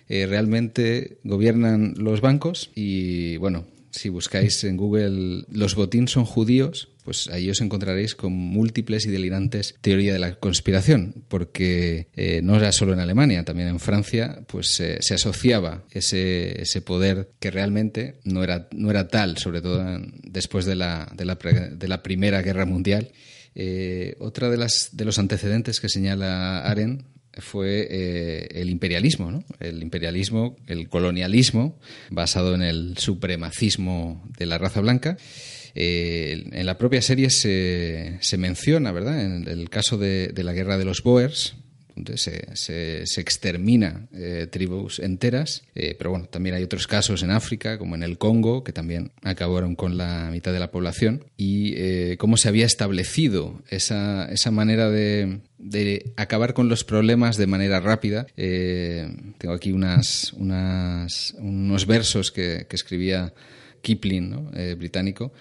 eh, 0.08 0.24
realmente 0.26 1.18
gobiernan 1.24 1.92
los 1.98 2.22
bancos 2.22 2.70
y 2.74 3.36
bueno, 3.36 3.66
si 3.90 4.08
buscáis 4.08 4.64
en 4.64 4.78
Google 4.78 5.44
los 5.50 5.74
botines 5.74 6.12
son 6.12 6.24
judíos, 6.24 6.88
pues 7.04 7.28
ahí 7.28 7.50
os 7.50 7.60
encontraréis 7.60 8.14
con 8.14 8.32
múltiples 8.32 9.04
y 9.04 9.10
delirantes 9.10 9.74
teorías 9.82 10.14
de 10.14 10.20
la 10.20 10.36
conspiración, 10.36 11.22
porque 11.28 12.08
eh, 12.16 12.40
no 12.42 12.56
era 12.56 12.72
solo 12.72 12.94
en 12.94 13.00
Alemania, 13.00 13.44
también 13.44 13.68
en 13.68 13.78
Francia, 13.78 14.42
pues 14.46 14.68
se 14.68 15.14
asociaba 15.14 15.84
ese, 15.90 16.62
ese, 16.62 16.80
poder 16.80 17.32
que 17.40 17.50
realmente 17.50 18.20
no 18.24 18.42
era, 18.42 18.68
no 18.72 18.90
era 18.90 19.08
tal, 19.08 19.36
sobre 19.36 19.60
todo 19.60 19.84
después 20.22 20.64
de 20.64 20.76
la, 20.76 21.12
de 21.14 21.26
la, 21.26 21.34
de 21.34 21.88
la 21.88 22.02
Primera 22.02 22.40
Guerra 22.40 22.64
Mundial. 22.64 23.10
Eh, 23.54 24.16
otra 24.18 24.50
de, 24.50 24.56
las, 24.56 24.90
de 24.92 25.04
los 25.04 25.18
antecedentes 25.18 25.80
que 25.80 25.88
señala 25.88 26.60
Aren 26.60 27.04
fue 27.38 27.86
eh, 27.90 28.48
el 28.52 28.70
imperialismo, 28.70 29.30
¿no? 29.30 29.44
el 29.60 29.82
imperialismo, 29.82 30.56
el 30.66 30.88
colonialismo 30.88 31.78
basado 32.10 32.54
en 32.54 32.62
el 32.62 32.98
supremacismo 32.98 34.22
de 34.38 34.46
la 34.46 34.58
raza 34.58 34.80
blanca. 34.80 35.16
Eh, 35.74 36.44
en 36.52 36.66
la 36.66 36.76
propia 36.76 37.00
serie 37.00 37.30
se, 37.30 38.18
se, 38.20 38.36
menciona, 38.36 38.92
¿verdad? 38.92 39.24
En 39.24 39.48
el 39.48 39.70
caso 39.70 39.96
de, 39.96 40.28
de 40.28 40.44
la 40.44 40.52
guerra 40.52 40.76
de 40.76 40.84
los 40.84 41.02
Boers, 41.02 41.54
se, 42.16 43.20
extermina 43.20 44.08
eh, 44.12 44.46
tribus 44.50 44.98
enteras, 44.98 45.62
eh, 45.74 45.94
pero 45.96 46.10
bueno, 46.10 46.26
también 46.26 46.54
hay 46.54 46.62
otros 46.62 46.86
casos 46.86 47.22
en 47.22 47.30
África, 47.30 47.78
como 47.78 47.94
en 47.94 48.02
el 48.02 48.18
Congo, 48.18 48.64
que 48.64 48.72
también 48.72 49.12
acabaron 49.22 49.74
con 49.74 49.96
la 49.96 50.30
mitad 50.30 50.52
de 50.52 50.58
la 50.58 50.70
población, 50.70 51.24
y 51.36 51.74
eh, 51.76 52.16
cómo 52.18 52.36
se 52.36 52.48
había 52.48 52.66
establecido 52.66 53.62
esa, 53.68 54.28
manera 54.50 54.90
de, 54.90 55.40
acabar 56.16 56.54
con 56.54 56.68
los 56.68 56.84
problemas 56.84 57.36
de 57.36 57.46
manera 57.46 57.80
rápida. 57.80 58.26
tengo 58.36 59.54
aquí 59.54 59.72
unas, 59.72 60.32
unos 60.32 61.86
versos 61.86 62.30
que, 62.30 62.66
que 62.68 62.76
escribía 62.76 63.32
Kipling, 63.82 64.50
británico, 64.78 65.32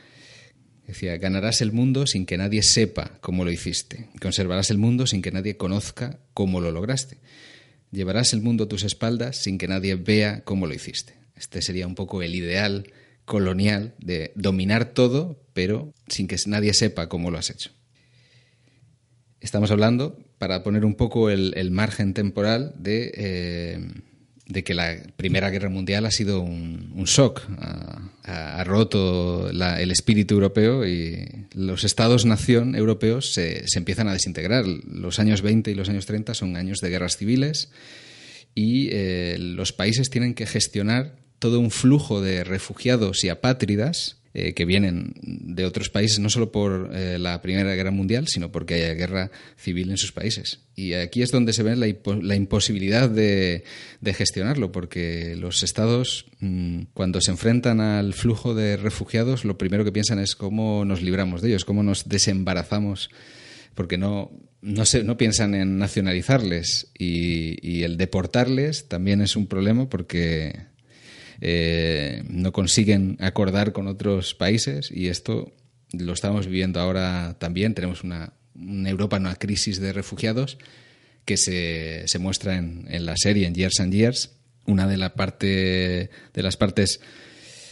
Decía, 0.92 1.16
ganarás 1.18 1.62
el 1.62 1.72
mundo 1.72 2.06
sin 2.06 2.26
que 2.26 2.38
nadie 2.38 2.64
sepa 2.64 3.12
cómo 3.22 3.46
lo 3.46 3.52
hiciste. 3.52 4.10
Conservarás 4.20 4.72
el 4.72 4.78
mundo 4.78 5.08
sin 5.08 5.22
que 5.22 5.32
nadie 5.32 5.56
conozca 5.56 6.20
cómo 6.34 6.62
lo 6.62 6.72
lograste. 6.72 7.18
Llevarás 7.92 8.34
el 8.34 8.42
mundo 8.42 8.66
a 8.66 8.68
tus 8.68 8.84
espaldas 8.84 9.38
sin 9.38 9.58
que 9.58 9.68
nadie 9.68 9.96
vea 9.96 10.44
cómo 10.44 10.68
lo 10.68 10.74
hiciste. 10.74 11.16
Este 11.36 11.62
sería 11.62 11.88
un 11.88 11.96
poco 11.96 12.22
el 12.22 12.36
ideal 12.36 12.92
colonial 13.26 13.96
de 14.00 14.32
dominar 14.36 14.94
todo, 14.94 15.42
pero 15.54 15.94
sin 16.08 16.28
que 16.28 16.38
nadie 16.48 16.74
sepa 16.74 17.10
cómo 17.10 17.32
lo 17.32 17.38
has 17.38 17.50
hecho. 17.50 17.72
Estamos 19.40 19.72
hablando, 19.72 20.20
para 20.38 20.64
poner 20.64 20.86
un 20.86 20.96
poco 20.96 21.30
el, 21.30 21.72
margen 21.72 22.14
temporal, 22.14 22.74
de 22.78 23.12
eh, 23.16 23.80
de 24.52 24.64
que 24.64 24.74
la 24.74 24.98
Primera 25.16 25.50
Guerra 25.50 25.70
Mundial 25.70 26.06
ha 26.06 26.12
sido 26.12 26.42
un, 26.42 27.04
shock, 27.06 27.42
ha, 28.24 28.64
roto 28.64 29.50
el 29.50 29.92
espíritu 29.92 30.36
europeo 30.36 30.86
y 30.86 31.48
los 31.54 31.84
estados-nación 31.84 32.76
europeos 32.76 33.34
se, 33.34 33.66
empiezan 33.76 34.08
a 34.08 34.14
desintegrar. 34.14 34.66
Los 34.66 35.20
años 35.20 35.42
20 35.42 35.72
y 35.72 35.76
los 35.76 35.90
años 35.90 36.06
30 36.06 36.34
son 36.34 36.56
años 36.56 36.80
de 36.80 36.90
guerras 36.90 37.18
civiles 37.18 37.72
y 38.54 38.90
eh, 38.92 39.38
los 39.40 39.74
países 39.74 40.10
tienen 40.10 40.34
que 40.34 40.46
gestionar 40.46 41.16
todo 41.40 41.60
un 41.60 41.72
flujo 41.72 42.22
de 42.22 42.44
refugiados 42.44 43.24
y 43.24 43.30
apátridas 43.30 44.21
eh, 44.34 44.54
que 44.54 44.64
vienen 44.64 45.14
de 45.22 45.66
otros 45.66 45.90
países, 45.90 46.20
no 46.20 46.30
solo 46.30 46.54
por 46.54 46.92
eh, 46.94 47.20
la 47.20 47.42
Primera 47.42 47.76
Guerra 47.76 47.92
Mundial, 47.92 48.30
sino 48.30 48.50
porque 48.50 48.76
hay 48.76 48.96
guerra 48.96 49.30
civil 49.58 49.92
en 49.92 49.98
sus 49.98 50.14
países. 50.14 50.62
Y 50.74 50.94
aquí 50.94 51.22
es 51.22 51.32
donde 51.32 51.52
se 51.52 51.64
ve 51.64 51.76
la, 51.76 52.36
imposibilidad 52.36 53.10
de, 53.10 53.66
gestionarlo, 54.06 54.72
porque 54.72 55.36
los 55.36 55.64
estados, 55.64 56.28
mm, 56.40 56.84
cuando 56.94 57.20
se 57.20 57.32
enfrentan 57.32 57.82
al 57.82 58.14
flujo 58.14 58.56
de 58.56 58.78
refugiados, 58.78 59.44
lo 59.44 59.58
primero 59.58 59.84
que 59.84 59.92
piensan 59.92 60.20
es 60.20 60.36
cómo 60.36 60.86
nos 60.86 61.02
libramos 61.02 61.42
de 61.42 61.50
ellos, 61.50 61.66
cómo 61.66 61.84
nos 61.84 62.08
desembarazamos, 62.08 63.10
porque 63.76 63.98
no, 63.98 64.32
no, 64.62 64.84
no 65.04 65.18
piensan 65.18 65.56
en 65.56 65.78
nacionalizarles 65.78 66.90
y, 66.98 67.58
y 67.70 67.84
el 67.84 67.98
deportarles 67.98 68.88
también 68.88 69.20
es 69.20 69.36
un 69.36 69.48
problema 69.48 69.90
porque 69.90 70.71
eh, 71.44 72.24
no 72.30 72.52
consiguen 72.52 73.18
acordar 73.20 73.74
con 73.74 73.88
otros 73.88 74.36
países 74.36 74.92
y 74.92 75.08
esto 75.08 75.52
lo 75.92 76.14
estamos 76.14 76.46
viviendo 76.46 76.80
ahora 76.80 77.36
también. 77.40 77.74
Tenemos 77.74 78.04
una, 78.04 78.34
Europa 78.56 79.18
en 79.18 79.24
una 79.24 79.36
crisis 79.36 79.80
de 79.82 79.92
refugiados 79.92 80.60
que 81.26 81.38
se, 81.38 82.04
se 82.06 82.20
muestra 82.20 82.58
en, 82.58 82.86
en, 82.90 83.06
la 83.06 83.16
serie, 83.18 83.48
en 83.48 83.56
Years 83.56 83.80
and 83.80 83.92
Years. 83.92 84.32
Una 84.68 84.88
de, 84.88 84.98
la 84.98 85.16
parte, 85.16 86.12
de 86.34 86.44
las 86.44 86.58
partes 86.58 87.02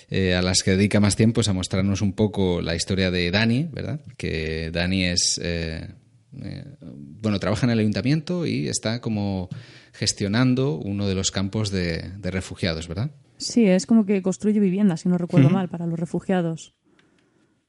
eh, 0.10 0.34
a 0.34 0.42
las 0.42 0.64
que 0.64 0.72
dedica 0.72 1.00
más 1.00 1.16
tiempo 1.16 1.42
es 1.42 1.48
a 1.48 1.54
mostrarnos 1.54 2.02
un 2.02 2.14
poco 2.14 2.64
la 2.64 2.76
historia 2.76 3.12
de 3.12 3.30
Dani, 3.30 3.70
¿verdad? 3.72 4.02
Que 4.18 4.72
Dani 4.72 5.06
es... 5.06 5.40
Eh, 5.44 5.88
bueno, 6.32 7.40
trabaja 7.40 7.66
en 7.68 7.72
el 7.72 7.80
ayuntamiento 7.80 8.46
y 8.48 8.68
está 8.68 9.02
como 9.02 9.50
gestionando 9.94 10.76
uno 10.76 11.08
de 11.08 11.16
los 11.16 11.32
campos 11.32 11.72
de 11.72 12.12
refugiados, 12.22 12.88
¿verdad? 12.88 13.12
Sí, 13.40 13.66
es 13.66 13.86
como 13.86 14.06
que 14.06 14.22
construye 14.22 14.60
viviendas, 14.60 15.02
si 15.02 15.10
no 15.10 15.18
recuerdo 15.18 15.50
mal, 15.50 15.70
para 15.70 15.88
los 15.88 15.98
refugiados. 15.98 16.76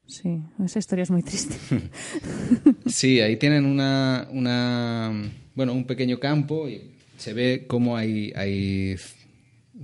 Sí, 0.05 0.43
esa 0.65 0.81
historia 0.81 1.05
es 1.05 1.13
muy 1.13 1.23
triste. 1.23 1.57
sí, 2.87 3.21
ahí 3.21 3.37
tienen 3.37 3.65
una, 3.65 4.27
una, 4.33 5.13
bueno, 5.55 5.73
un 5.73 5.87
pequeño 5.87 6.19
campo 6.19 6.69
y 6.69 6.97
se 7.17 7.35
ve 7.35 7.67
cómo 7.69 7.97
hay, 7.97 8.33
hay 8.35 8.97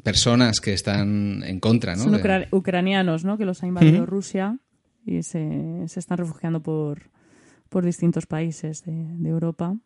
personas 0.02 0.58
que 0.58 0.72
están 0.72 1.44
en 1.44 1.60
contra, 1.60 1.94
¿no? 1.94 2.02
Son 2.02 2.20
ucranianos, 2.50 3.24
¿no? 3.24 3.38
Que 3.38 3.44
los 3.44 3.62
ha 3.62 3.68
invadido 3.68 4.06
Rusia 4.06 4.58
y 5.04 5.22
se, 5.22 5.84
se, 5.86 6.00
están 6.00 6.18
refugiando 6.18 6.60
por, 6.60 7.10
por 7.68 7.84
distintos 7.84 8.26
países 8.26 8.82
de, 8.84 8.92
de 8.92 9.28
Europa. 9.28 9.76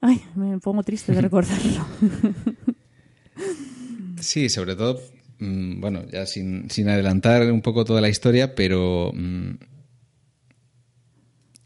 Ay, 0.00 0.22
me 0.36 0.60
pongo 0.60 0.84
triste 0.84 1.12
de 1.12 1.20
recordarlo. 1.22 1.84
Sí, 4.20 4.48
sobre 4.48 4.76
todo, 4.76 5.00
mm, 5.38 5.80
bueno, 5.80 6.04
ya 6.10 6.26
sin, 6.26 6.70
sin, 6.70 6.88
adelantar 6.88 7.50
un 7.52 7.62
poco 7.62 7.84
toda 7.84 8.00
la 8.00 8.08
historia, 8.08 8.54
pero 8.54 9.12
mm, 9.14 9.54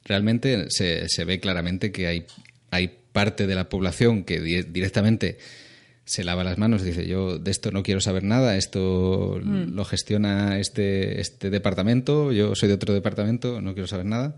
realmente 0.05 0.67
se, 0.71 1.09
se, 1.09 1.25
ve 1.25 1.41
claramente 1.41 1.93
que 1.93 2.07
hay, 2.07 2.27
hay 2.71 2.91
parte 3.13 3.47
de 3.47 3.55
la 3.55 3.69
población 3.69 4.25
que 4.25 4.41
directamente 4.41 5.39
se 6.05 6.25
lava 6.25 6.43
las 6.43 6.59
manos 6.59 6.83
y 6.83 6.87
dice 6.87 7.07
yo 7.07 7.39
de 7.39 7.53
esto 7.53 7.71
no 7.71 7.85
quiero 7.85 8.01
saber 8.01 8.25
nada, 8.25 8.57
esto 8.57 9.39
mm. 9.41 9.75
lo 9.75 9.85
gestiona 9.85 10.59
este, 10.59 11.21
este 11.21 11.51
departamento, 11.51 12.33
yo 12.33 12.57
soy 12.57 12.69
de 12.69 12.75
otro 12.75 12.93
departamento, 12.93 13.61
no 13.61 13.75
quiero 13.75 13.87
saber 13.87 14.07
nada. 14.07 14.37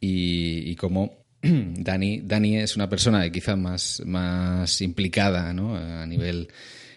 Y, 0.00 0.68
y 0.68 0.76
como 0.76 1.24
Dani, 1.42 2.22
Dani 2.24 2.58
es 2.58 2.74
una 2.74 2.88
persona 2.88 3.30
quizá 3.30 3.54
más, 3.54 4.02
más 4.04 4.80
implicada 4.80 5.52
¿no? 5.52 5.76
a 5.76 6.04
nivel 6.06 6.48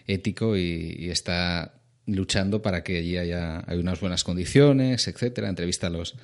ético 0.06 0.56
y, 0.56 1.10
está 1.10 1.74
luchando 2.06 2.60
para 2.60 2.82
que 2.82 2.98
allí 2.98 3.16
haya, 3.16 3.64
unas 3.68 4.00
buenas 4.00 4.24
condiciones, 4.24 5.08
etcétera. 5.08 5.48
Entrevista 5.48 5.86
a 5.86 5.90
los, 5.90 6.14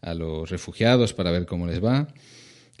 a 0.00 0.14
los 0.14 0.50
refugiados 0.50 1.12
para 1.12 1.30
ver 1.30 1.46
cómo 1.46 1.66
les 1.66 1.84
va 1.84 2.08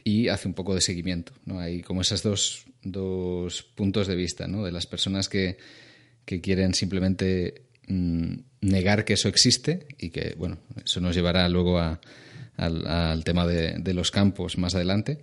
y 0.04 0.28
hace 0.28 0.48
un 0.48 0.54
poco 0.54 0.74
de 0.74 0.80
seguimiento. 0.80 1.32
¿no? 1.44 1.58
Hay 1.58 1.82
como 1.82 2.00
esos 2.00 2.22
dos, 2.22 2.64
dos 2.82 3.62
puntos 3.62 4.06
de 4.06 4.14
vista 4.14 4.46
¿no? 4.46 4.64
de 4.64 4.72
las 4.72 4.86
personas 4.86 5.28
que, 5.28 5.58
que 6.24 6.40
quieren 6.40 6.74
simplemente 6.74 7.62
mm, 7.88 8.34
negar 8.60 9.04
que 9.04 9.14
eso 9.14 9.28
existe 9.28 9.86
y 9.98 10.10
que, 10.10 10.34
bueno, 10.36 10.58
eso 10.84 11.00
nos 11.00 11.14
llevará 11.14 11.48
luego 11.48 11.78
al, 11.78 13.24
tema 13.24 13.46
de, 13.46 13.94
los 13.94 14.10
campos 14.10 14.58
más 14.58 14.74
adelante, 14.74 15.18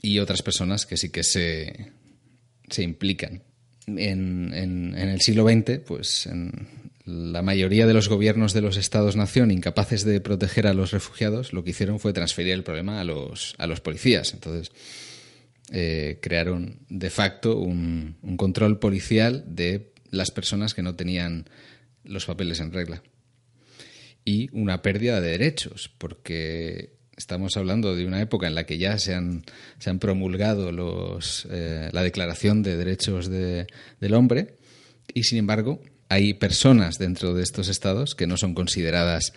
y 0.00 0.20
otras 0.20 0.42
personas 0.42 0.86
que 0.86 0.96
sí 0.96 1.10
que 1.10 1.22
se, 1.22 1.92
se 2.68 2.82
implican. 2.82 3.42
En, 3.96 4.94
el 4.94 5.20
siglo 5.20 5.48
XX, 5.48 5.80
pues 5.86 6.26
en 6.26 6.52
la 7.04 7.42
mayoría 7.42 7.86
de 7.86 7.94
los 7.94 8.08
gobiernos 8.08 8.52
de 8.52 8.60
los 8.60 8.76
estados-nación 8.76 9.50
incapaces 9.50 10.04
de 10.04 10.20
proteger 10.20 10.66
a 10.66 10.74
los 10.74 10.90
refugiados, 10.90 11.52
lo 11.52 11.64
que 11.64 11.70
hicieron 11.70 11.98
fue 11.98 12.12
transferir 12.12 12.52
el 12.52 12.64
problema 12.64 13.00
a 13.00 13.04
los, 13.04 13.54
a 13.58 13.66
los 13.66 13.80
policías. 13.80 14.34
Entonces, 14.34 14.70
eh, 15.70 16.18
crearon 16.22 16.80
de 16.88 17.10
facto 17.10 17.58
un, 17.58 18.16
control 18.38 18.78
policial 18.78 19.44
de 19.46 19.92
las 20.10 20.30
personas 20.30 20.72
que 20.72 20.82
no 20.82 20.94
tenían 20.94 21.44
los 22.04 22.24
papeles 22.24 22.60
en 22.60 22.72
regla. 22.72 23.02
Y 24.24 24.48
una 24.52 24.80
pérdida 24.80 25.20
de 25.20 25.30
derechos, 25.30 25.90
porque 25.98 26.97
estamos 27.18 27.58
hablando 27.58 27.94
de 27.94 28.06
una 28.06 28.22
época 28.22 28.46
en 28.46 28.54
la 28.54 28.64
que 28.64 28.78
ya 28.78 28.98
se 28.98 29.14
han, 29.14 29.44
se 29.78 29.90
han 29.90 29.98
promulgado 29.98 30.72
los, 30.72 31.46
eh, 31.50 31.90
la 31.92 32.02
Declaración 32.02 32.62
de 32.62 32.78
Derechos 32.78 33.28
del 33.28 34.14
Hombre 34.14 34.56
y, 35.12 35.24
sin 35.24 35.38
embargo, 35.38 35.82
hay 36.08 36.32
personas 36.32 36.96
dentro 36.96 37.34
de 37.34 37.42
estos 37.42 37.68
estados 37.68 38.14
que 38.14 38.26
no 38.26 38.38
son 38.38 38.54
consideradas 38.54 39.34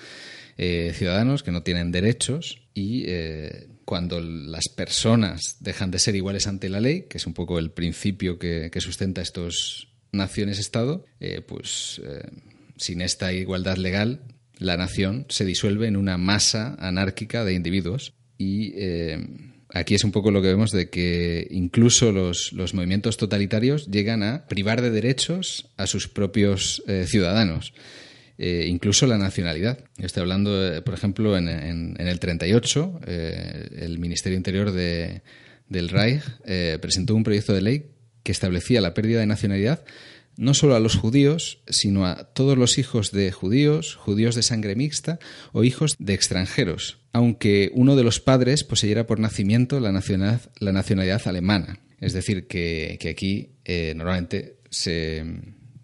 eh, 0.57 0.93
ciudadanos, 0.95 1.43
que 1.43 1.51
no 1.51 1.63
tienen 1.63 1.91
derechos 1.91 2.61
y 2.73 3.05
cuando 3.91 4.21
las 4.21 4.69
personas 4.69 5.57
dejan 5.59 5.91
de 5.91 5.99
ser 5.99 6.15
iguales 6.15 6.47
ante 6.47 6.69
la 6.69 6.79
ley, 6.79 7.07
que 7.09 7.17
es 7.17 7.27
un 7.27 7.33
poco 7.33 7.59
el 7.59 7.71
principio 7.71 8.39
que, 8.39 8.71
sustenta 8.79 9.21
estos 9.21 9.89
naciones-estado, 10.13 11.03
eh, 11.19 11.41
pues 11.41 12.01
eh, 12.05 12.29
sin 12.77 13.01
esta 13.01 13.33
igualdad 13.33 13.75
legal, 13.75 14.21
la 14.61 14.77
nación 14.77 15.25
se 15.29 15.45
disuelve 15.45 15.87
en 15.87 15.97
una 15.97 16.17
masa 16.17 16.75
anárquica 16.79 17.43
de 17.43 17.53
individuos 17.53 18.13
y 18.37 18.73
eh, 18.75 19.19
aquí 19.73 19.95
es 19.95 20.03
un 20.03 20.11
poco 20.11 20.31
lo 20.31 20.41
que 20.41 20.47
vemos 20.47 20.71
de 20.71 20.89
que 20.89 21.47
incluso 21.51 22.11
los, 22.11 22.53
los, 22.53 22.73
movimientos 22.73 23.17
totalitarios 23.17 23.87
llegan 23.87 24.23
a 24.23 24.45
privar 24.47 24.81
de 24.81 24.91
derechos 24.91 25.69
a 25.77 25.87
sus 25.87 26.07
propios 26.07 26.83
ciudadanos. 27.05 27.73
Eh, 28.43 28.65
incluso 28.67 29.05
la 29.05 29.19
nacionalidad. 29.19 29.77
Estoy 29.99 30.21
hablando, 30.21 30.73
eh, 30.73 30.81
por 30.81 30.95
ejemplo, 30.95 31.37
en, 31.37 31.95
el 31.99 32.19
38, 32.19 33.01
eh, 33.05 33.69
el 33.81 33.99
Ministerio 33.99 34.35
Interior 34.35 34.71
de, 34.71 35.21
del 35.69 35.89
Reich 35.89 36.23
presentó 36.81 37.13
un 37.13 37.23
proyecto 37.23 37.53
de 37.53 37.61
ley 37.61 37.91
que 38.23 38.31
establecía 38.31 38.81
la 38.81 38.95
pérdida 38.95 39.19
de 39.19 39.27
nacionalidad 39.27 39.83
no 40.37 40.53
solo 40.53 40.75
a 40.75 40.79
los 40.79 40.95
judíos, 40.95 41.59
sino 41.67 42.05
a 42.05 42.25
todos 42.33 42.57
los 42.57 42.77
hijos 42.77 43.11
de 43.11 43.31
judíos, 43.31 43.95
judíos 43.95 44.35
de 44.35 44.43
sangre 44.43 44.75
mixta 44.75 45.19
o 45.51 45.63
hijos 45.63 45.95
de 45.99 46.13
extranjeros, 46.13 46.99
aunque 47.13 47.71
uno 47.73 47.95
de 47.95 48.03
los 48.03 48.19
padres 48.19 48.63
poseyera 48.63 49.07
por 49.07 49.19
nacimiento 49.19 49.79
la 49.79 49.91
nacionalidad, 49.91 51.21
alemana. 51.25 51.79
Es 51.99 52.13
decir, 52.13 52.47
que, 52.47 52.97
aquí 53.09 53.51
normalmente 53.95 54.57
se, 54.69 55.23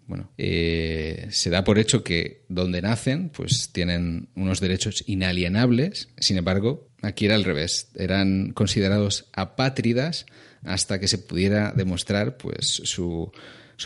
bueno, 0.08 0.32
eh, 0.38 1.26
se 1.30 1.50
da 1.50 1.64
por 1.64 1.78
hecho 1.78 2.02
que 2.02 2.44
donde 2.48 2.80
nacen, 2.80 3.28
pues 3.28 3.70
tienen 3.72 4.30
unos 4.34 4.58
derechos 4.58 5.04
inalienables. 5.06 6.08
Sin 6.18 6.38
embargo, 6.38 6.88
aquí 7.02 7.26
era 7.26 7.34
al 7.34 7.44
revés. 7.44 7.90
Eran 7.94 8.52
considerados 8.52 9.26
apátridas 9.34 10.24
hasta 10.64 10.98
que 10.98 11.08
se 11.08 11.18
pudiera 11.18 11.72
demostrar, 11.76 12.38
pues, 12.38 12.80
su, 12.84 13.30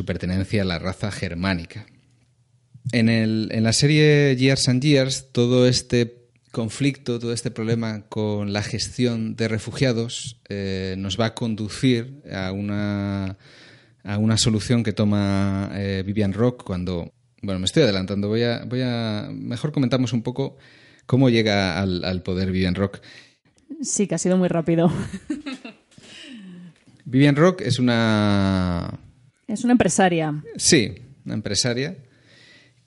pertenencia 0.04 0.62
a 0.62 0.64
la 0.64 0.78
raza 0.78 1.10
germánica. 1.10 1.86
En, 2.90 3.08
el, 3.08 3.48
en 3.52 3.62
la 3.62 3.72
serie 3.72 4.34
Years 4.36 4.68
and 4.68 4.82
Years, 4.82 5.28
todo 5.32 5.68
este 5.68 6.22
conflicto, 6.50 7.18
todo 7.18 7.32
este 7.32 7.50
problema 7.50 8.02
con 8.08 8.52
la 8.52 8.62
gestión 8.62 9.36
de 9.36 9.48
refugiados 9.48 10.40
eh, 10.48 10.96
nos 10.98 11.18
va 11.18 11.26
a 11.26 11.34
conducir 11.34 12.22
a 12.30 12.52
una 12.52 13.38
a 14.04 14.18
una 14.18 14.36
solución 14.36 14.82
que 14.82 14.92
toma 14.92 15.70
eh, 15.74 16.02
Vivian 16.04 16.32
Rock 16.32 16.64
cuando... 16.64 17.12
Bueno, 17.40 17.58
me 17.58 17.66
estoy 17.66 17.82
adelantando, 17.82 18.28
voy 18.28 18.42
a, 18.42 18.64
voy 18.64 18.80
a... 18.82 19.30
Mejor 19.32 19.72
comentamos 19.72 20.12
un 20.12 20.22
poco 20.22 20.56
cómo 21.06 21.28
llega 21.28 21.80
al, 21.80 22.22
poder 22.22 22.50
Vivian 22.52 22.74
Rock. 22.74 23.00
Sí, 23.80 24.06
que 24.06 24.14
ha 24.14 24.18
sido 24.18 24.36
muy 24.36 24.48
rápido. 24.48 24.92
Vivian 27.04 27.36
Rock 27.36 27.62
es 27.62 27.78
una... 27.78 28.98
Es 29.52 29.64
una 29.64 29.72
empresaria. 29.72 30.42
Sí, 30.56 30.94
una 31.26 31.34
empresaria 31.34 31.98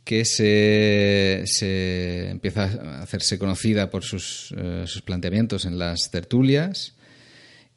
que 0.04 0.26
se, 0.26 1.44
se 1.46 2.30
empieza 2.32 2.64
a 2.64 3.04
hacerse 3.04 3.38
conocida 3.38 3.92
por 3.92 4.04
sus, 4.04 4.52
eh, 4.58 4.86
sus 4.88 5.04
planteamientos 5.04 5.66
en 5.66 5.78
las 5.78 6.10
tertulias 6.10 6.96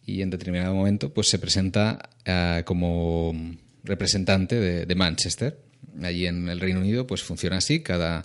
y 0.07 0.23
en 0.23 0.31
determinado 0.31 0.75
momento 0.75 1.13
pues 1.13 1.29
se 1.29 1.39
presenta 1.39 1.99
eh, 2.25 2.63
como 2.65 3.35
representante 3.85 4.59
de, 4.87 4.95
Manchester. 4.95 5.61
Allí 6.03 6.27
en 6.27 6.49
el 6.49 6.59
Reino 6.59 6.81
Unido 6.81 7.07
pues 7.07 7.23
funciona 7.23 7.59
así, 7.59 7.81
cada, 7.81 8.25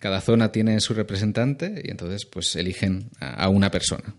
cada 0.00 0.20
zona 0.20 0.50
tiene 0.50 0.80
su 0.80 0.92
representante 0.92 1.82
y 1.84 1.90
entonces 1.92 2.26
pues 2.26 2.56
eligen 2.56 3.10
a, 3.20 3.48
una 3.48 3.70
persona. 3.70 4.12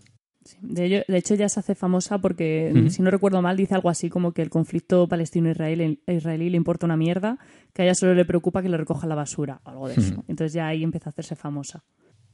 De, 0.62 1.04
hecho, 1.10 1.36
ya 1.36 1.50
se 1.50 1.60
hace 1.60 1.76
famosa 1.76 2.20
porque, 2.20 2.72
si 2.90 3.02
no 3.02 3.10
recuerdo 3.10 3.42
mal, 3.42 3.58
dice 3.58 3.74
algo 3.74 3.90
así 3.90 4.10
como 4.10 4.32
que 4.32 4.42
el 4.42 4.50
conflicto 4.50 5.08
palestino-israelí 5.08 6.50
le 6.50 6.58
importa 6.58 6.86
una 6.86 6.98
mierda, 6.98 7.40
que 7.74 7.82
a 7.82 7.86
ella 7.86 7.96
solo 7.96 8.14
le 8.14 8.26
preocupa 8.26 8.62
que 8.62 8.70
le 8.70 8.78
recoja 8.78 9.08
la 9.08 9.16
basura, 9.16 9.62
algo 9.66 9.88
de 9.88 9.96
eso. 9.96 10.24
Entonces 10.28 10.54
ya 10.54 10.68
ahí 10.68 10.84
empieza 10.84 11.10
a 11.10 11.12
hacerse 11.12 11.36
famosa. 11.36 11.84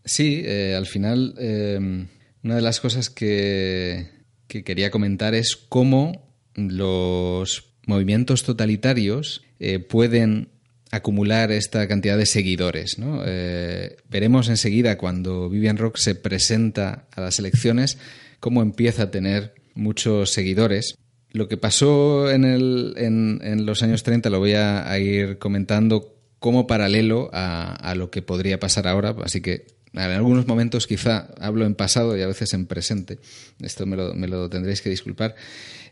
Sí, 0.03 0.41
eh, 0.45 0.75
al 0.75 0.85
final, 0.85 1.35
eh, 1.39 2.05
una 2.43 2.55
de 2.55 2.61
las 2.61 2.79
cosas 2.79 3.09
que, 3.09 4.07
que 4.47 4.63
quería 4.63 4.91
comentar 4.91 5.33
es 5.33 5.55
cómo 5.55 6.27
los 6.55 7.75
movimientos 7.85 8.43
totalitarios 8.43 9.43
eh, 9.59 9.79
pueden 9.79 10.49
acumular 10.91 11.52
esta 11.52 11.88
cantidad 11.88 12.17
de 12.17 12.26
seguidores. 12.26 12.97
Eh, 13.26 13.97
veremos 14.10 14.50
enseguida 14.50 14.97
cuando 14.97 15.50
Vivian 15.50 15.78
Rock 15.78 15.97
se 15.97 16.15
presenta 16.15 17.08
a 17.12 17.21
las 17.21 17.39
elecciones 17.39 17.97
cómo 18.39 18.62
empieza 18.62 19.04
a 19.04 19.12
tener 19.12 19.54
muchos 19.76 20.32
seguidores. 20.32 20.95
Lo 21.32 21.47
que 21.47 21.58
pasó 21.58 22.32
en, 22.32 23.65
los 23.65 23.84
años 23.84 24.04
30 24.04 24.30
lo 24.30 24.39
voy 24.39 24.54
a, 24.54 24.97
ir 25.00 25.38
comentando 25.38 26.15
como 26.39 26.67
paralelo 26.67 27.30
a, 27.34 27.93
lo 27.95 28.10
que 28.10 28.21
podría 28.21 28.60
pasar 28.60 28.88
ahora, 28.88 29.15
así 29.23 29.41
que 29.41 29.76
en 30.05 30.12
algunos 30.12 30.47
momentos 30.47 30.88
quizá 30.88 31.29
hablo 31.39 31.65
en 31.65 31.75
pasado 31.75 32.17
y 32.17 32.21
a 32.21 32.27
veces 32.27 32.53
en 32.53 32.65
presente. 32.65 33.19
Esto 33.62 33.86
me 33.86 33.95
lo, 34.27 34.49
tendréis 34.49 34.81
que 34.81 34.89
disculpar. 34.89 35.36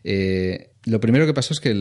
Eh, 0.04 0.70
lo 0.84 1.00
primero 1.00 1.26
que 1.26 1.34
pasó 1.34 1.52
es 1.52 1.60
que 1.60 1.72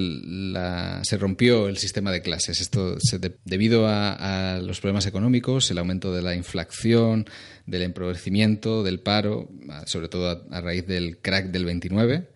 se 1.04 1.18
rompió 1.18 1.68
el 1.68 1.78
sistema 1.78 2.12
de 2.12 2.22
clases. 2.22 2.60
Esto 2.60 2.98
debido 3.46 3.88
a, 3.88 4.60
los 4.64 4.80
problemas 4.82 5.06
económicos, 5.06 5.70
el 5.70 5.78
aumento 5.78 6.14
de 6.14 6.24
la 6.24 6.36
inflación, 6.36 7.26
del 7.68 7.84
empobrecimiento, 7.84 8.84
del 8.84 9.00
paro, 9.00 9.50
sobre 9.86 10.08
todo 10.08 10.44
a, 10.50 10.62
raíz 10.62 10.88
del 10.88 11.20
crack 11.20 11.52
del 11.52 11.66
29 11.66 12.28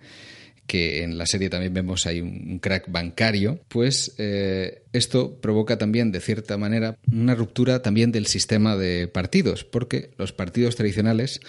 que 0.69 1.03
en 1.03 1.17
la 1.17 1.25
serie 1.25 1.49
también 1.49 1.73
vemos 1.73 2.05
hay 2.05 2.21
un 2.21 2.59
crack 2.59 2.91
bancario, 2.91 3.59
pues 3.69 4.13
eh, 4.19 4.83
esto 4.93 5.41
provoca 5.41 5.79
también, 5.79 6.11
de 6.11 6.21
cierta 6.21 6.57
manera, 6.57 6.95
una 7.11 7.33
ruptura 7.33 7.81
también 7.81 8.11
del 8.11 8.27
sistema 8.27 8.77
de 8.77 9.07
partidos, 9.07 9.63
porque 9.63 10.11
los 10.19 10.31
partidos 10.31 10.75
tradicionales 10.75 11.41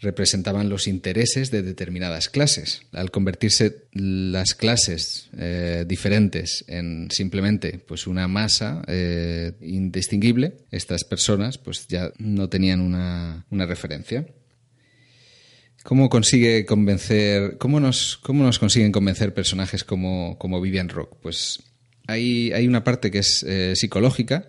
representaban 0.00 0.68
los 0.68 0.86
intereses 0.86 1.50
de 1.50 1.62
determinadas 1.62 2.28
clases. 2.28 2.82
Al 2.92 3.10
convertirse 3.10 3.86
las 3.92 4.54
clases 4.54 5.30
eh, 5.38 5.86
diferentes 5.88 6.64
en 6.68 7.08
simplemente 7.10 7.80
pues 7.86 8.06
una 8.06 8.28
masa 8.28 8.82
eh, 8.86 9.52
indistinguible, 9.62 10.58
estas 10.70 11.04
personas 11.04 11.56
pues 11.56 11.88
ya 11.88 12.12
no 12.18 12.50
tenían 12.50 12.80
una, 12.80 13.46
una 13.50 13.64
referencia. 13.64 14.26
¿Cómo 15.88 16.10
consigue 16.10 16.66
convencer, 16.66 17.56
cómo 17.56 17.80
nos, 17.80 18.18
cómo 18.18 18.44
nos 18.44 18.58
consiguen 18.58 18.92
convencer 18.92 19.32
personajes 19.32 19.84
como, 19.84 20.36
como 20.36 20.60
Vivian 20.60 20.90
Rock? 20.90 21.16
Pues 21.22 21.60
hay, 22.06 22.52
hay 22.52 22.68
una 22.68 22.84
parte 22.84 23.10
que 23.10 23.20
es 23.20 23.42
eh, 23.42 23.72
psicológica. 23.74 24.48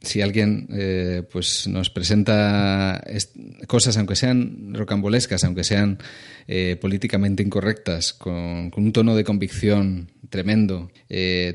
Si 0.00 0.22
alguien 0.22 0.68
eh, 0.72 1.22
pues 1.30 1.68
nos 1.68 1.90
presenta 1.90 3.04
cosas, 3.66 3.98
aunque 3.98 4.16
sean 4.16 4.72
rocambolescas, 4.72 5.44
aunque 5.44 5.64
sean 5.64 5.98
eh, 6.48 6.78
políticamente 6.80 7.42
incorrectas, 7.42 8.14
con, 8.14 8.70
con, 8.70 8.84
un 8.84 8.92
tono 8.94 9.14
de 9.14 9.24
convicción 9.24 10.12
tremendo, 10.30 10.90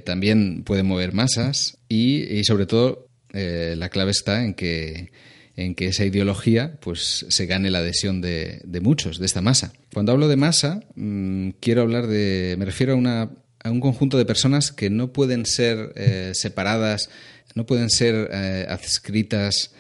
también 0.06 0.62
puede 0.64 0.84
mover 0.84 1.14
masas 1.14 1.80
y, 1.90 2.32
y 2.32 2.44
sobre 2.44 2.68
todo 2.68 3.08
la 3.34 3.90
clave 3.90 4.12
está 4.12 4.46
en 4.46 4.54
que 4.54 5.10
en 5.58 5.76
que 5.76 5.88
esa 5.88 6.06
ideología 6.06 6.78
pues 6.80 7.26
se 7.28 7.46
gane 7.46 7.70
la 7.70 7.80
adhesión 7.80 8.22
de, 8.22 8.62
muchos, 8.82 9.20
de 9.20 9.26
esta 9.26 9.42
masa. 9.42 9.74
Cuando 9.94 10.14
hablo 10.14 10.30
de 10.30 10.38
masa, 10.38 10.80
mm, 10.96 11.50
quiero 11.60 11.82
hablar 11.82 12.08
de. 12.08 12.56
me 12.58 12.64
refiero 12.66 12.94
a, 13.06 13.30
un 13.66 13.82
conjunto 13.82 14.18
de 14.18 14.24
personas 14.24 14.72
que 14.72 14.90
no 14.90 15.12
pueden 15.12 15.46
ser 15.46 15.92
eh, 15.96 16.32
separadas 16.34 17.10
no 17.58 17.66
pueden 17.66 17.90
ser 17.90 18.30
eh, 18.32 18.66
adscritas 18.70 19.72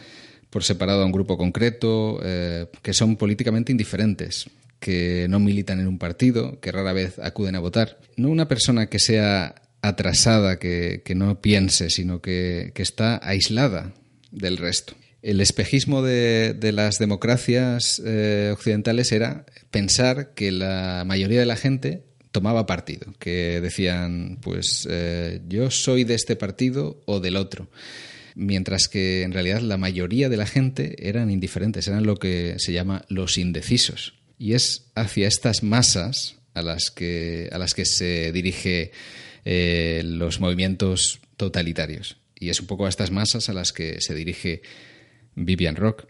por 0.50 0.64
separado 0.64 1.04
a 1.04 1.06
un 1.06 1.12
grupo 1.12 1.38
concreto, 1.38 2.20
eh, 2.24 2.66
que 2.82 2.94
son 2.94 3.18
políticamente 3.18 3.72
indiferentes, 3.72 4.50
que 4.80 5.28
no 5.30 5.40
militan 5.40 5.80
en 5.80 5.88
un 5.88 6.00
partido, 6.00 6.60
que 6.60 6.72
rara 6.72 6.94
vez 6.94 7.20
acuden 7.20 7.56
a 7.56 7.60
votar. 7.60 8.00
No 8.16 8.30
una 8.30 8.48
persona 8.48 8.88
que 8.88 8.98
sea 8.98 9.62
atrasada, 9.82 10.58
que, 10.58 11.04
no 11.16 11.40
piense, 11.40 11.92
sino 11.92 12.20
que, 12.20 12.74
está 12.76 13.20
aislada 13.24 13.94
del 14.32 14.58
resto. 14.58 14.96
El 15.22 15.42
espejismo 15.42 16.02
de, 16.02 16.56
las 16.74 17.00
democracias 17.00 18.02
eh, 18.06 18.52
occidentales 18.54 19.12
era 19.12 19.46
pensar 19.72 20.34
que 20.34 20.52
la 20.52 21.04
mayoría 21.06 21.40
de 21.40 21.46
la 21.46 21.56
gente 21.56 22.04
tomaba 22.32 22.66
partido, 22.66 23.14
que 23.20 23.60
decían, 23.62 24.38
pues 24.42 24.88
eh, 24.90 25.42
yo 25.48 25.72
soy 25.72 26.04
de 26.04 26.14
este 26.14 26.36
partido 26.36 27.02
o 27.06 27.20
del 27.20 27.36
otro 27.36 27.70
mientras 28.38 28.88
que 28.88 29.24
en 29.24 29.34
realidad 29.34 29.62
la 29.62 29.78
mayoría 29.78 30.30
de 30.30 30.38
la 30.38 30.46
gente 30.46 31.10
eran 31.10 31.32
indiferentes, 31.32 31.88
eran 31.88 32.06
lo 32.06 32.18
que 32.18 32.56
se 32.60 32.72
llama 32.72 33.04
los 33.10 33.40
indecisos. 33.40 34.14
Y 34.38 34.54
es 34.54 34.92
hacia 34.94 35.28
estas 35.28 35.64
masas 35.64 36.36
a 36.54 36.62
las 36.62 36.92
que, 36.92 37.50
a 37.52 37.58
las 37.58 37.74
que 37.74 37.86
se 37.86 38.32
dirige 38.32 38.92
eh, 39.44 40.04
los 40.06 40.40
movimientos 40.40 41.20
totalitarios. 41.36 42.18
Y 42.40 42.50
es 42.50 42.60
un 42.60 42.68
poco 42.68 42.86
a 42.86 42.90
estas 42.90 43.10
masas 43.10 43.50
a 43.50 43.54
las 43.54 43.74
que 43.74 44.00
se 44.02 44.14
dirige 44.14 44.62
Vivian 45.38 45.76
Rock, 45.78 46.08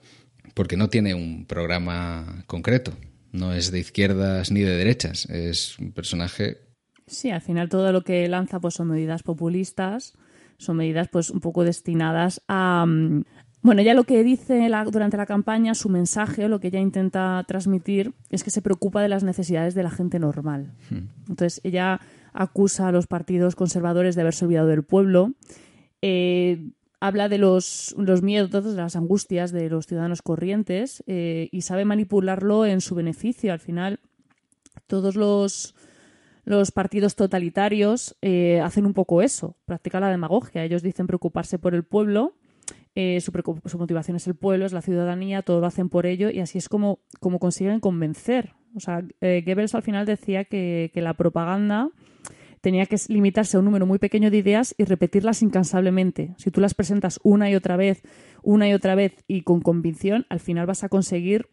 porque 0.56 0.78
no 0.78 0.90
tiene 0.90 1.14
un 1.14 1.46
programa 1.46 2.44
concreto, 2.48 2.94
no 3.32 3.54
es 3.54 3.72
de 3.72 3.80
izquierdas 3.80 4.52
ni 4.52 4.62
de 4.62 4.76
derechas, 4.76 5.30
es 5.30 5.78
un 5.78 5.92
personaje... 5.92 6.58
Sí, 7.06 7.30
al 7.30 7.42
final 7.42 7.70
todo 7.70 7.92
lo 7.92 8.02
que 8.02 8.28
lanza 8.28 8.60
pues, 8.60 8.74
son 8.74 8.88
medidas 8.90 9.24
populistas 9.24 10.14
son 10.58 10.78
medidas 10.78 11.08
pues 11.08 11.30
un 11.30 11.40
poco 11.40 11.64
destinadas 11.64 12.42
a... 12.48 12.86
Mm, 12.86 13.24
bueno, 13.62 13.82
ella 13.82 13.96
lo 13.96 14.06
que 14.06 14.24
dice 14.24 14.70
durante 14.92 15.18
la 15.18 15.26
campaña, 15.26 15.74
su 15.74 15.90
mensaje, 15.90 16.48
lo 16.48 16.60
que 16.60 16.68
ella 16.68 16.80
intenta 16.80 17.44
transmitir, 17.48 18.14
es 18.30 18.44
que 18.44 18.52
se 18.52 18.62
preocupa 18.62 19.02
de 19.02 19.10
las 19.10 19.24
necesidades 19.24 19.74
de 19.74 19.84
la 19.84 19.90
gente 19.90 20.20
normal. 20.20 20.74
Hmm. 20.90 21.10
Entonces, 21.28 21.60
ella 21.64 22.00
acusa 22.34 22.88
a 22.88 22.92
los 22.92 23.08
partidos 23.08 23.56
conservadores 23.56 24.16
de 24.16 24.22
haberse 24.22 24.46
olvidado 24.46 24.68
del 24.68 24.84
pueblo, 24.84 25.34
eh, 26.02 26.70
habla 27.00 27.30
de 27.30 27.38
los, 27.38 27.94
los, 27.98 28.22
miedos, 28.22 28.52
de 28.52 28.74
las 28.74 28.96
angustias 28.96 29.52
de 29.52 29.70
los 29.70 29.86
ciudadanos 29.86 30.22
corrientes 30.22 31.04
eh, 31.08 31.50
y 31.52 31.62
sabe 31.62 31.86
manipularlo 31.86 32.66
en 32.66 32.82
su 32.82 32.96
beneficio. 32.96 33.54
Al 33.54 33.60
final, 33.60 34.00
todos 34.88 35.16
los 35.16 35.76
los 36.44 36.72
partidos 36.72 37.18
totalitarios 37.18 38.16
eh, 38.22 38.62
hacen 38.62 38.86
un 38.86 38.94
poco 38.94 39.22
eso, 39.22 39.58
practican 39.66 40.00
la 40.00 40.10
demagogia. 40.10 40.64
Ellos 40.64 40.82
dicen 40.82 41.06
preocuparse 41.06 41.60
por 41.60 41.76
el 41.76 41.84
pueblo, 41.84 42.36
eh, 42.96 43.20
su, 43.20 43.34
motivación 43.78 44.16
es 44.16 44.28
el 44.28 44.36
pueblo, 44.36 44.66
es 44.66 44.72
la 44.72 44.82
ciudadanía, 44.82 45.42
todo 45.42 45.60
lo 45.60 45.68
hacen 45.68 45.90
por 45.90 46.06
ello 46.06 46.30
y 46.30 46.40
así 46.40 46.58
es 46.58 46.70
como, 46.70 47.00
como 47.20 47.40
consiguen 47.40 47.82
convencer. 47.82 48.54
O 48.76 48.80
sea, 48.80 49.02
Goebbels 49.20 49.76
al 49.76 49.84
final 49.84 50.06
decía 50.06 50.46
que, 50.46 50.90
que 50.94 51.02
la 51.02 51.16
propaganda 51.16 51.90
tenía 52.68 52.86
que 52.86 52.98
limitarse 53.08 53.56
a 53.56 53.62
un 53.62 53.66
número 53.66 53.86
muy 53.86 53.98
pequeño 53.98 54.30
de 54.30 54.40
ideas 54.40 54.76
y 54.78 54.84
repetirlas 54.84 55.42
incansablemente. 55.42 56.36
Si 56.36 56.52
tú 56.52 56.60
las 56.60 56.74
presentas 56.74 57.18
una 57.24 57.50
y 57.50 57.56
otra 57.56 57.78
vez, 57.78 58.04
una 58.44 58.68
y 58.68 58.74
otra 58.74 58.94
vez 58.94 59.24
y 59.26 59.44
con 59.44 59.62
convicción, 59.62 60.26
al 60.28 60.42
final 60.42 60.66
vas 60.66 60.84
a 60.84 60.90
conseguir 60.90 61.48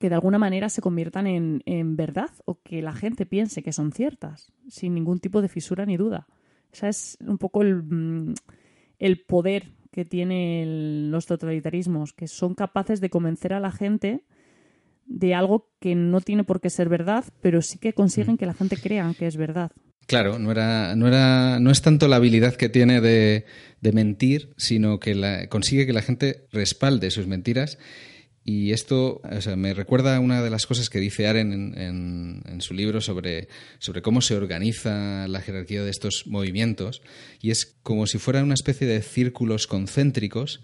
que 0.00 0.08
de 0.08 0.14
alguna 0.14 0.38
manera 0.38 0.70
se 0.70 0.80
conviertan 0.80 1.26
en, 1.26 1.62
en, 1.66 1.96
verdad 1.96 2.30
o 2.46 2.62
que 2.62 2.80
la 2.80 2.94
gente 2.94 3.26
piense 3.26 3.62
que 3.62 3.74
son 3.74 3.92
ciertas, 3.92 4.54
sin 4.68 4.94
ningún 4.94 5.20
tipo 5.20 5.42
de 5.42 5.50
fisura 5.50 5.84
ni 5.84 5.98
duda. 5.98 6.26
Ese 6.72 6.88
es 6.88 7.18
un 7.20 7.36
poco 7.36 7.60
el, 7.60 7.82
mm, 7.82 8.32
el 9.00 9.22
poder 9.26 9.74
que 9.90 10.06
tienen 10.06 11.10
los 11.10 11.26
totalitarismos, 11.26 12.14
que 12.14 12.26
son 12.26 12.54
capaces 12.54 13.02
de 13.02 13.10
convencer 13.10 13.52
a 13.52 13.60
la 13.60 13.70
gente 13.70 14.24
de 15.04 15.34
algo 15.34 15.68
que 15.78 15.94
no 15.94 16.22
tiene 16.22 16.42
por 16.42 16.62
qué 16.62 16.70
ser 16.70 16.88
verdad, 16.88 17.26
pero 17.42 17.60
sí 17.60 17.76
que 17.76 17.92
consiguen 17.92 18.36
mm. 18.36 18.38
que 18.38 18.46
la 18.46 18.54
gente 18.54 18.78
crea 18.78 19.12
que 19.18 19.26
es 19.26 19.36
verdad. 19.36 19.72
Claro, 20.12 20.38
no 20.38 20.50
era, 20.50 20.94
no 20.94 21.08
era, 21.08 21.58
no 21.58 21.70
es 21.70 21.80
tanto 21.80 22.06
la 22.06 22.16
habilidad 22.16 22.56
que 22.56 22.68
tiene 22.68 23.00
de, 23.00 23.46
de 23.80 23.92
mentir, 23.92 24.52
sino 24.58 25.00
que 25.00 25.14
la, 25.14 25.46
consigue 25.46 25.86
que 25.86 25.94
la 25.94 26.02
gente 26.02 26.44
respalde 26.52 27.10
sus 27.10 27.26
mentiras. 27.26 27.78
Y 28.44 28.72
esto 28.72 29.22
me 29.56 29.72
recuerda 29.72 30.14
a 30.14 30.20
una 30.20 30.42
de 30.42 30.50
las 30.50 30.66
cosas 30.66 30.90
que 30.90 31.00
dice 31.00 31.28
Aren 31.28 31.72
en, 31.78 32.60
su 32.60 32.74
libro 32.74 33.00
sobre, 33.00 33.48
sobre, 33.78 34.02
cómo 34.02 34.20
se 34.20 34.36
organiza 34.36 35.26
la 35.28 35.40
jerarquía 35.40 35.82
de 35.82 35.88
estos 35.88 36.24
movimientos, 36.26 37.00
y 37.40 37.50
es 37.50 37.64
como 37.82 38.06
si 38.06 38.18
fuera 38.18 38.42
una 38.42 38.52
especie 38.52 38.86
de 38.86 39.00
círculos 39.00 39.66
concéntricos 39.66 40.60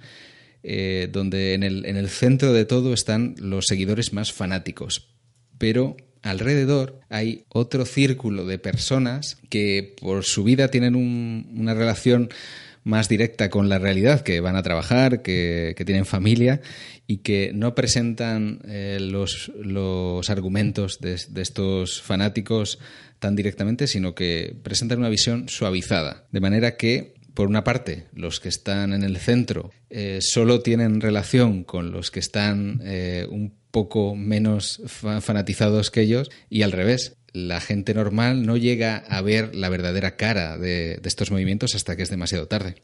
eh, 0.62 1.08
donde 1.10 1.54
en 1.54 1.62
el, 1.62 1.86
en 1.86 1.96
el 1.96 2.10
centro 2.10 2.52
de 2.52 2.66
todo 2.66 2.92
están 2.92 3.34
los 3.38 3.64
seguidores 3.66 4.12
más 4.12 4.30
fanáticos, 4.30 5.08
pero 5.56 5.96
alrededor 6.22 7.00
hay 7.08 7.44
otro 7.48 7.84
círculo 7.84 8.44
de 8.44 8.58
personas 8.58 9.38
que 9.48 9.94
por 10.00 10.24
su 10.24 10.44
vida 10.44 10.68
tienen 10.68 10.94
una 10.94 11.74
relación 11.74 12.28
más 12.88 13.08
directa 13.08 13.50
con 13.50 13.68
la 13.68 13.78
realidad, 13.78 14.22
que 14.22 14.40
van 14.40 14.56
a 14.56 14.62
trabajar, 14.62 15.20
que, 15.20 15.74
tienen 15.84 16.06
familia 16.06 16.62
y 17.06 17.18
que 17.18 17.52
no 17.54 17.74
presentan 17.74 18.60
eh, 18.66 18.98
los, 19.00 19.52
los, 19.60 20.30
argumentos 20.30 20.98
de, 21.00 21.14
estos 21.14 22.00
fanáticos 22.00 22.78
tan 23.18 23.36
directamente, 23.36 23.86
sino 23.86 24.14
que 24.14 24.56
presentan 24.62 25.00
una 25.00 25.10
visión 25.10 25.48
suavizada. 25.50 26.26
De 26.32 26.40
manera 26.40 26.76
que, 26.76 27.14
por 27.34 27.48
una 27.48 27.62
parte, 27.62 28.06
los 28.14 28.40
que 28.40 28.48
están 28.48 28.94
en 28.94 29.02
el 29.02 29.18
centro 29.18 29.70
eh, 29.90 30.20
solo 30.22 30.60
tienen 30.60 31.02
relación 31.02 31.64
con 31.64 31.92
los 31.92 32.10
que 32.10 32.20
están 32.20 32.80
eh, 32.84 33.26
un 33.30 33.57
poco 33.78 34.16
menos 34.16 34.82
fanatizados 34.86 35.92
que 35.92 36.00
ellos 36.00 36.32
y 36.50 36.62
al 36.62 36.72
revés, 36.72 37.16
la 37.32 37.60
gente 37.60 37.94
normal 37.94 38.44
no 38.44 38.56
llega 38.56 38.96
a 38.96 39.22
ver 39.22 39.54
la 39.54 39.68
verdadera 39.68 40.16
cara 40.16 40.58
de, 40.58 41.00
estos 41.04 41.30
movimientos 41.30 41.76
hasta 41.76 41.94
que 41.94 42.02
es 42.02 42.10
demasiado 42.10 42.48
tarde. 42.48 42.74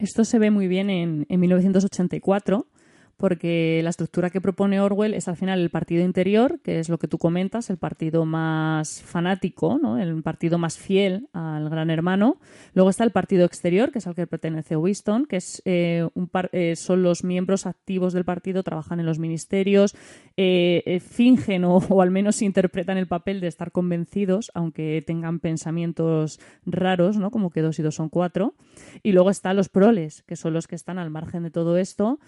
Esto 0.00 0.24
se 0.24 0.40
ve 0.40 0.50
muy 0.50 0.66
bien 0.66 0.90
en, 0.90 1.26
en 1.28 1.38
1984 1.38 2.66
porque 3.16 3.80
la 3.82 3.90
estructura 3.90 4.28
que 4.30 4.40
propone 4.40 4.80
Orwell 4.80 5.14
es 5.14 5.26
al 5.28 5.36
final 5.36 5.60
el 5.60 5.70
partido 5.70 6.04
interior, 6.04 6.60
que 6.62 6.78
es 6.80 6.88
lo 6.88 6.98
que 6.98 7.08
tú 7.08 7.16
comentas, 7.16 7.70
el 7.70 7.78
partido 7.78 8.26
más 8.26 9.02
fanático, 9.02 9.78
¿no? 9.80 9.98
el 9.98 10.22
partido 10.22 10.58
más 10.58 10.76
fiel 10.76 11.28
al 11.32 11.70
gran 11.70 11.88
hermano. 11.88 12.38
Luego 12.74 12.90
está 12.90 13.04
el 13.04 13.12
partido 13.12 13.46
exterior, 13.46 13.90
que 13.90 14.00
es 14.00 14.06
al 14.06 14.14
que 14.14 14.26
pertenece 14.26 14.76
Winston, 14.76 15.24
que 15.24 15.36
es, 15.36 15.62
eh, 15.64 16.06
un 16.14 16.30
eh, 16.52 16.76
son 16.76 17.02
los 17.02 17.24
miembros 17.24 17.64
activos 17.66 18.12
del 18.12 18.24
partido, 18.24 18.62
trabajan 18.62 19.00
en 19.00 19.06
los 19.06 19.18
ministerios, 19.18 19.96
eh, 20.36 21.00
fingen 21.00 21.64
o, 21.64 21.78
o, 21.88 22.02
al 22.02 22.10
menos 22.10 22.42
interpretan 22.42 22.98
el 22.98 23.06
papel 23.06 23.40
de 23.40 23.46
estar 23.46 23.72
convencidos, 23.72 24.50
aunque 24.52 25.02
tengan 25.06 25.40
pensamientos 25.40 26.38
raros, 26.66 27.16
¿no? 27.16 27.30
como 27.30 27.48
que 27.48 27.62
dos 27.62 27.78
y 27.78 27.82
dos 27.82 27.94
son 27.94 28.10
cuatro. 28.10 28.54
Y 29.02 29.12
luego 29.12 29.30
están 29.30 29.56
los 29.56 29.70
proles, 29.70 30.22
que 30.24 30.36
son 30.36 30.52
los 30.52 30.66
que 30.66 30.74
están 30.76 30.98
al 30.98 31.08
margen 31.08 31.42
de 31.44 31.50
todo 31.50 31.78
esto 31.78 32.18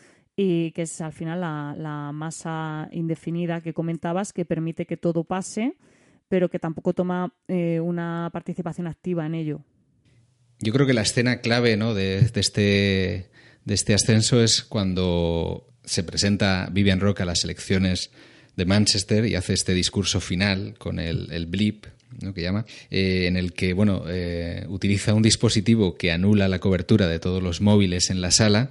y 0.40 0.70
que 0.70 0.82
es 0.82 1.00
al 1.00 1.12
final 1.12 1.40
la, 1.40 2.12
masa 2.14 2.88
indefinida 2.92 3.60
que 3.60 3.74
comentabas 3.74 4.32
que 4.32 4.44
permite 4.44 4.86
que 4.86 4.96
todo 4.96 5.24
pase, 5.24 5.74
pero 6.28 6.48
que 6.48 6.60
tampoco 6.60 6.94
toma 6.94 7.34
eh, 7.48 7.80
una 7.80 8.30
participación 8.32 8.86
activa 8.86 9.26
en 9.26 9.34
ello. 9.34 9.64
Yo 10.60 10.72
creo 10.72 10.86
que 10.86 10.94
la 10.94 11.02
escena 11.02 11.40
clave 11.40 11.76
¿no? 11.76 11.92
de, 11.92 12.18
este, 12.36 13.30
de 13.64 13.74
este 13.74 13.94
ascenso 13.94 14.40
es 14.40 14.62
cuando 14.62 15.66
se 15.84 16.04
presenta 16.04 16.68
Vivian 16.70 17.00
Rock 17.00 17.22
a 17.22 17.24
las 17.24 17.42
elecciones 17.42 18.12
de 18.54 18.64
Manchester 18.64 19.26
y 19.26 19.34
hace 19.34 19.54
este 19.54 19.74
discurso 19.74 20.20
final 20.20 20.74
con 20.78 21.00
el, 21.00 21.46
blip, 21.46 21.86
¿no? 22.22 22.32
que 22.32 22.42
llama, 22.42 22.64
eh, 22.92 23.26
en 23.26 23.36
el 23.36 23.54
que 23.54 23.72
bueno, 23.72 24.04
eh, 24.06 24.64
utiliza 24.68 25.14
un 25.14 25.22
dispositivo 25.22 25.96
que 25.96 26.12
anula 26.12 26.46
la 26.46 26.60
cobertura 26.60 27.08
de 27.08 27.18
todos 27.18 27.42
los 27.42 27.60
móviles 27.60 28.10
en 28.10 28.20
la 28.20 28.30
sala 28.30 28.70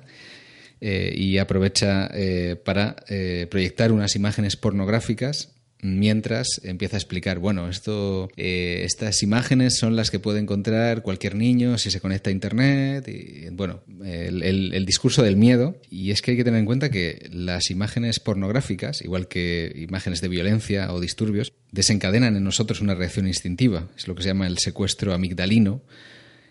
eh, 0.80 1.14
y 1.16 1.40
aprovecha 1.40 2.08
eh, 2.14 2.56
para 2.64 2.98
eh, 3.08 3.48
proyectar 3.50 3.92
unas 3.92 4.16
imágenes 4.16 4.56
pornográficas 4.56 5.54
mientras 5.82 6.60
empieza 6.64 6.98
a 6.98 7.00
explicar, 7.00 7.38
bueno, 7.38 7.70
esto, 7.70 8.30
estas 8.36 9.22
imágenes 9.22 9.78
son 9.78 9.96
las 9.96 10.10
que 10.10 10.18
puede 10.18 10.40
encontrar 10.40 11.04
cualquier 11.04 11.36
niño 11.36 11.78
si 11.78 11.92
se 11.92 12.02
conecta 12.02 12.32
a 12.32 12.34
Internet, 12.34 13.08
y 13.08 13.50
bueno, 13.52 13.82
el, 14.04 14.86
discurso 14.88 15.22
del 15.22 15.36
miedo, 15.38 15.80
y 15.92 16.10
es 16.10 16.24
que 16.24 16.32
hay 16.32 16.38
que 16.38 16.44
tener 16.44 16.60
en 16.60 16.66
cuenta 16.66 16.90
que 16.90 17.30
las 17.32 17.70
imágenes 17.70 18.20
pornográficas, 18.20 19.04
igual 19.04 19.28
que 19.28 19.72
imágenes 19.76 20.20
de 20.20 20.30
violencia 20.30 20.92
o 20.92 21.00
disturbios, 21.00 21.54
desencadenan 21.72 22.36
en 22.36 22.44
nosotros 22.44 22.82
una 22.82 22.96
reacción 22.96 23.28
instintiva, 23.28 23.88
es 23.96 24.08
lo 24.08 24.16
que 24.16 24.24
se 24.24 24.30
llama 24.30 24.48
el 24.48 24.58
secuestro 24.58 25.14
amigdalino, 25.14 25.84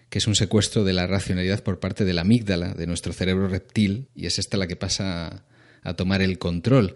que 0.09 0.18
es 0.18 0.26
un 0.26 0.34
secuestro 0.34 0.84
de 0.84 0.92
la 0.92 1.07
racionalidad 1.07 1.62
por 1.62 1.80
parte 1.80 2.04
de 2.04 2.12
la 2.12 2.22
amígdala, 2.22 2.74
de 2.74 2.86
nuestro 2.86 3.12
cerebro 3.12 3.48
reptil, 3.48 4.09
y 4.14 4.26
es 4.26 4.38
esta 4.38 4.57
la 4.57 4.66
que 4.66 4.76
pasa 4.76 5.44
a, 5.82 5.94
tomar 5.94 6.22
el 6.22 6.38
control 6.38 6.94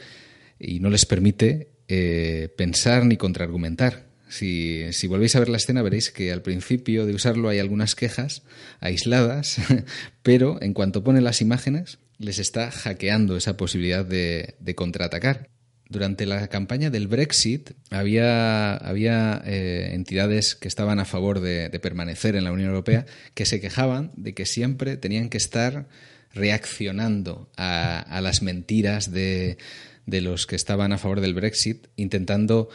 y 0.59 0.81
no 0.81 0.91
les 0.91 1.07
permite 1.07 1.71
eh, 1.89 2.53
pensar 2.57 3.07
ni 3.07 3.17
contraargumentar, 3.17 4.07
Si, 4.29 4.93
si 4.93 5.09
volvéis 5.09 5.35
a 5.35 5.41
ver 5.41 5.49
la 5.49 5.57
escena 5.57 5.83
veréis 5.83 6.11
que 6.11 6.31
al 6.31 6.43
principio 6.43 7.05
de 7.05 7.15
usarlo 7.15 7.49
hay 7.49 7.59
algunas 7.59 7.95
quejas 7.97 8.43
aisladas, 8.79 9.59
pero 10.23 10.63
en 10.63 10.73
cuanto 10.73 11.03
pone 11.03 11.21
las 11.21 11.41
imágenes 11.41 11.99
les 12.19 12.39
está 12.39 12.71
hackeando 12.71 13.37
esa 13.37 13.57
posibilidad 13.57 14.05
de, 14.05 14.55
de 14.61 14.75
contraatacar. 14.75 15.49
Durante 15.91 16.25
la 16.25 16.47
campaña 16.47 16.89
del 16.89 17.09
Brexit 17.09 17.73
había, 17.91 18.77
había 18.77 19.43
eh, 19.45 19.91
entidades 19.93 20.55
que 20.55 20.69
estaban 20.69 21.01
a 21.01 21.05
favor 21.05 21.41
de, 21.41 21.69
permanecer 21.83 22.37
en 22.37 22.45
la 22.45 22.53
Unión 22.53 22.69
Europea 22.69 23.07
que 23.35 23.45
se 23.45 23.61
quejaban 23.61 24.13
de 24.15 24.33
que 24.33 24.47
siempre 24.47 24.97
tenían 24.97 25.29
que 25.29 25.37
estar 25.39 25.89
reaccionando 26.33 27.51
a, 27.57 28.21
las 28.23 28.41
mentiras 28.41 29.11
de, 29.11 29.59
los 30.07 30.47
que 30.47 30.55
estaban 30.55 30.93
a 30.93 30.99
favor 30.99 31.21
del 31.21 31.35
Brexit, 31.35 31.89
intentando 31.97 32.69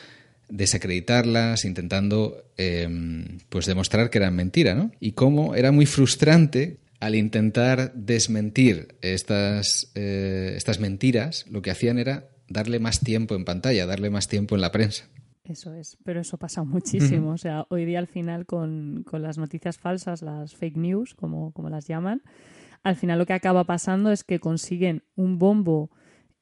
desacreditarlas, 0.49 1.63
intentando 1.63 2.43
em, 2.57 3.39
pues 3.47 3.65
demostrar 3.65 4.09
que 4.09 4.17
eran 4.17 4.35
mentira, 4.35 4.75
¿no? 4.75 4.91
Y 4.99 5.13
cómo 5.13 5.55
era 5.55 5.71
muy 5.71 5.85
frustrante 5.85 6.79
al 6.99 7.15
intentar 7.15 7.93
desmentir 7.93 8.89
estas, 8.99 9.89
eh, 9.95 10.53
estas 10.57 10.81
mentiras, 10.81 11.45
lo 11.49 11.61
que 11.61 11.71
hacían 11.71 11.97
era 11.97 12.25
darle 12.47 12.79
más 12.79 12.99
tiempo 12.99 13.35
en 13.35 13.45
pantalla, 13.45 13.85
darle 13.85 14.09
más 14.09 14.27
tiempo 14.27 14.55
en 14.55 14.61
la 14.61 14.71
prensa. 14.71 15.05
Eso 15.43 15.73
es, 15.73 15.97
pero 16.03 16.21
eso 16.21 16.37
pasa 16.37 16.63
muchísimo. 16.63 17.31
O 17.31 17.37
sea, 17.37 17.67
hoy 17.69 17.85
día 17.85 17.99
al 17.99 18.07
final 18.07 18.45
con, 18.45 19.03
con 19.03 19.21
las 19.21 19.37
noticias 19.37 19.77
falsas, 19.77 20.21
las 20.21 20.55
fake 20.55 20.77
news, 20.77 21.13
como, 21.13 21.51
como, 21.51 21.69
las 21.69 21.87
llaman, 21.87 22.23
al 22.83 22.95
final 22.95 23.19
lo 23.19 23.25
que 23.25 23.33
acaba 23.33 23.63
pasando 23.63 24.11
es 24.11 24.23
que 24.23 24.39
consiguen 24.39 25.03
un 25.15 25.37
bombo 25.37 25.91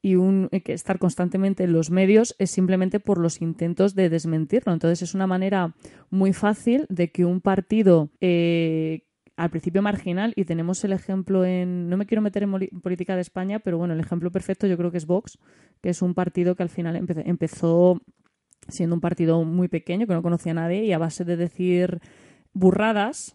y 0.02 0.16
un 0.16 0.50
eh, 0.52 0.62
que 0.62 0.74
estar 0.74 1.00
constantemente 1.00 1.64
en 1.64 1.72
los 1.72 1.90
medios 1.90 2.36
es 2.40 2.52
simplemente 2.52 3.00
por 3.00 3.18
los 3.18 3.42
intentos 3.42 3.96
de 3.96 4.10
desmentirlo. 4.10 4.74
Entonces 4.74 5.02
es 5.02 5.14
una 5.16 5.28
manera 5.28 5.76
muy 6.10 6.34
fácil 6.34 6.86
de 6.90 7.12
que 7.12 7.26
un 7.26 7.42
partido 7.42 8.10
eh, 8.20 9.06
al 9.36 9.50
principio 9.50 9.82
marginal 9.82 10.34
y 10.36 10.46
tenemos 10.46 10.84
el 10.84 10.94
ejemplo 10.94 11.44
en, 11.46 11.90
no 11.90 11.98
me 11.98 12.06
quiero 12.06 12.22
meter 12.22 12.44
en 12.44 12.52
política 12.82 13.16
de 13.16 13.22
España, 13.22 13.60
pero 13.60 13.78
bueno, 13.78 13.94
el 13.94 14.00
ejemplo 14.00 14.32
perfecto 14.32 14.68
yo 14.68 14.78
creo 14.78 14.92
que 14.92 14.98
es 14.98 15.08
Vox, 15.08 15.40
que 15.82 15.90
es 15.90 16.02
un 16.02 16.14
partido 16.14 16.56
que 16.56 16.64
al 16.64 16.70
final 16.70 16.96
empezó 16.96 18.02
siendo 18.68 18.96
un 18.96 19.02
partido 19.02 19.44
muy 19.44 19.68
pequeño, 19.68 20.08
que 20.08 20.14
no 20.14 20.22
conocía 20.22 20.52
a 20.52 20.56
nadie 20.56 20.86
y 20.86 20.94
a 20.94 20.98
base 20.98 21.26
de 21.26 21.36
decir 21.36 22.00
burradas 22.54 23.34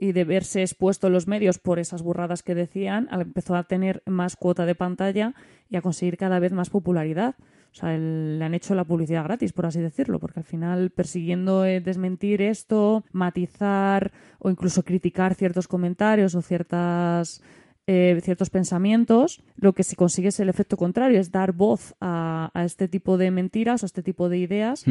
y 0.00 0.12
de 0.12 0.24
verse 0.24 0.62
expuesto 0.62 1.08
en 1.08 1.12
los 1.12 1.26
medios 1.26 1.58
por 1.58 1.78
esas 1.78 2.02
burradas 2.02 2.42
que 2.42 2.54
decían, 2.54 3.08
empezó 3.10 3.54
a 3.54 3.64
tener 3.64 4.02
más 4.06 4.36
cuota 4.36 4.64
de 4.64 4.74
pantalla 4.74 5.34
y 5.68 5.76
a 5.76 5.82
conseguir 5.82 6.16
cada 6.16 6.38
vez 6.38 6.52
más 6.52 6.70
popularidad. 6.70 7.34
O 7.72 7.74
sea, 7.74 7.96
le 7.96 8.44
han 8.44 8.54
hecho 8.54 8.74
la 8.74 8.84
publicidad 8.84 9.24
gratis, 9.24 9.52
por 9.52 9.66
así 9.66 9.80
decirlo, 9.80 10.18
porque 10.18 10.40
al 10.40 10.44
final 10.44 10.90
persiguiendo 10.90 11.64
eh, 11.64 11.80
desmentir 11.80 12.42
esto, 12.42 13.04
matizar 13.12 14.12
o 14.38 14.50
incluso 14.50 14.82
criticar 14.82 15.34
ciertos 15.34 15.68
comentarios 15.68 16.34
o 16.34 16.42
ciertas 16.42 17.42
eh, 17.86 18.20
ciertos 18.22 18.50
pensamientos, 18.50 19.40
lo 19.56 19.72
que 19.72 19.84
se 19.84 19.96
consigue 19.96 20.28
es 20.28 20.40
el 20.40 20.48
efecto 20.48 20.76
contrario, 20.76 21.20
es 21.20 21.30
dar 21.30 21.52
voz 21.52 21.94
a, 22.00 22.50
este 22.64 22.88
tipo 22.88 23.18
de 23.18 23.30
mentiras 23.30 23.82
o 23.82 23.86
a 23.86 23.88
este 23.88 24.02
tipo 24.02 24.28
de 24.28 24.38
ideas 24.38 24.84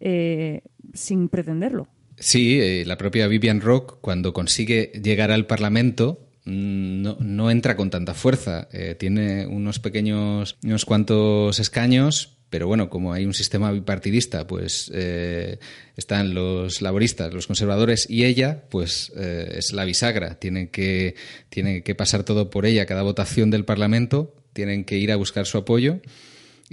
eh, 0.00 0.62
sin 0.92 1.28
pretenderlo. 1.28 1.88
Sí, 2.16 2.84
la 2.84 2.96
propia 2.96 3.26
Vivian 3.26 3.60
Rock, 3.60 3.98
cuando 4.00 4.32
consigue 4.32 4.92
llegar 5.02 5.32
al 5.32 5.46
Parlamento, 5.46 6.23
no, 6.44 7.16
no, 7.20 7.50
entra 7.50 7.76
con 7.76 7.90
tanta 7.90 8.14
fuerza. 8.14 8.68
tiene 8.98 9.46
unos 9.46 9.78
pequeños, 9.78 10.56
unos 10.62 10.84
cuantos 10.84 11.58
escaños, 11.58 12.34
pero 12.54 12.68
bueno, 12.68 12.88
como 12.88 13.12
hay 13.12 13.26
un 13.26 13.34
sistema 13.34 13.72
bipartidista, 13.72 14.46
pues 14.46 14.88
eh, 14.94 15.58
están 15.96 16.34
los 16.34 16.82
laboristas, 16.82 17.34
los 17.34 17.48
conservadores 17.48 18.08
y 18.08 18.24
ella, 18.26 18.62
pues 18.70 19.10
eh, 19.16 19.56
es 19.56 19.72
la 19.72 19.84
bisagra. 19.84 20.38
Tienen 20.38 20.68
que, 20.68 21.16
tiene 21.48 21.82
que 21.82 21.96
pasar 21.96 22.22
todo 22.22 22.50
por 22.50 22.64
ella, 22.64 22.86
cada 22.86 23.02
votación 23.02 23.50
del 23.50 23.64
Parlamento, 23.64 24.36
tienen 24.52 24.84
que 24.84 24.98
ir 24.98 25.10
a 25.10 25.16
buscar 25.16 25.46
su 25.46 25.58
apoyo 25.58 26.00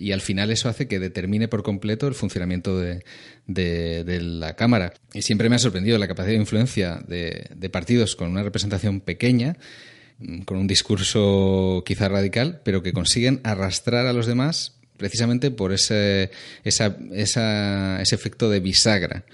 y 0.01 0.11
al 0.13 0.21
final 0.21 0.51
eso 0.51 0.67
hace 0.67 0.87
que 0.87 0.99
determine 0.99 1.47
por 1.47 1.63
completo 1.63 2.07
el 2.07 2.15
funcionamiento 2.15 2.79
de, 2.79 3.03
la 3.47 4.55
Cámara. 4.55 4.93
Y 5.13 5.21
siempre 5.21 5.49
me 5.49 5.55
ha 5.55 5.59
sorprendido 5.59 5.97
la 5.97 6.07
capacidad 6.07 6.33
de 6.33 6.41
influencia 6.41 7.03
de, 7.07 7.47
de 7.55 7.69
partidos 7.69 8.15
con 8.15 8.29
una 8.29 8.43
representación 8.43 9.01
pequeña 9.01 9.57
con 10.45 10.57
un 10.57 10.67
discurso 10.67 11.83
quizá 11.85 12.07
radical, 12.07 12.61
pero 12.63 12.83
que 12.83 12.93
consiguen 12.93 13.41
arrastrar 13.43 14.05
a 14.05 14.13
los 14.13 14.27
demás 14.27 14.77
precisamente 14.97 15.49
por 15.49 15.73
ese, 15.73 16.29
esa, 16.63 16.95
ese 17.11 18.15
efecto 18.15 18.49
de 18.49 18.59
bisagra. 18.59 19.25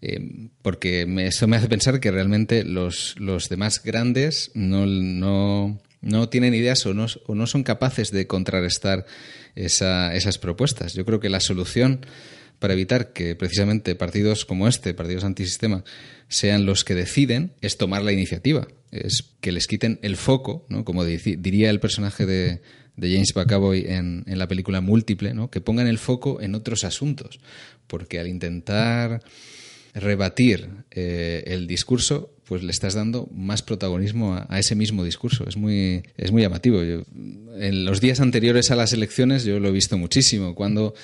Eh, 0.00 0.50
porque 0.62 1.06
eso 1.26 1.48
me 1.48 1.56
hace 1.56 1.68
pensar 1.68 1.98
que 1.98 2.10
realmente 2.10 2.62
los, 2.62 3.16
los 3.18 3.48
demás 3.48 3.82
grandes 3.82 4.50
no, 4.54 5.80
no 6.00 6.28
tienen 6.28 6.54
ideas 6.54 6.84
o 6.86 6.94
no, 6.94 7.46
son 7.46 7.62
capaces 7.62 8.10
de 8.10 8.26
contrarrestar 8.26 9.06
esa, 9.54 10.14
esas 10.14 10.38
propuestas. 10.38 10.94
Yo 10.94 11.04
creo 11.04 11.20
que 11.20 11.28
la 11.28 11.40
solución 11.40 12.06
para 12.58 12.74
evitar 12.74 13.12
que 13.12 13.34
precisamente 13.36 13.94
partidos 13.94 14.44
como 14.44 14.68
este, 14.68 14.94
partidos 14.94 15.24
antisistema, 15.24 15.84
sean 16.28 16.66
los 16.66 16.84
que 16.84 16.94
deciden, 16.94 17.52
es 17.60 17.76
tomar 17.76 18.02
la 18.02 18.12
iniciativa, 18.12 18.66
es 18.90 19.30
que 19.40 19.52
les 19.52 19.66
quiten 19.66 19.98
el 20.02 20.16
foco, 20.16 20.66
como 20.84 21.04
diría 21.04 21.70
el 21.70 21.80
personaje 21.80 22.26
de, 22.26 22.60
de 22.96 23.12
James 23.12 23.34
McAvoy 23.34 23.84
en, 23.86 24.24
en, 24.26 24.38
la 24.38 24.48
película 24.48 24.80
Múltiple, 24.80 25.34
¿no? 25.34 25.50
que 25.50 25.60
pongan 25.60 25.86
el 25.86 25.98
foco 25.98 26.40
en 26.40 26.54
otros 26.54 26.84
asuntos, 26.84 27.38
porque 27.86 28.18
al 28.18 28.26
intentar 28.26 29.22
rebatir 29.94 30.68
eh, 30.90 31.44
el 31.46 31.66
discurso, 31.66 32.34
pues 32.48 32.62
le 32.62 32.70
estás 32.70 32.94
dando 32.94 33.28
más 33.30 33.62
protagonismo 33.62 34.34
a, 34.34 34.58
ese 34.58 34.74
mismo 34.74 35.04
discurso. 35.04 35.44
Es 35.46 35.56
muy, 35.56 36.02
es 36.16 36.32
muy 36.32 36.42
llamativo. 36.42 36.80
en 36.80 37.84
los 37.84 38.00
días 38.00 38.20
anteriores 38.20 38.70
a 38.70 38.76
las 38.76 38.94
elecciones 38.94 39.44
yo 39.44 39.60
lo 39.60 39.68
he 39.68 39.72
visto 39.72 39.98
muchísimo, 39.98 40.54
cuando 40.54 40.94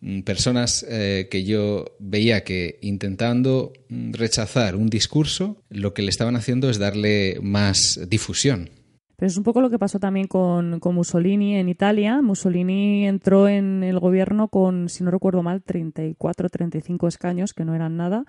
mm, 0.00 0.22
personas 0.22 0.86
eh, 0.88 1.28
que 1.30 1.44
yo 1.44 1.96
veía 1.98 2.44
que 2.44 2.78
intentando 2.80 3.74
mm, 3.90 4.14
rechazar 4.14 4.74
un 4.74 4.88
discurso, 4.88 5.62
lo 5.68 5.92
que 5.92 6.02
le 6.02 6.08
estaban 6.08 6.34
haciendo 6.34 6.70
es 6.70 6.78
darle 6.78 7.38
más 7.42 8.00
difusión. 8.08 8.70
Pero 9.16 9.28
es 9.28 9.36
un 9.36 9.44
poco 9.44 9.62
lo 9.62 9.70
que 9.70 9.78
pasó 9.78 9.98
también 9.98 10.26
con, 10.26 10.78
Mussolini 10.82 11.56
en 11.56 11.70
Italia. 11.70 12.20
Mussolini 12.20 13.06
entró 13.06 13.48
en 13.48 13.82
el 13.82 13.98
gobierno 13.98 14.48
con, 14.48 14.90
si 14.90 15.04
no 15.04 15.10
recuerdo 15.10 15.42
mal, 15.42 15.62
34, 15.62 16.50
35 16.50 17.08
escaños, 17.08 17.54
que 17.54 17.64
no 17.64 17.74
eran 17.74 17.96
nada. 17.96 18.24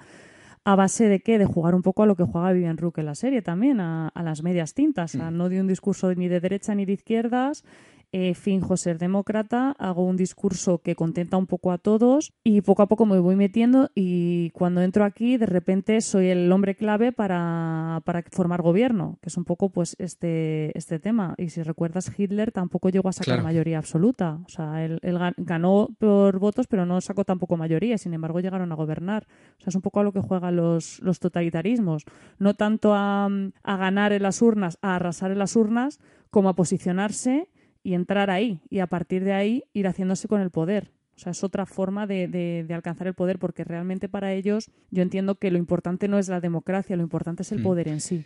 ¿A 0.68 0.76
base 0.76 1.08
de 1.08 1.22
qué? 1.22 1.38
De 1.38 1.46
jugar 1.46 1.76
un 1.76 1.82
poco 1.82 2.04
a 2.04 2.06
lo 2.06 2.18
que 2.18 2.26
juega 2.26 2.52
Vivian 2.52 2.76
Rook 2.76 2.98
en 2.98 3.06
la 3.06 3.16
serie 3.16 3.42
también, 3.42 3.80
a, 3.80 4.12
las 4.22 4.44
medias 4.44 4.74
tintas, 4.74 5.16
a 5.16 5.32
no 5.32 5.48
de 5.48 5.62
un 5.62 5.68
discurso 5.68 6.14
ni 6.14 6.28
de 6.28 6.42
derecha 6.42 6.76
ni 6.76 6.84
de 6.84 6.92
izquierdas, 6.92 7.64
eh, 8.14 8.34
finjo 8.36 8.78
ser 8.78 9.00
demócrata, 9.00 9.76
hago 9.78 10.06
un 10.06 10.16
discurso 10.16 10.80
que 10.80 10.96
contenta 10.96 11.36
un 11.36 11.46
poco 11.46 11.74
a 11.74 11.78
todos 11.78 12.34
y 12.42 12.62
poco 12.62 12.82
a 12.82 12.88
poco 12.88 13.06
me 13.06 13.20
voy 13.20 13.36
metiendo 13.36 13.90
y 13.96 14.50
cuando 14.52 14.82
entro 14.82 15.04
aquí 15.04 15.36
de 15.36 15.46
repente 15.46 16.00
soy 16.00 16.30
el 16.30 16.50
hombre 16.52 16.76
clave 16.76 17.12
para, 17.12 18.02
formar 18.32 18.62
gobierno, 18.62 19.20
que 19.22 19.28
es 19.28 19.36
un 19.36 19.44
poco 19.44 19.70
pues 19.70 19.96
este, 20.00 20.78
este 20.78 21.00
tema. 21.00 21.36
Y 21.38 21.50
si 21.50 21.64
recuerdas, 21.64 22.12
Hitler 22.18 22.52
tampoco 22.52 22.90
llegó 22.90 23.10
a 23.10 23.14
sacar 23.14 23.44
mayoría 23.44 23.78
absoluta. 23.78 24.40
O 24.46 24.50
sea, 24.50 24.86
él, 24.86 25.00
ganó 25.38 25.90
por 26.00 26.40
votos, 26.40 26.68
pero 26.68 26.86
no 26.86 27.02
sacó 27.02 27.26
tampoco 27.26 27.58
mayoría. 27.58 27.98
Sin 27.98 28.14
embargo, 28.14 28.40
llegaron 28.40 28.72
a 28.72 28.76
gobernar. 28.76 29.28
O 29.58 29.62
sea, 29.62 29.68
es 29.68 29.76
un 29.76 29.82
poco 29.82 30.00
a 30.00 30.04
lo 30.04 30.14
que 30.14 30.22
juegan 30.22 30.56
los, 30.56 31.00
los 31.02 31.20
totalitarismos. 31.20 32.06
No 32.40 32.54
tanto 32.54 32.94
a, 32.94 33.26
a 33.64 33.78
ganar 33.78 34.14
en 34.14 34.24
las 34.24 34.42
urnas, 34.42 34.78
a 34.82 34.96
arrasar 34.96 35.32
en 35.32 35.40
las 35.40 35.56
urnas, 35.56 36.00
como 36.30 36.50
a 36.50 36.56
posicionarse 36.56 37.50
y 37.88 37.94
entrar 37.94 38.30
ahí 38.30 38.60
y 38.70 38.80
a 38.80 38.88
partir 38.88 39.24
de 39.24 39.32
ahí 39.32 39.64
ir 39.72 39.88
haciéndose 39.88 40.28
con 40.28 40.42
el 40.42 40.50
poder. 40.50 40.92
O 41.16 41.20
sea, 41.20 41.32
es 41.32 41.42
otra 41.42 41.66
forma 41.66 42.06
de, 42.06 42.28
de, 42.28 42.74
alcanzar 42.74 43.08
el 43.08 43.14
poder 43.14 43.40
porque 43.40 43.64
realmente 43.64 44.10
para 44.10 44.34
ellos 44.34 44.70
yo 44.92 45.02
entiendo 45.02 45.36
que 45.36 45.52
lo 45.52 45.58
importante 45.58 46.10
no 46.10 46.20
es 46.20 46.28
la 46.28 46.42
democracia, 46.42 46.98
lo 46.98 47.04
importante 47.04 47.44
es 47.44 47.52
el 47.54 47.60
mm. 47.60 47.64
poder 47.64 47.88
en 47.88 48.02
sí. 48.02 48.26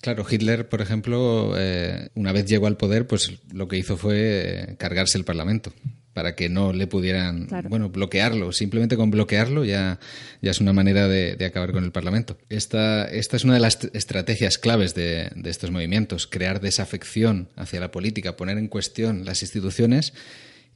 Claro, 0.00 0.24
Hitler, 0.28 0.68
por 0.68 0.80
ejemplo, 0.80 1.54
eh, 1.56 2.08
una 2.14 2.32
vez 2.32 2.46
llegó 2.46 2.66
al 2.66 2.76
poder, 2.76 3.06
pues 3.06 3.32
lo 3.52 3.66
que 3.68 3.78
hizo 3.78 3.96
fue 3.96 4.16
eh, 4.16 4.76
cargarse 4.78 5.18
el 5.18 5.24
Parlamento 5.24 5.72
para 6.18 6.34
que 6.34 6.48
no 6.48 6.72
le 6.72 6.88
pudieran, 6.88 7.46
bueno, 7.68 7.90
bloquearlo. 7.90 8.50
Simplemente 8.50 8.96
con 8.96 9.08
bloquearlo 9.08 9.64
ya, 9.64 10.00
ya 10.42 10.50
es 10.50 10.60
una 10.60 10.72
manera 10.72 11.06
de, 11.06 11.36
acabar 11.44 11.70
con 11.70 11.84
el 11.84 11.92
Parlamento. 11.92 12.36
Esta, 12.48 13.04
esta 13.04 13.36
es 13.36 13.44
una 13.44 13.54
de 13.54 13.60
las 13.60 13.78
estrategias 13.92 14.58
claves 14.58 14.96
de, 14.96 15.30
estos 15.44 15.70
movimientos, 15.70 16.26
crear 16.26 16.60
desafección 16.60 17.50
hacia 17.54 17.78
la 17.78 17.92
política, 17.92 18.36
poner 18.36 18.58
en 18.58 18.66
cuestión 18.66 19.24
las 19.24 19.42
instituciones 19.42 20.12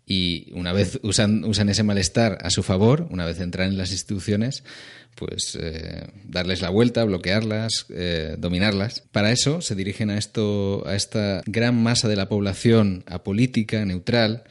y 0.07 0.53
una 0.53 0.73
vez 0.73 1.01
usan, 1.03 1.43
usan 1.45 1.69
ese 1.69 1.83
malestar 1.83 2.39
a 2.43 2.51
su 2.51 2.63
favor, 2.63 3.09
una 3.11 3.25
vez 3.25 3.41
entran 3.41 3.71
en 3.71 3.79
las 3.79 3.91
instituciones, 3.91 4.63
pues 5.15 5.57
eh, 5.61 6.07
darles 6.25 6.63
la 6.63 6.71
vuelta, 6.71 7.05
bloquearlas, 7.05 7.87
eh, 7.91 8.37
dominarlas. 8.39 9.05
Para 9.13 9.33
eso 9.33 9.61
se 9.61 9.75
dirigen 9.75 10.11
a 10.11 10.19
esto, 10.19 10.87
a 10.87 10.95
esta 10.95 11.43
gran 11.47 11.81
masa 11.83 12.09
de 12.09 12.17
la 12.17 12.29
población 12.29 13.05
apolítica, 13.07 13.85
neutral, 13.85 14.45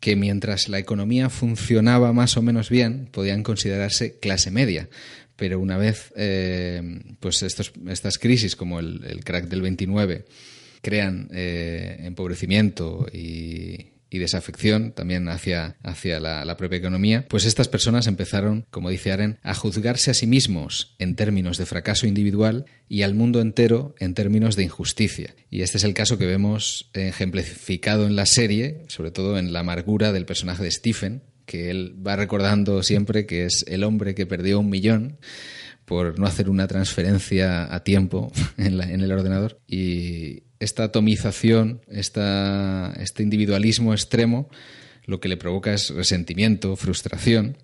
que 0.00 0.16
mientras 0.16 0.68
la 0.68 0.78
economía 0.78 1.30
funcionaba 1.30 2.12
más 2.12 2.36
o 2.36 2.42
menos 2.42 2.70
bien, 2.70 3.08
podían 3.10 3.42
considerarse 3.42 4.18
clase 4.18 4.50
media. 4.50 4.88
Pero 5.36 5.60
una 5.60 5.76
vez 5.76 6.12
eh, 6.16 7.00
pues 7.20 7.42
estos, 7.42 7.72
estas 7.88 8.18
crisis, 8.18 8.56
como 8.56 8.80
el, 8.80 9.22
crack 9.24 9.48
del 9.48 9.62
29, 9.62 10.24
crean 10.80 11.28
eh, 11.32 11.98
empobrecimiento 12.04 13.06
y, 13.12 13.95
y 14.10 14.18
desafección 14.18 14.92
también 14.92 15.28
hacia, 15.28 15.76
hacia 15.82 16.20
la, 16.20 16.56
propia 16.56 16.78
economía, 16.78 17.26
pues 17.28 17.44
estas 17.44 17.68
personas 17.68 18.06
empezaron, 18.06 18.66
como 18.70 18.90
dice 18.90 19.12
Aren, 19.12 19.38
a 19.42 19.54
juzgarse 19.54 20.10
a 20.10 20.14
sí 20.14 20.26
mismos 20.26 20.94
en 20.98 21.16
términos 21.16 21.58
de 21.58 21.66
fracaso 21.66 22.06
individual 22.06 22.66
y 22.88 23.02
al 23.02 23.14
mundo 23.14 23.40
entero 23.40 23.94
en 23.98 24.14
términos 24.14 24.56
de 24.56 24.64
injusticia. 24.64 25.34
Y 25.50 25.62
este 25.62 25.78
es 25.78 25.84
el 25.84 25.94
caso 25.94 26.18
que 26.18 26.26
vemos 26.26 26.90
ejemplificado 26.94 28.06
en 28.06 28.16
la 28.16 28.26
serie, 28.26 28.84
sobre 28.88 29.10
todo 29.10 29.38
en 29.38 29.52
la 29.52 29.60
amargura 29.60 30.12
del 30.12 30.26
personaje 30.26 30.62
de 30.62 30.70
Stephen, 30.70 31.22
que 31.44 31.70
él 31.70 31.94
va 32.04 32.16
recordando 32.16 32.82
siempre 32.82 33.26
que 33.26 33.44
es 33.44 33.64
el 33.68 33.84
hombre 33.84 34.14
que 34.14 34.26
perdió 34.26 34.60
un 34.60 34.70
millón 34.70 35.18
por 35.84 36.18
no 36.18 36.26
hacer 36.26 36.50
una 36.50 36.66
transferencia 36.66 37.72
a 37.72 37.84
tiempo 37.84 38.32
en, 38.56 38.80
en 38.80 39.00
el 39.00 39.12
ordenador. 39.12 39.60
Y, 39.68 40.45
esta 40.58 40.84
atomización, 40.84 41.80
este 41.88 43.22
individualismo 43.22 43.92
extremo, 43.92 44.48
lo 45.04 45.20
que 45.20 45.28
le 45.28 45.36
provoca 45.36 45.72
es 45.72 45.90
resentimiento, 45.90 46.76
frustración. 46.76 47.56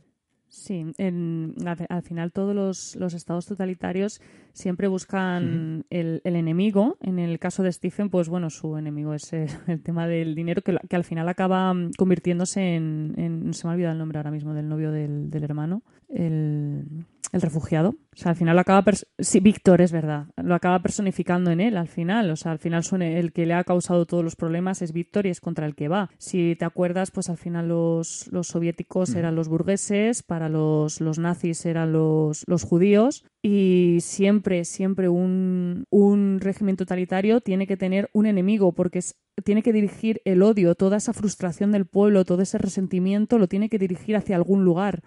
Sí, 0.49 0.85
al, 0.99 2.03
final 2.03 2.31
todos 2.31 2.55
los, 2.95 3.15
estados 3.15 3.47
totalitarios 3.47 4.21
siempre 4.53 4.87
buscan 4.87 5.85
el, 5.91 6.21
enemigo. 6.23 6.99
En 7.01 7.19
el 7.19 7.41
caso 7.41 7.65
de 7.65 7.73
Stephen, 7.73 8.11
pues 8.11 8.29
bueno, 8.29 8.49
su 8.49 8.77
enemigo 8.77 9.13
es 9.13 9.33
el, 9.33 9.49
tema 9.83 10.07
del 10.07 10.37
dinero, 10.37 10.63
que, 10.63 10.79
al 10.95 11.05
final 11.05 11.29
acaba 11.29 11.75
convirtiéndose 11.99 12.77
en, 12.77 13.47
No 13.47 13.53
se 13.55 13.67
me 13.67 13.73
ha 13.73 13.75
olvidado 13.75 13.93
el 13.93 13.99
nombre 13.99 14.19
ahora 14.19 14.31
mismo 14.31 14.55
del 14.55 14.69
novio 14.69 14.93
del, 14.93 15.31
del 15.31 15.43
hermano. 15.43 15.83
El, 16.13 17.07
el 17.33 17.41
refugiado. 17.41 17.91
O 17.91 18.17
sea, 18.17 18.31
al 18.31 18.37
final 18.37 18.55
lo 18.55 18.61
acaba... 18.61 18.85
Sí, 19.19 19.41
Víctor, 19.41 19.81
es 19.81 19.91
verdad. 19.91 20.27
Lo 20.37 20.55
acaba 20.55 20.83
personificando 20.83 21.51
en 21.51 21.61
él 21.61 21.79
al 21.79 21.89
final. 21.89 22.31
O 22.31 22.37
sea, 22.37 22.53
al 22.53 22.59
final 22.59 22.85
el 23.01 23.33
que 23.33 23.47
le 23.47 23.55
ha 23.55 23.65
causado 23.65 24.05
todos 24.05 24.23
los 24.23 24.37
problemas 24.37 24.83
es 24.83 24.93
Víctor 24.93 25.27
y 25.27 25.31
es 25.31 25.41
contra 25.41 25.65
el 25.65 25.75
que 25.75 25.89
va. 25.89 26.11
Si 26.19 26.55
te 26.57 26.67
acuerdas, 26.67 27.11
pues 27.11 27.31
al 27.31 27.39
final 27.39 27.69
los, 27.69 28.29
los 28.31 28.49
soviéticos 28.49 29.15
eran 29.15 29.35
los 29.35 29.49
burgueses, 29.49 30.23
para 30.23 30.51
los, 30.51 31.01
los 31.01 31.19
nazis 31.19 31.65
eran 31.65 31.93
los, 31.93 32.45
los 32.47 32.65
judíos 32.65 33.25
y 33.41 33.99
siempre, 34.03 34.67
siempre 34.67 35.09
un, 35.09 35.85
un 35.91 36.39
régimen 36.39 36.77
totalitario 36.77 37.41
tiene 37.41 37.67
que 37.67 37.79
tener 37.79 38.11
un 38.13 38.27
enemigo 38.27 38.73
porque 38.73 39.01
tiene 39.43 39.63
que 39.63 39.73
dirigir 39.73 40.21
el 40.27 40.43
odio, 40.43 40.75
toda 40.75 40.99
esa 40.99 41.15
frustración 41.15 41.73
del 41.73 41.87
pueblo, 41.87 42.27
todo 42.27 42.43
ese 42.43 42.59
resentimiento 42.59 43.39
lo 43.39 43.49
tiene 43.49 43.71
que 43.71 43.79
dirigir 43.79 44.17
hacia 44.17 44.37
algún 44.37 44.65
lugar. 44.65 45.03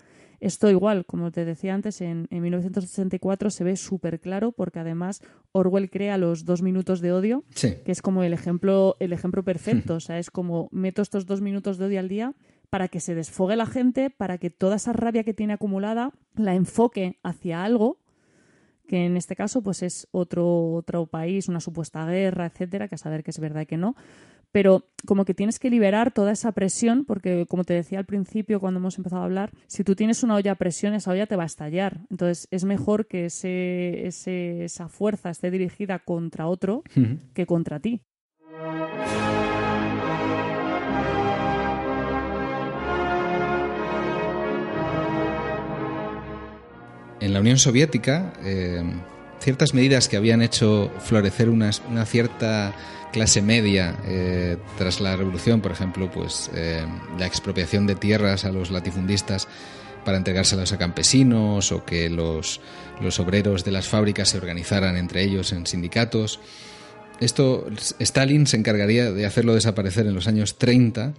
Esto 0.46 0.70
igual, 0.70 1.08
como 1.08 1.32
te 1.32 1.44
decía 1.44 1.74
antes, 1.74 2.02
en, 2.02 2.28
1964 2.30 3.50
se 3.50 3.64
ve 3.64 3.76
súper 3.76 4.20
claro 4.20 4.52
porque 4.52 4.78
además 4.78 5.24
Orwell 5.54 5.90
crea 5.90 6.20
los 6.20 6.46
dos 6.46 6.62
minutos 6.62 7.02
de 7.02 7.12
odio, 7.14 7.44
que 7.60 7.92
es 7.92 8.04
como 8.04 8.22
el 8.22 8.32
ejemplo, 8.32 8.96
el 9.00 9.12
ejemplo 9.12 9.44
perfecto. 9.44 9.96
o 9.96 10.00
sea, 10.00 10.20
es 10.20 10.30
como 10.30 10.70
meto 10.72 11.02
estos 11.02 11.26
dos 11.26 11.42
minutos 11.42 11.80
de 11.80 11.86
odio 11.86 12.00
al 12.00 12.10
día 12.10 12.36
para 12.70 12.90
que 12.90 13.00
se 13.00 13.16
desfogue 13.16 13.56
la 13.56 13.66
gente, 13.66 14.12
para 14.12 14.38
que 14.38 14.52
toda 14.52 14.76
esa 14.76 14.94
rabia 14.94 15.24
que 15.24 15.34
tiene 15.34 15.54
acumulada 15.54 16.12
la 16.36 16.54
enfoque 16.54 17.18
hacia 17.24 17.64
algo 17.64 17.98
que 18.88 19.08
en 19.08 19.18
este 19.18 19.36
caso 19.36 19.64
pues 19.64 19.82
es 19.82 20.08
otro, 20.12 20.74
otro 20.74 21.08
país, 21.08 21.48
una 21.48 21.60
supuesta 21.60 22.06
guerra, 22.06 22.46
etcétera, 22.46 22.88
que 22.88 22.94
a 22.94 22.98
saber 23.00 23.24
que 23.24 23.32
es 23.32 23.40
verdad 23.40 23.62
y 23.62 23.66
que 23.66 23.78
no, 23.78 23.96
pero 24.56 24.88
como 25.06 25.26
que 25.26 25.34
tienes 25.34 25.60
que 25.60 25.70
liberar 25.70 26.14
toda 26.14 26.32
esa 26.32 26.54
presión, 26.54 27.04
porque 27.04 27.46
como 27.46 27.66
te 27.66 27.74
decía 27.74 28.00
al 28.00 28.06
principio 28.06 28.62
cuando 28.62 28.80
hemos 28.80 28.98
empezado 28.98 29.22
a 29.22 29.26
hablar, 29.26 29.52
si 29.68 29.84
tú 29.84 29.96
tienes 29.96 30.24
una 30.24 30.36
olla 30.36 30.54
a 30.54 30.56
presión, 30.56 30.94
esa 30.94 31.12
olla 31.12 31.26
te 31.28 31.36
va 31.36 31.44
a 31.44 31.46
estallar. 31.46 32.00
Entonces 32.10 32.48
es 32.52 32.64
mejor 32.64 33.06
que 33.06 33.26
ese, 33.26 34.08
esa 34.64 34.88
fuerza 34.88 35.30
esté 35.30 35.52
dirigida 35.52 36.00
contra 36.00 36.48
otro 36.48 36.84
que 37.34 37.46
contra 37.46 37.82
ti. 37.82 38.00
En 47.20 47.34
la 47.34 47.42
Unión 47.42 47.58
Soviética, 47.58 48.32
eh, 48.42 48.82
ciertas 49.40 49.74
medidas 49.74 50.08
que 50.08 50.16
habían 50.16 50.42
hecho 50.42 50.90
florecer 51.00 51.50
una 51.50 52.06
cierta 52.06 52.74
clase 53.16 53.42
media 53.42 53.96
eh, 54.06 54.58
tras 54.78 55.00
la 55.00 55.16
revolución, 55.16 55.62
por 55.62 55.72
ejemplo, 55.72 56.12
pues 56.12 56.52
eh, 56.54 56.86
la 57.18 57.26
expropiación 57.26 57.88
de 57.88 57.96
tierras 57.96 58.44
a 58.44 58.52
los 58.52 58.72
latifundistas 58.72 59.48
para 60.04 60.18
entregárselas 60.18 60.74
a 60.74 60.78
campesinos 60.78 61.72
o 61.72 61.86
que 61.86 62.10
los, 62.10 62.60
los 63.00 63.18
obreros 63.22 63.64
de 63.64 63.72
las 63.72 63.88
fábricas 63.88 64.28
se 64.28 64.38
organizaran 64.38 64.98
entre 64.98 65.24
ellos 65.24 65.54
en 65.54 65.66
sindicatos. 65.66 66.42
Esto 67.22 67.70
Stalin 68.00 68.48
se 68.48 68.58
encargaría 68.58 69.14
de 69.14 69.26
hacerlo 69.26 69.56
desaparecer 69.56 70.06
en 70.08 70.14
los 70.14 70.28
años 70.28 70.58
30, 70.58 71.14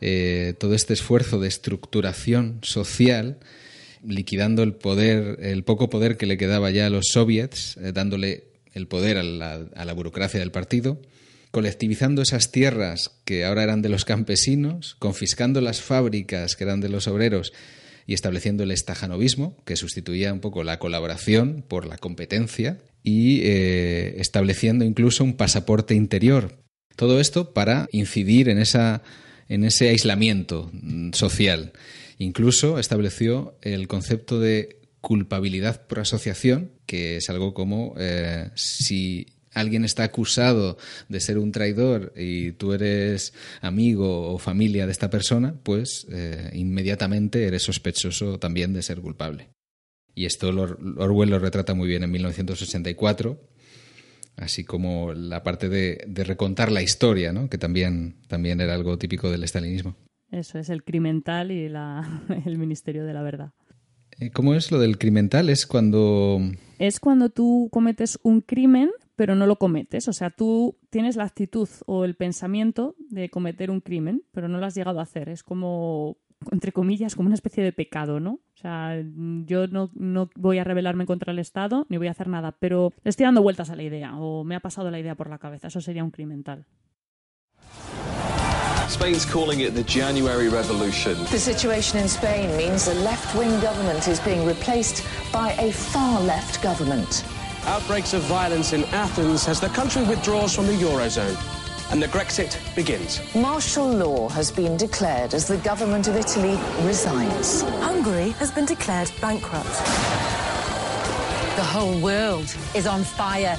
eh, 0.00 0.54
todo 0.58 0.74
este 0.74 0.94
esfuerzo 0.94 1.40
de 1.40 1.48
estructuración 1.48 2.60
social, 2.62 3.36
liquidando 4.02 4.62
el 4.62 4.72
poder, 4.72 5.40
el 5.42 5.62
poco 5.62 5.90
poder 5.90 6.16
que 6.16 6.24
le 6.24 6.38
quedaba 6.38 6.70
ya 6.70 6.86
a 6.86 6.90
los 6.90 7.08
soviets, 7.12 7.78
dándole 7.92 8.44
el 8.72 8.86
poder 8.86 9.18
a 9.18 9.22
la, 9.22 9.60
a 9.76 9.84
la 9.84 9.92
burocracia 9.92 10.40
del 10.40 10.50
partido 10.50 10.98
colectivizando 11.54 12.20
esas 12.20 12.50
tierras 12.50 13.12
que 13.24 13.44
ahora 13.44 13.62
eran 13.62 13.80
de 13.80 13.88
los 13.88 14.04
campesinos, 14.04 14.96
confiscando 14.98 15.60
las 15.60 15.80
fábricas 15.80 16.56
que 16.56 16.64
eran 16.64 16.80
de 16.80 16.88
los 16.88 17.06
obreros 17.06 17.52
y 18.08 18.14
estableciendo 18.14 18.64
el 18.64 18.72
estajanovismo, 18.72 19.56
que 19.64 19.76
sustituía 19.76 20.32
un 20.32 20.40
poco 20.40 20.64
la 20.64 20.80
colaboración 20.80 21.64
por 21.68 21.86
la 21.86 21.96
competencia, 21.96 22.80
y 23.04 23.42
eh, 23.44 24.16
estableciendo 24.18 24.84
incluso 24.84 25.22
un 25.22 25.34
pasaporte 25.34 25.94
interior. 25.94 26.58
Todo 26.96 27.20
esto 27.20 27.54
para 27.54 27.88
incidir 27.92 28.48
en, 28.48 28.58
esa, 28.58 29.04
en 29.48 29.62
ese 29.62 29.90
aislamiento 29.90 30.70
mm, 30.72 31.12
social. 31.12 31.72
Incluso 32.18 32.80
estableció 32.80 33.56
el 33.62 33.86
concepto 33.86 34.40
de 34.40 34.80
culpabilidad 35.00 35.86
por 35.86 36.00
asociación, 36.00 36.72
que 36.84 37.18
es 37.18 37.30
algo 37.30 37.54
como 37.54 37.94
eh, 37.96 38.50
si 38.56 39.33
alguien 39.54 39.84
está 39.84 40.04
acusado 40.04 40.76
de 41.08 41.20
ser 41.20 41.38
un 41.38 41.52
traidor 41.52 42.12
y 42.16 42.52
tú 42.52 42.72
eres 42.72 43.32
amigo 43.60 44.32
o 44.32 44.38
familia 44.38 44.86
de 44.86 44.92
esta 44.92 45.10
persona, 45.10 45.54
pues 45.62 46.06
eh, 46.10 46.50
inmediatamente 46.52 47.46
eres 47.46 47.62
sospechoso 47.62 48.38
también 48.38 48.72
de 48.72 48.82
ser 48.82 49.00
culpable. 49.00 49.50
Y 50.14 50.26
esto 50.26 50.48
Orwell 50.48 51.30
lo 51.30 51.38
retrata 51.38 51.74
muy 51.74 51.88
bien 51.88 52.04
en 52.04 52.10
1984, 52.10 53.40
así 54.36 54.64
como 54.64 55.12
la 55.12 55.42
parte 55.42 55.68
de, 55.68 56.04
recontar 56.24 56.70
la 56.70 56.82
historia, 56.82 57.32
¿no? 57.32 57.48
que 57.48 57.58
también, 57.58 58.16
también 58.28 58.60
era 58.60 58.74
algo 58.74 58.96
típico 58.98 59.30
del 59.30 59.42
estalinismo. 59.42 59.96
Eso 60.30 60.58
es 60.58 60.68
el 60.68 60.84
crimental 60.84 61.50
y 61.50 61.64
el 62.46 62.58
Ministerio 62.58 63.04
de 63.04 63.12
la 63.12 63.22
Verdad. 63.22 63.52
Eh, 64.20 64.30
¿Cómo 64.30 64.54
es 64.54 64.70
lo 64.70 64.78
del 64.78 64.98
crimental? 64.98 65.48
Es 65.50 65.66
cuando... 65.66 66.40
Es 66.78 67.00
cuando 67.00 67.30
tú 67.30 67.68
cometes 67.72 68.18
un 68.22 68.40
crimen 68.40 68.90
pero 69.16 69.34
no 69.34 69.46
lo 69.46 69.56
cometes. 69.56 70.08
O 70.08 70.12
sea, 70.12 70.30
tú 70.30 70.78
tienes 70.90 71.16
la 71.16 71.24
actitud 71.24 71.68
o 71.86 72.04
el 72.04 72.14
pensamiento 72.14 72.94
de 72.98 73.30
cometer 73.30 73.70
un 73.70 73.80
crimen, 73.80 74.22
pero 74.32 74.48
no 74.48 74.58
lo 74.58 74.66
has 74.66 74.74
llegado 74.74 75.00
a 75.00 75.04
hacer. 75.04 75.28
Es 75.28 75.42
como, 75.42 76.16
entre 76.50 76.72
comillas, 76.72 77.14
como 77.14 77.26
una 77.26 77.34
especie 77.34 77.62
de 77.62 77.72
pecado, 77.72 78.20
¿no? 78.20 78.32
O 78.32 78.56
sea, 78.56 78.96
yo 79.46 79.66
no, 79.66 79.90
no 79.94 80.30
voy 80.36 80.58
a 80.58 80.64
rebelarme 80.64 81.06
contra 81.06 81.32
el 81.32 81.38
Estado 81.38 81.86
ni 81.88 81.96
voy 81.96 82.08
a 82.08 82.12
hacer 82.12 82.28
nada, 82.28 82.52
pero 82.58 82.92
le 83.02 83.10
estoy 83.10 83.24
dando 83.24 83.42
vueltas 83.42 83.70
a 83.70 83.76
la 83.76 83.82
idea 83.82 84.16
o 84.16 84.44
me 84.44 84.56
ha 84.56 84.60
pasado 84.60 84.90
la 84.90 84.98
idea 84.98 85.14
por 85.14 85.28
la 85.28 85.38
cabeza. 85.38 85.68
Eso 85.68 85.80
sería 85.80 86.04
un 86.04 86.10
crimental. 86.10 86.66
Spain's 88.88 89.24
calling 89.24 89.60
it 89.60 89.74
the 89.74 89.82
January 89.82 90.48
Revolution. 90.48 91.16
The 91.30 91.38
situation 91.38 91.98
in 91.98 92.08
Spain 92.08 92.54
means 92.56 92.84
the 92.84 92.94
left 93.02 93.34
wing 93.34 93.50
government 93.60 94.06
is 94.06 94.20
being 94.20 94.46
replaced 94.46 95.02
by 95.32 95.52
a 95.58 95.72
far 95.72 96.20
left 96.20 96.62
government. 96.62 97.24
Outbreaks 97.66 98.14
of 98.14 98.22
violence 98.22 98.72
in 98.72 98.84
Athens 98.92 99.48
as 99.48 99.60
the 99.60 99.68
country 99.68 100.02
withdraws 100.04 100.54
from 100.54 100.66
the 100.66 100.74
Eurozone. 100.74 101.36
And 101.92 102.02
the 102.02 102.08
Grexit 102.08 102.56
begins. 102.74 103.20
Martial 103.34 103.88
law 103.88 104.28
has 104.30 104.50
been 104.50 104.76
declared 104.76 105.34
as 105.34 105.46
the 105.46 105.58
government 105.58 106.08
of 106.08 106.16
Italy 106.16 106.58
resigns. 106.82 107.62
Hungary 107.80 108.30
has 108.38 108.50
been 108.50 108.64
declared 108.64 109.10
bankrupt. 109.20 109.74
The 111.56 111.62
whole 111.62 112.00
world 112.00 112.54
is 112.74 112.86
on 112.86 113.04
fire. 113.04 113.58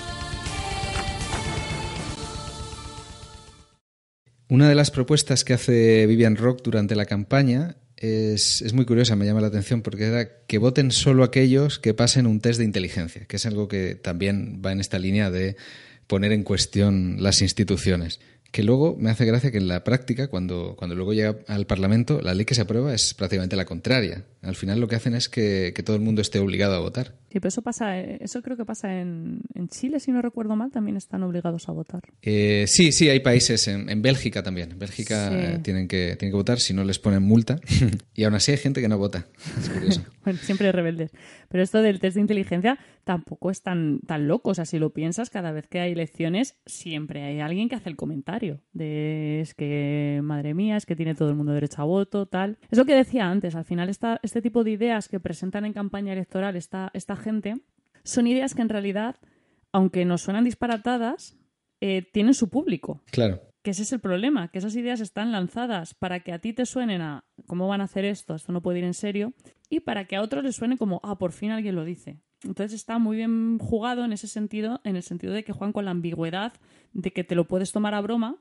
Una 4.49 4.70
de 4.70 4.76
las 4.76 4.91
propuestas 4.91 5.43
que 5.43 5.53
hace 5.53 6.06
Vivian 6.06 6.36
Rock 6.36 6.62
durante 6.64 6.95
la 6.95 7.06
campaña 7.06 7.78
es, 8.06 8.74
muy 8.74 8.86
curiosa, 8.86 9.16
me 9.16 9.26
llama 9.26 9.41
la 9.41 9.47
atención, 9.47 9.82
porque 9.82 10.06
era 10.06 10.30
que 10.47 10.58
voten 10.58 10.91
solo 10.91 11.24
aquellos 11.24 11.80
que 11.80 11.93
pasen 11.93 12.28
un 12.28 12.39
test 12.39 12.60
de 12.60 12.66
inteligencia, 12.66 13.26
que 13.26 13.38
es 13.38 13.45
algo 13.45 13.68
que 13.68 13.95
también 13.95 14.62
va 14.66 14.72
en 14.72 14.80
esta 14.80 14.99
línea 14.99 15.32
de 15.32 15.56
poner 16.08 16.32
en 16.32 16.43
cuestión 16.43 17.18
las 17.20 17.41
instituciones. 17.41 18.20
que 18.51 18.64
luego 18.64 18.95
me 18.97 19.10
hace 19.10 19.26
gracia 19.26 19.51
que 19.51 19.58
en 19.58 19.68
la 19.68 19.84
práctica, 19.84 20.30
cuando, 20.30 20.76
cuando 20.78 20.95
luego 20.95 21.14
llega 21.14 21.36
al 21.47 21.68
Parlamento, 21.68 22.22
la 22.22 22.34
ley 22.34 22.45
que 22.45 22.56
se 22.56 22.62
aprueba 22.62 22.93
es 22.93 23.14
prácticamente 23.14 23.58
la 23.58 23.66
contraria. 23.66 24.24
Al 24.41 24.56
final 24.56 24.80
lo 24.80 24.88
que 24.88 24.95
hacen 24.95 25.14
es 25.14 25.28
que 25.28 25.74
todo 25.86 25.97
el 25.97 26.01
mundo 26.01 26.22
esté 26.22 26.39
obligado 26.39 26.76
a 26.76 26.80
votar. 26.80 27.16
Sí, 27.36 27.41
pero 27.41 27.49
eso 27.49 27.61
pasa, 27.61 27.99
eh, 27.99 28.17
eso 28.21 28.41
creo 28.41 28.55
que 28.55 28.63
pasa 28.63 29.01
en, 29.01 29.41
en 29.55 29.67
Chile, 29.67 29.99
si 29.99 30.09
no 30.13 30.21
recuerdo 30.21 30.55
mal, 30.55 30.71
también 30.71 30.95
están 30.95 31.21
obligados 31.21 31.67
a 31.67 31.73
votar. 31.73 32.01
Eh, 32.21 32.63
sí, 32.65 32.93
sí, 32.93 33.09
hay 33.09 33.19
países, 33.19 33.67
en, 33.67 33.89
en 33.89 34.01
Bélgica 34.01 34.41
también. 34.41 34.71
En 34.71 34.79
Bélgica 34.79 35.27
Sí. 35.27 35.36
eh, 35.36 35.59
tienen, 35.61 35.89
que, 35.89 36.15
tienen 36.17 36.31
que 36.31 36.38
votar, 36.38 36.61
si 36.61 36.73
no 36.73 36.86
les 36.86 36.97
ponen 36.97 37.23
multa. 37.23 37.59
y 38.15 38.23
aún 38.23 38.36
así 38.36 38.51
hay 38.51 38.57
gente 38.57 38.79
que 38.79 38.88
no 38.88 38.97
vota. 38.97 39.25
Es 39.59 39.67
curioso. 39.69 40.01
Bueno, 40.25 40.39
siempre 40.41 40.71
rebeldes. 40.71 41.11
Pero 41.49 41.61
esto 41.61 41.83
del 41.83 41.99
test 41.99 42.15
de 42.15 42.21
inteligencia 42.21 42.79
tampoco 43.03 43.51
es 43.51 43.61
tan, 43.61 43.99
tan 44.07 44.27
loco. 44.27 44.49
O 44.49 44.53
sea, 44.55 44.65
si 44.65 44.79
lo 44.79 44.89
piensas, 44.89 45.29
cada 45.29 45.51
vez 45.51 45.67
que 45.67 45.79
hay 45.79 45.91
elecciones, 45.91 46.55
siempre 46.65 47.21
hay 47.21 47.41
alguien 47.41 47.69
que 47.69 47.75
hace 47.75 47.89
el 47.89 47.95
comentario 47.95 48.59
de 48.73 49.41
es 49.41 49.53
que, 49.53 50.21
madre 50.23 50.55
mía, 50.55 50.77
es 50.77 50.88
que 50.88 50.95
tiene 50.95 51.13
todo 51.13 51.29
el 51.29 51.36
mundo 51.36 51.51
derecho 51.53 51.79
a 51.83 51.86
voto, 51.86 52.25
tal. 52.25 52.57
Es 52.71 52.77
lo 52.79 52.86
que 52.86 52.95
decía 52.95 53.29
antes. 53.29 53.53
Al 53.53 53.65
final, 53.65 53.88
esta, 53.88 54.19
este 54.23 54.41
tipo 54.41 54.63
de 54.63 54.71
ideas 54.71 55.09
que 55.09 55.19
presentan 55.19 55.63
en 55.63 55.73
campaña 55.73 56.13
electoral 56.13 56.55
esta, 56.55 56.89
esta 56.95 57.15
gente 57.26 57.55
son 58.03 58.28
ideas 58.28 58.53
que 58.53 58.61
en 58.61 58.69
realidad, 58.69 59.15
aunque 59.71 60.05
nos 60.05 60.21
suenan 60.21 60.43
disparatadas, 60.45 61.38
eh, 61.82 62.03
tienen 62.13 62.34
su 62.34 62.49
público. 62.49 63.01
Claro. 63.11 63.41
Que 63.63 63.71
ese 63.71 63.82
es 63.82 63.91
el 63.91 63.99
problema, 63.99 64.49
que 64.49 64.59
esas 64.59 64.76
ideas 64.76 65.01
están 65.01 65.32
lanzadas 65.32 65.95
para 65.95 66.19
que 66.19 66.32
a 66.32 66.39
ti 66.39 66.53
te 66.53 66.67
suenen 66.67 67.01
a 67.01 67.26
cómo 67.47 67.67
van 67.67 67.82
a 67.82 67.86
hacer 67.86 68.05
esto, 68.05 68.36
esto 68.36 68.51
no 68.51 68.61
puede 68.61 68.80
ir 68.80 68.86
en 68.86 68.93
serio, 68.93 69.34
y 69.69 69.80
para 69.80 70.05
que 70.05 70.15
a 70.15 70.21
otros 70.21 70.43
les 70.43 70.55
suene 70.55 70.78
como, 70.78 71.01
ah, 71.03 71.17
por 71.17 71.32
fin 71.32 71.49
alguien 71.49 71.76
lo 71.76 71.84
dice. 71.84 72.19
Entonces 72.43 72.73
está 72.73 72.99
muy 72.99 73.17
bien 73.17 73.57
jugado 73.57 74.05
en 74.05 74.13
ese 74.13 74.28
sentido, 74.28 74.82
en 74.84 74.95
el 74.95 75.01
sentido 75.01 75.34
de 75.34 75.43
que 75.43 75.51
juegan 75.51 75.73
con 75.73 75.86
la 75.86 75.91
ambigüedad 75.91 76.53
de 76.93 77.11
que 77.11 77.23
te 77.23 77.34
lo 77.34 77.47
puedes 77.47 77.71
tomar 77.71 77.95
a 77.95 78.01
broma, 78.01 78.38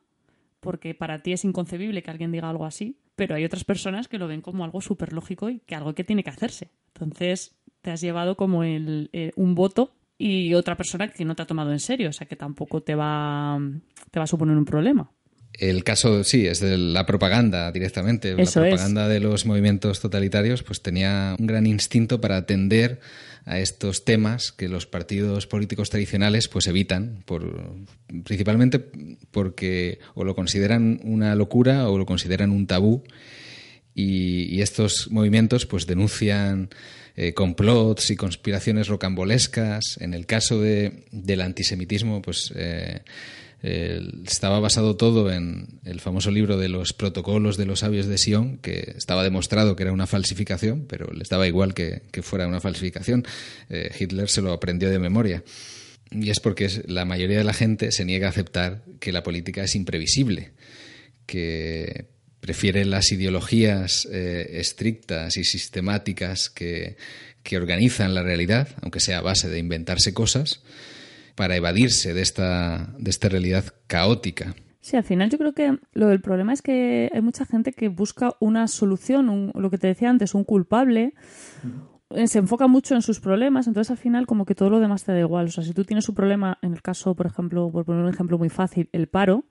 porque 0.61 0.95
para 0.95 1.22
ti 1.22 1.32
es 1.32 1.45
inconcebible 1.45 2.03
que 2.03 2.11
alguien 2.11 2.32
diga 2.32 2.51
algo 2.51 2.66
así, 2.66 2.99
pero 3.16 3.35
hay 3.35 3.45
otras 3.47 3.64
personas 3.64 4.09
que 4.09 4.18
lo 4.18 4.28
ven 4.28 4.43
como 4.43 4.64
algo 4.64 4.82
súper 4.82 5.14
lógico 5.14 5.49
y 5.49 5.61
que 5.61 5.74
algo 5.74 5.95
que 5.95 6.05
tiene 6.05 6.22
que 6.22 6.30
hacerse. 6.30 6.70
Entonces 6.89 7.57
te 7.85 7.91
has 7.91 8.01
llevado 8.01 8.35
como 8.35 8.64
el, 8.64 9.11
eh, 9.12 9.30
un 9.37 9.55
voto 9.55 9.93
y 10.16 10.55
otra 10.55 10.74
persona 10.74 11.09
que 11.09 11.26
no 11.26 11.37
te 11.37 11.43
ha 11.43 11.47
tomado 11.47 11.70
en 11.70 11.80
serio, 11.80 12.09
o 12.09 12.12
sea 12.12 12.26
que 12.26 12.35
tampoco 12.35 12.82
te 12.82 12.95
va, 12.95 13.61
te 14.11 14.18
va 14.18 14.24
a 14.24 14.26
suponer 14.26 14.57
un 14.57 14.64
problema. 14.64 15.11
El 15.53 15.85
caso, 15.85 16.24
sí, 16.24 16.47
es 16.47 16.61
de 16.61 16.78
la 16.78 17.05
propaganda 17.05 17.70
directamente. 17.70 18.35
Eso 18.39 18.61
la 18.61 18.68
es. 18.68 18.72
propaganda 18.72 19.07
de 19.07 19.20
los 19.20 19.45
movimientos 19.45 20.01
totalitarios 20.01 20.62
pues 20.62 20.80
tenía 20.80 21.37
un 21.39 21.47
gran 21.47 21.66
instinto 21.66 22.22
para 22.22 22.39
atender 22.39 23.01
a 23.45 23.61
estos 23.61 24.05
temas 24.07 24.51
que 24.51 24.68
los 24.68 24.87
partidos 24.87 25.47
políticos 25.47 25.91
tradicionales 25.91 26.49
pues 26.49 26.66
evitan, 26.66 27.22
por, 27.26 27.70
principalmente 28.24 28.80
porque 29.30 29.99
o 30.14 30.24
lo 30.24 30.35
consideran 30.35 31.01
una 31.05 31.35
locura 31.35 31.89
o 31.91 31.99
lo 31.99 32.07
consideran 32.07 32.51
un 32.51 32.66
tabú 32.66 33.05
y, 33.95 34.45
y 34.45 34.62
estos 34.62 35.11
movimientos 35.11 35.66
pues 35.66 35.87
denuncian 35.87 36.70
eh, 37.17 37.35
complots 37.35 38.11
y 38.11 38.17
conspiraciones 38.17 38.89
rocambolescas. 38.89 39.99
En 40.01 40.15
el 40.15 40.27
caso 40.27 40.61
de, 40.61 41.05
del 41.12 41.41
antisemitismo, 41.41 42.23
pues 42.23 42.53
eh, 42.57 43.03
estaba 44.27 44.61
basado 44.61 44.95
todo 44.95 45.33
en 45.33 45.81
el 45.85 46.01
famoso 46.01 46.31
libro 46.31 46.59
de 46.59 46.69
los 46.69 46.93
protocolos 46.93 47.57
de 47.57 47.65
los 47.65 47.81
sabios 47.81 48.07
de 48.07 48.19
Sion, 48.19 48.59
que 48.59 48.93
estaba 48.95 49.25
demostrado 49.25 49.75
que 49.75 49.85
era 49.85 49.93
una 49.93 50.07
falsificación, 50.07 50.85
pero 50.87 51.11
les 51.15 51.31
daba 51.31 51.47
igual 51.47 51.73
que, 51.73 52.03
que 52.11 52.23
fuera 52.23 52.47
una 52.47 52.61
falsificación. 52.61 53.25
Eh, 53.71 53.91
Hitler 53.99 54.29
se 54.29 54.43
lo 54.43 54.53
aprendió 54.53 54.91
de 54.91 54.99
memoria. 54.99 55.43
Y 56.11 56.29
es 56.29 56.41
porque 56.41 56.69
la 56.87 57.07
mayoría 57.07 57.39
de 57.39 57.45
la 57.45 57.55
gente 57.55 57.91
se 57.91 58.05
niega 58.05 58.27
a 58.27 58.31
aceptar 58.31 58.83
que 59.01 59.12
la 59.12 59.23
política 59.23 59.65
es 59.65 59.75
imprevisible, 59.75 60.53
que 61.25 62.14
prefiere 62.45 62.84
las 62.84 63.11
ideologías 63.11 64.07
eh, 64.12 64.59
estrictas 64.61 65.38
y 65.38 65.45
sistemáticas 65.45 66.51
que, 66.51 66.99
que 67.42 67.57
organizan 67.57 68.12
la 68.14 68.22
realidad, 68.22 68.68
aunque 68.82 69.01
sea 69.01 69.18
a 69.18 69.22
base 69.22 69.49
de 69.49 69.59
inventarse 69.59 70.12
cosas, 70.12 70.62
para 71.36 71.57
evadirse 71.57 72.12
de 72.12 72.20
esta, 72.20 72.95
de 72.99 73.09
esta 73.11 73.30
realidad 73.30 73.64
caótica. 73.86 74.55
Sí, 74.82 74.99
al 74.99 75.05
final 75.05 75.30
yo 75.30 75.38
creo 75.38 75.55
que 75.55 75.78
lo 75.95 76.09
del 76.09 76.20
problema 76.20 76.53
es 76.53 76.61
que 76.61 77.11
hay 77.14 77.22
mucha 77.22 77.47
gente 77.47 77.72
que 77.72 77.88
busca 77.88 78.34
una 78.40 78.68
solución, 78.68 79.30
un- 79.30 79.51
lo 79.55 79.70
que 79.70 79.78
te 79.78 79.86
decía 79.86 80.11
antes, 80.11 80.34
un 80.34 80.45
culpable, 80.45 81.14
eh, 82.11 82.26
se 82.28 82.38
enfoca 82.40 82.66
mucho 82.66 82.95
en 82.95 83.01
sus 83.01 83.20
problemas, 83.20 83.66
entonces 83.66 83.90
al 83.90 83.97
final 83.97 84.26
como 84.26 84.45
que 84.45 84.55
todo 84.55 84.68
lo 84.68 84.80
demás 84.80 85.05
te 85.05 85.12
da 85.12 85.20
igual. 85.20 85.47
O 85.47 85.51
sea, 85.51 85.64
si 85.64 85.72
tú 85.72 85.84
tienes 85.86 86.07
un 86.11 86.14
problema, 86.14 86.59
en 86.61 86.74
el 86.74 86.82
caso, 86.82 87.14
por 87.16 87.24
ejemplo, 87.26 87.70
por 87.72 87.86
poner 87.86 88.03
un 88.05 88.12
ejemplo 88.12 88.36
muy 88.36 88.51
fácil, 88.51 88.90
el 88.92 89.07
paro, 89.09 89.47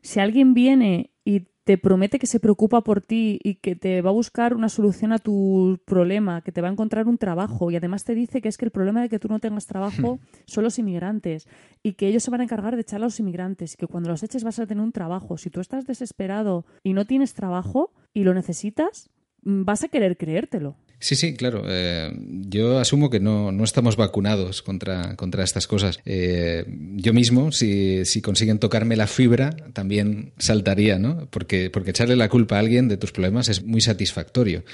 si 0.00 0.18
alguien 0.20 0.54
viene 0.54 1.10
y 1.24 1.48
te 1.68 1.76
promete 1.76 2.18
que 2.18 2.26
se 2.26 2.40
preocupa 2.40 2.80
por 2.80 3.02
ti 3.02 3.38
y 3.44 3.56
que 3.56 3.76
te 3.76 4.00
va 4.00 4.08
a 4.08 4.14
buscar 4.14 4.54
una 4.54 4.70
solución 4.70 5.12
a 5.12 5.18
tu 5.18 5.78
problema, 5.84 6.40
que 6.40 6.50
te 6.50 6.62
va 6.62 6.68
a 6.68 6.72
encontrar 6.72 7.06
un 7.06 7.18
trabajo 7.18 7.70
y 7.70 7.76
además 7.76 8.04
te 8.04 8.14
dice 8.14 8.40
que 8.40 8.48
es 8.48 8.56
que 8.56 8.64
el 8.64 8.70
problema 8.70 9.02
de 9.02 9.10
que 9.10 9.18
tú 9.18 9.28
no 9.28 9.38
tengas 9.38 9.66
trabajo 9.66 10.18
son 10.46 10.64
los 10.64 10.78
inmigrantes 10.78 11.46
y 11.82 11.92
que 11.92 12.08
ellos 12.08 12.22
se 12.22 12.30
van 12.30 12.40
a 12.40 12.44
encargar 12.44 12.74
de 12.74 12.80
echar 12.80 13.02
a 13.02 13.04
los 13.04 13.20
inmigrantes 13.20 13.74
y 13.74 13.76
que 13.76 13.86
cuando 13.86 14.08
los 14.08 14.22
eches 14.22 14.44
vas 14.44 14.58
a 14.58 14.66
tener 14.66 14.82
un 14.82 14.92
trabajo. 14.92 15.36
Si 15.36 15.50
tú 15.50 15.60
estás 15.60 15.84
desesperado 15.84 16.64
y 16.82 16.94
no 16.94 17.04
tienes 17.04 17.34
trabajo 17.34 17.92
y 18.14 18.24
lo 18.24 18.32
necesitas, 18.32 19.10
vas 19.48 19.82
a 19.82 19.88
querer 19.88 20.16
creértelo. 20.16 20.76
Sí, 21.00 21.14
sí, 21.14 21.34
claro. 21.34 21.62
Eh, 21.66 22.12
yo 22.48 22.78
asumo 22.78 23.08
que 23.08 23.20
no, 23.20 23.52
no 23.52 23.64
estamos 23.64 23.96
vacunados 23.96 24.62
contra, 24.62 25.16
contra 25.16 25.44
estas 25.44 25.66
cosas. 25.66 26.00
Eh, 26.04 26.64
yo 26.96 27.14
mismo, 27.14 27.52
si, 27.52 28.04
si 28.04 28.20
consiguen 28.20 28.58
tocarme 28.58 28.96
la 28.96 29.06
fibra, 29.06 29.50
también 29.72 30.32
saltaría, 30.38 30.98
¿no? 30.98 31.28
Porque, 31.30 31.70
porque 31.70 31.90
echarle 31.90 32.16
la 32.16 32.28
culpa 32.28 32.56
a 32.56 32.58
alguien 32.58 32.88
de 32.88 32.96
tus 32.96 33.12
problemas 33.12 33.48
es 33.48 33.62
muy 33.62 33.80
satisfactorio. 33.80 34.64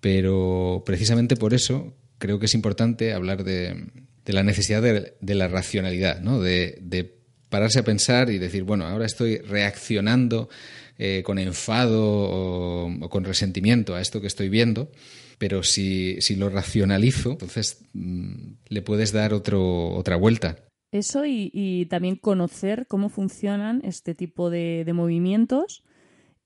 Pero 0.00 0.82
precisamente 0.84 1.36
por 1.36 1.54
eso 1.54 1.94
creo 2.18 2.38
que 2.38 2.46
es 2.46 2.54
importante 2.54 3.12
hablar 3.12 3.44
de, 3.44 3.86
de 4.24 4.32
la 4.32 4.42
necesidad 4.42 4.82
de, 4.82 5.14
de 5.20 5.34
la 5.34 5.48
racionalidad, 5.48 6.20
¿no? 6.20 6.40
De, 6.40 6.78
de 6.82 7.14
pararse 7.48 7.78
a 7.78 7.84
pensar 7.84 8.30
y 8.30 8.38
decir, 8.38 8.64
bueno, 8.64 8.86
ahora 8.86 9.06
estoy 9.06 9.38
reaccionando 9.38 10.48
eh, 11.02 11.22
con 11.24 11.38
enfado 11.38 12.02
o, 12.04 13.08
con 13.08 13.24
resentimiento 13.24 13.94
a 13.94 14.02
esto 14.02 14.20
que 14.20 14.26
estoy 14.26 14.50
viendo 14.50 14.90
pero 15.38 15.62
si, 15.62 16.20
si 16.20 16.36
lo 16.36 16.50
racionalizo, 16.50 17.30
entonces 17.30 17.88
mm, 17.94 18.52
le 18.68 18.82
puedes 18.82 19.10
dar 19.10 19.32
otro, 19.32 19.88
otra 19.94 20.16
vuelta. 20.16 20.56
Eso 20.92 21.24
y, 21.24 21.50
y 21.54 21.86
también 21.86 22.16
conocer 22.16 22.86
cómo 22.86 23.08
funcionan 23.08 23.80
este 23.82 24.14
tipo 24.14 24.50
de, 24.50 24.82
de 24.84 24.92
movimientos 24.92 25.82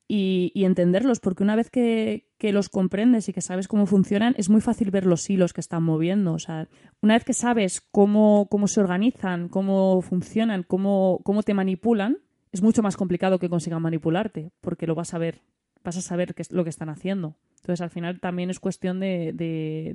y, 0.06 0.52
y 0.54 0.64
entenderlos, 0.64 1.18
porque 1.18 1.42
una 1.42 1.56
vez 1.56 1.70
que, 1.70 2.28
que 2.38 2.52
los 2.52 2.68
comprendes 2.68 3.28
y 3.28 3.32
que 3.32 3.40
sabes 3.40 3.66
cómo 3.66 3.86
funcionan, 3.86 4.36
es 4.38 4.48
muy 4.48 4.60
fácil 4.60 4.92
ver 4.92 5.06
los 5.06 5.28
hilos 5.28 5.52
que 5.52 5.60
están 5.60 5.82
moviendo. 5.82 6.32
O 6.32 6.38
sea, 6.38 6.68
una 7.00 7.14
vez 7.14 7.24
que 7.24 7.32
sabes 7.32 7.80
cómo, 7.90 8.46
cómo 8.48 8.68
se 8.68 8.78
organizan, 8.78 9.48
cómo 9.48 10.02
funcionan, 10.02 10.62
cómo, 10.62 11.20
cómo 11.24 11.42
te 11.42 11.54
manipulan, 11.54 12.18
es 12.54 12.62
mucho 12.62 12.82
más 12.82 12.96
complicado 12.96 13.40
que 13.40 13.48
consigan 13.48 13.82
manipularte, 13.82 14.52
porque 14.60 14.86
lo 14.86 14.94
vas 14.94 15.12
a 15.12 15.18
ver, 15.18 15.42
vas 15.82 15.96
a 15.96 16.02
saber 16.02 16.36
qué 16.36 16.42
es 16.42 16.52
lo 16.52 16.62
que 16.62 16.70
están 16.70 16.88
haciendo. 16.88 17.36
Entonces, 17.56 17.80
al 17.80 17.90
final 17.90 18.20
también 18.20 18.48
es 18.48 18.60
cuestión 18.60 19.00
de, 19.00 19.34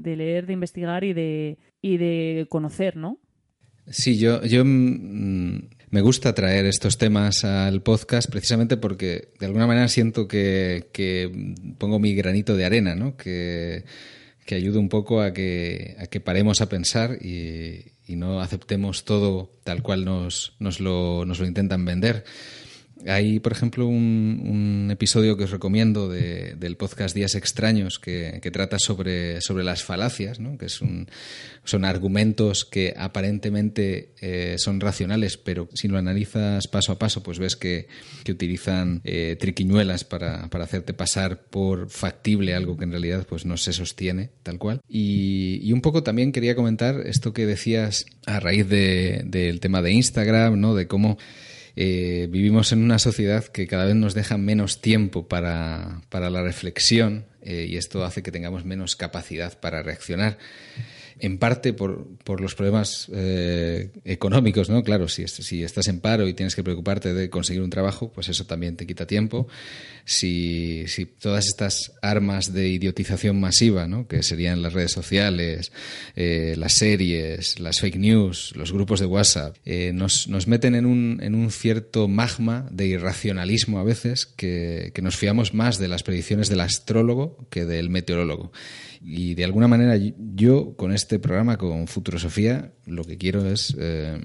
leer, 0.03 0.45
de 0.45 0.53
investigar 0.53 1.05
y 1.05 1.14
de, 1.14 1.57
y 1.82 1.95
de 1.95 2.47
conocer, 2.49 2.97
¿no? 2.97 3.18
Sí, 3.88 4.20
yo, 4.20 4.43
yo 4.43 4.66
mm, 4.66 5.70
me 5.89 6.01
gusta 6.01 6.36
traer 6.36 6.66
estos 6.66 6.97
temas 6.97 7.45
al 7.45 7.82
podcast 7.82 8.30
precisamente 8.30 8.76
porque 8.76 9.30
de 9.39 9.45
alguna 9.45 9.66
manera 9.66 9.88
siento 9.88 10.28
que, 10.28 10.89
que 10.91 11.55
pongo 11.78 11.97
mi 11.97 12.14
granito 12.14 12.57
de 12.57 12.66
arena, 12.66 12.93
¿no? 12.93 13.16
Que, 13.16 13.86
que 14.45 14.55
ayudo 14.55 14.82
un 14.82 14.89
poco 14.89 15.22
a 15.22 15.32
que, 15.32 15.95
a 15.97 16.07
que 16.07 16.20
paremos 16.20 16.60
a 16.60 16.68
pensar 16.68 17.20
y, 17.22 17.93
y 18.10 18.16
no 18.16 18.41
aceptemos 18.41 19.05
todo 19.05 19.51
tal 19.64 19.84
cual 19.84 20.03
nos, 20.03 20.55
nos, 20.57 20.80
lo, 20.80 21.26
nos 21.26 21.39
lo 21.39 21.45
intentan 21.45 21.86
vender. 21.86 22.26
Hay, 23.08 23.39
por 23.39 23.52
ejemplo, 23.52 23.88
un, 23.88 24.89
episodio 24.91 25.38
que 25.38 25.45
os 25.45 25.52
recomiendo 25.52 26.10
de, 26.10 26.56
del 26.56 26.76
podcast 26.76 27.16
Días 27.16 27.36
Extraños 27.36 28.00
que, 28.00 28.41
trata 28.52 28.78
sobre, 28.80 29.41
sobre 29.41 29.64
las 29.64 29.84
falacias, 29.84 30.39
¿no? 30.39 30.58
que 30.58 30.66
es 30.66 30.82
un, 30.82 31.08
son 31.64 31.86
argumentos 31.86 32.66
que 32.66 32.93
aparentemente 32.97 34.14
eh, 34.20 34.56
son 34.58 34.80
racionales, 34.80 35.38
pero 35.38 35.70
si 35.74 35.88
lo 35.88 35.97
analizas 35.97 36.68
paso 36.68 36.91
a 36.91 37.00
paso, 37.00 37.24
pues 37.24 37.39
ves 37.39 37.56
que, 37.56 37.88
utilizan 38.30 39.02
eh, 39.06 39.38
triquiñuelas 39.39 40.04
para, 40.04 40.50
para, 40.50 40.64
hacerte 40.64 40.93
pasar 40.93 41.41
por 41.43 41.89
factible 41.89 42.54
algo 42.54 42.78
que 42.78 42.84
en 42.84 42.91
realidad 42.91 43.26
pues, 43.28 43.43
no 43.43 43.58
se 43.58 43.74
sostiene 43.74 44.30
tal 44.43 44.60
cual. 44.60 44.82
Y, 44.88 45.72
un 45.72 45.82
poco 45.82 46.04
también 46.04 46.32
quería 46.32 46.56
comentar 46.56 47.02
esto 47.06 47.32
que 47.32 47.45
decías 47.45 48.06
a 48.26 48.39
raíz 48.39 48.68
de, 48.68 49.24
del 49.26 49.60
tema 49.60 49.82
de 49.82 49.93
Instagram, 49.93 50.60
¿no? 50.60 50.76
de 50.76 50.88
cómo 50.88 51.18
eh, 51.76 52.28
vivimos 52.30 52.72
en 52.72 52.84
una 52.84 52.99
sociedad 52.99 53.45
que 53.45 53.67
cada 53.67 53.86
vez 53.86 53.95
nos 53.95 54.13
deja 54.13 54.38
menos 54.38 54.82
tiempo 54.82 55.28
para, 55.28 56.01
para 56.09 56.30
la 56.30 56.41
reflexión 56.41 57.26
eh, 57.41 57.67
y 57.70 57.78
esto 57.78 58.03
hace 58.03 58.24
que 58.24 58.32
tengamos 58.32 58.65
menos 58.65 58.95
capacidad 58.95 59.59
para 59.59 59.82
reaccionar. 59.84 60.38
En 61.20 61.38
parte 61.38 61.74
por, 61.74 62.07
por 62.24 62.41
los 62.41 62.55
problemas 62.55 63.09
eh, 63.13 63.91
económicos, 64.05 64.70
¿no? 64.70 64.84
Claro, 64.84 65.07
si, 65.07 65.28
si 65.28 65.63
estás 65.63 65.88
en 65.88 65.99
paro 65.99 66.28
y 66.28 66.34
tienes 66.34 66.55
que 66.55 66.63
preocuparte 66.63 67.13
de 67.13 67.30
conseguir 67.30 67.61
un 67.61 67.70
trabajo, 67.70 68.11
pues 68.11 68.30
eso 68.30 68.45
también 68.45 68.76
te 68.76 68.88
quita 68.88 69.05
tiempo. 69.05 69.47
Si, 70.05 70.86
si 70.88 71.05
todas 71.05 71.45
estas 71.45 71.93
armas 72.01 72.53
de 72.53 72.70
idiotización 72.70 73.39
masiva, 73.39 73.88
¿no? 73.88 74.07
que 74.07 74.24
serían 74.24 74.61
las 74.61 74.74
redes 74.74 74.91
sociales, 74.91 75.72
eh, 76.15 76.55
las 76.57 76.74
series, 76.74 77.59
las 77.59 77.80
fake 77.80 77.97
news, 77.97 78.53
los 78.55 78.72
grupos 78.72 78.99
de 78.99 79.05
WhatsApp, 79.05 79.57
eh, 79.65 79.91
nos, 79.93 80.28
nos, 80.28 80.47
meten 80.47 80.76
en 80.76 80.86
un, 80.86 81.20
en 81.22 81.36
un 81.36 81.51
cierto 81.51 82.07
magma 82.07 82.67
de 82.72 82.88
irracionalismo 82.88 83.80
a 83.80 83.84
veces 83.84 84.26
que, 84.26 84.91
que 84.93 85.01
nos 85.01 85.17
fiamos 85.17 85.53
más 85.53 85.78
de 85.78 85.88
las 85.88 86.03
predicciones 86.03 86.49
del 86.49 86.61
astrólogo 86.61 87.38
que 87.49 87.65
del 87.65 87.89
meteorólogo. 87.89 88.51
Y 89.02 89.36
de 89.36 89.45
alguna 89.45 89.68
manera 89.68 89.95
yo 90.36 90.76
con 90.76 90.91
este 90.91 91.20
programa, 91.20 91.58
con 91.58 91.88
Futurosofía, 91.88 92.74
lo 92.86 93.04
que 93.04 93.18
quiero 93.18 93.45
es 93.45 93.76
eh, 93.80 94.20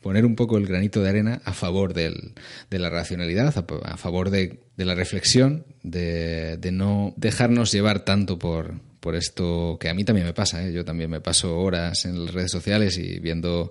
poner 0.00 0.24
un 0.24 0.36
poco 0.36 0.56
el 0.56 0.66
granito 0.66 1.02
de 1.02 1.08
arena 1.08 1.42
a 1.44 1.52
favor 1.52 1.92
del, 1.92 2.34
de 2.70 2.78
la 2.78 2.90
racionalidad, 2.90 3.54
a, 3.84 3.96
favor 3.96 4.30
de, 4.30 4.60
de, 4.76 4.84
la 4.84 4.94
reflexión, 4.94 5.66
de, 5.82 6.56
de 6.56 6.72
no 6.72 7.14
dejarnos 7.16 7.72
llevar 7.72 8.04
tanto 8.04 8.38
por, 8.38 8.80
por 9.00 9.14
esto 9.14 9.76
que 9.80 9.88
a 9.88 9.94
mí 9.94 10.04
también 10.04 10.26
me 10.26 10.32
pasa. 10.32 10.66
¿eh? 10.66 10.72
Yo 10.72 10.84
también 10.84 11.10
me 11.10 11.20
paso 11.20 11.58
horas 11.58 12.04
en 12.04 12.24
las 12.24 12.34
redes 12.34 12.50
sociales 12.50 12.98
y 12.98 13.20
viendo, 13.20 13.70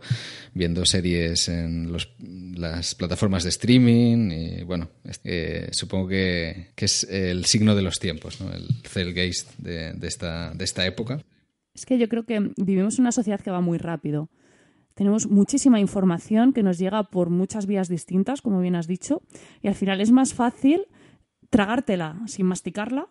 viendo 0.54 0.86
series 0.86 1.50
en 1.50 1.92
las 2.58 2.96
plataformas 2.96 3.44
de 3.44 3.50
streaming. 3.50 4.32
Y 4.32 4.64
bueno, 4.64 4.90
supongo 5.72 6.08
que, 6.08 6.72
que, 6.76 6.86
es 6.86 7.04
el 7.10 7.46
signo 7.46 7.76
de 7.76 7.82
los 7.82 8.00
tiempos, 8.00 8.42
¿no? 8.42 8.52
el 8.54 8.68
Zeitgeist 8.88 9.58
de, 9.58 9.94
de, 9.94 10.08
esta, 10.08 10.54
de 10.54 10.64
esta 10.64 10.86
época. 10.86 11.24
Es 11.74 11.86
que 11.86 11.98
yo 11.98 12.08
creo 12.08 12.26
que 12.26 12.52
vivimos 12.58 12.98
en 12.98 13.02
una 13.04 13.12
sociedad 13.12 13.42
que 13.42 13.52
va 13.52 13.62
muy 13.62 13.78
rápido. 13.78 14.30
Tenemos 14.94 15.28
muchísima 15.28 15.82
información 15.82 16.54
que 16.54 16.64
nos 16.64 16.78
llega 16.78 17.04
por 17.04 17.30
muchas 17.30 17.66
vías 17.66 17.90
distintas, 17.90 18.42
como 18.42 18.62
bien 18.62 18.76
has 18.76 18.88
dicho, 18.88 19.22
y 19.62 19.68
al 19.68 19.76
final 19.76 20.00
es 20.00 20.12
más 20.12 20.34
fácil 20.34 20.86
tragártela 21.50 22.22
sin 22.28 22.46
masticarla 22.46 23.08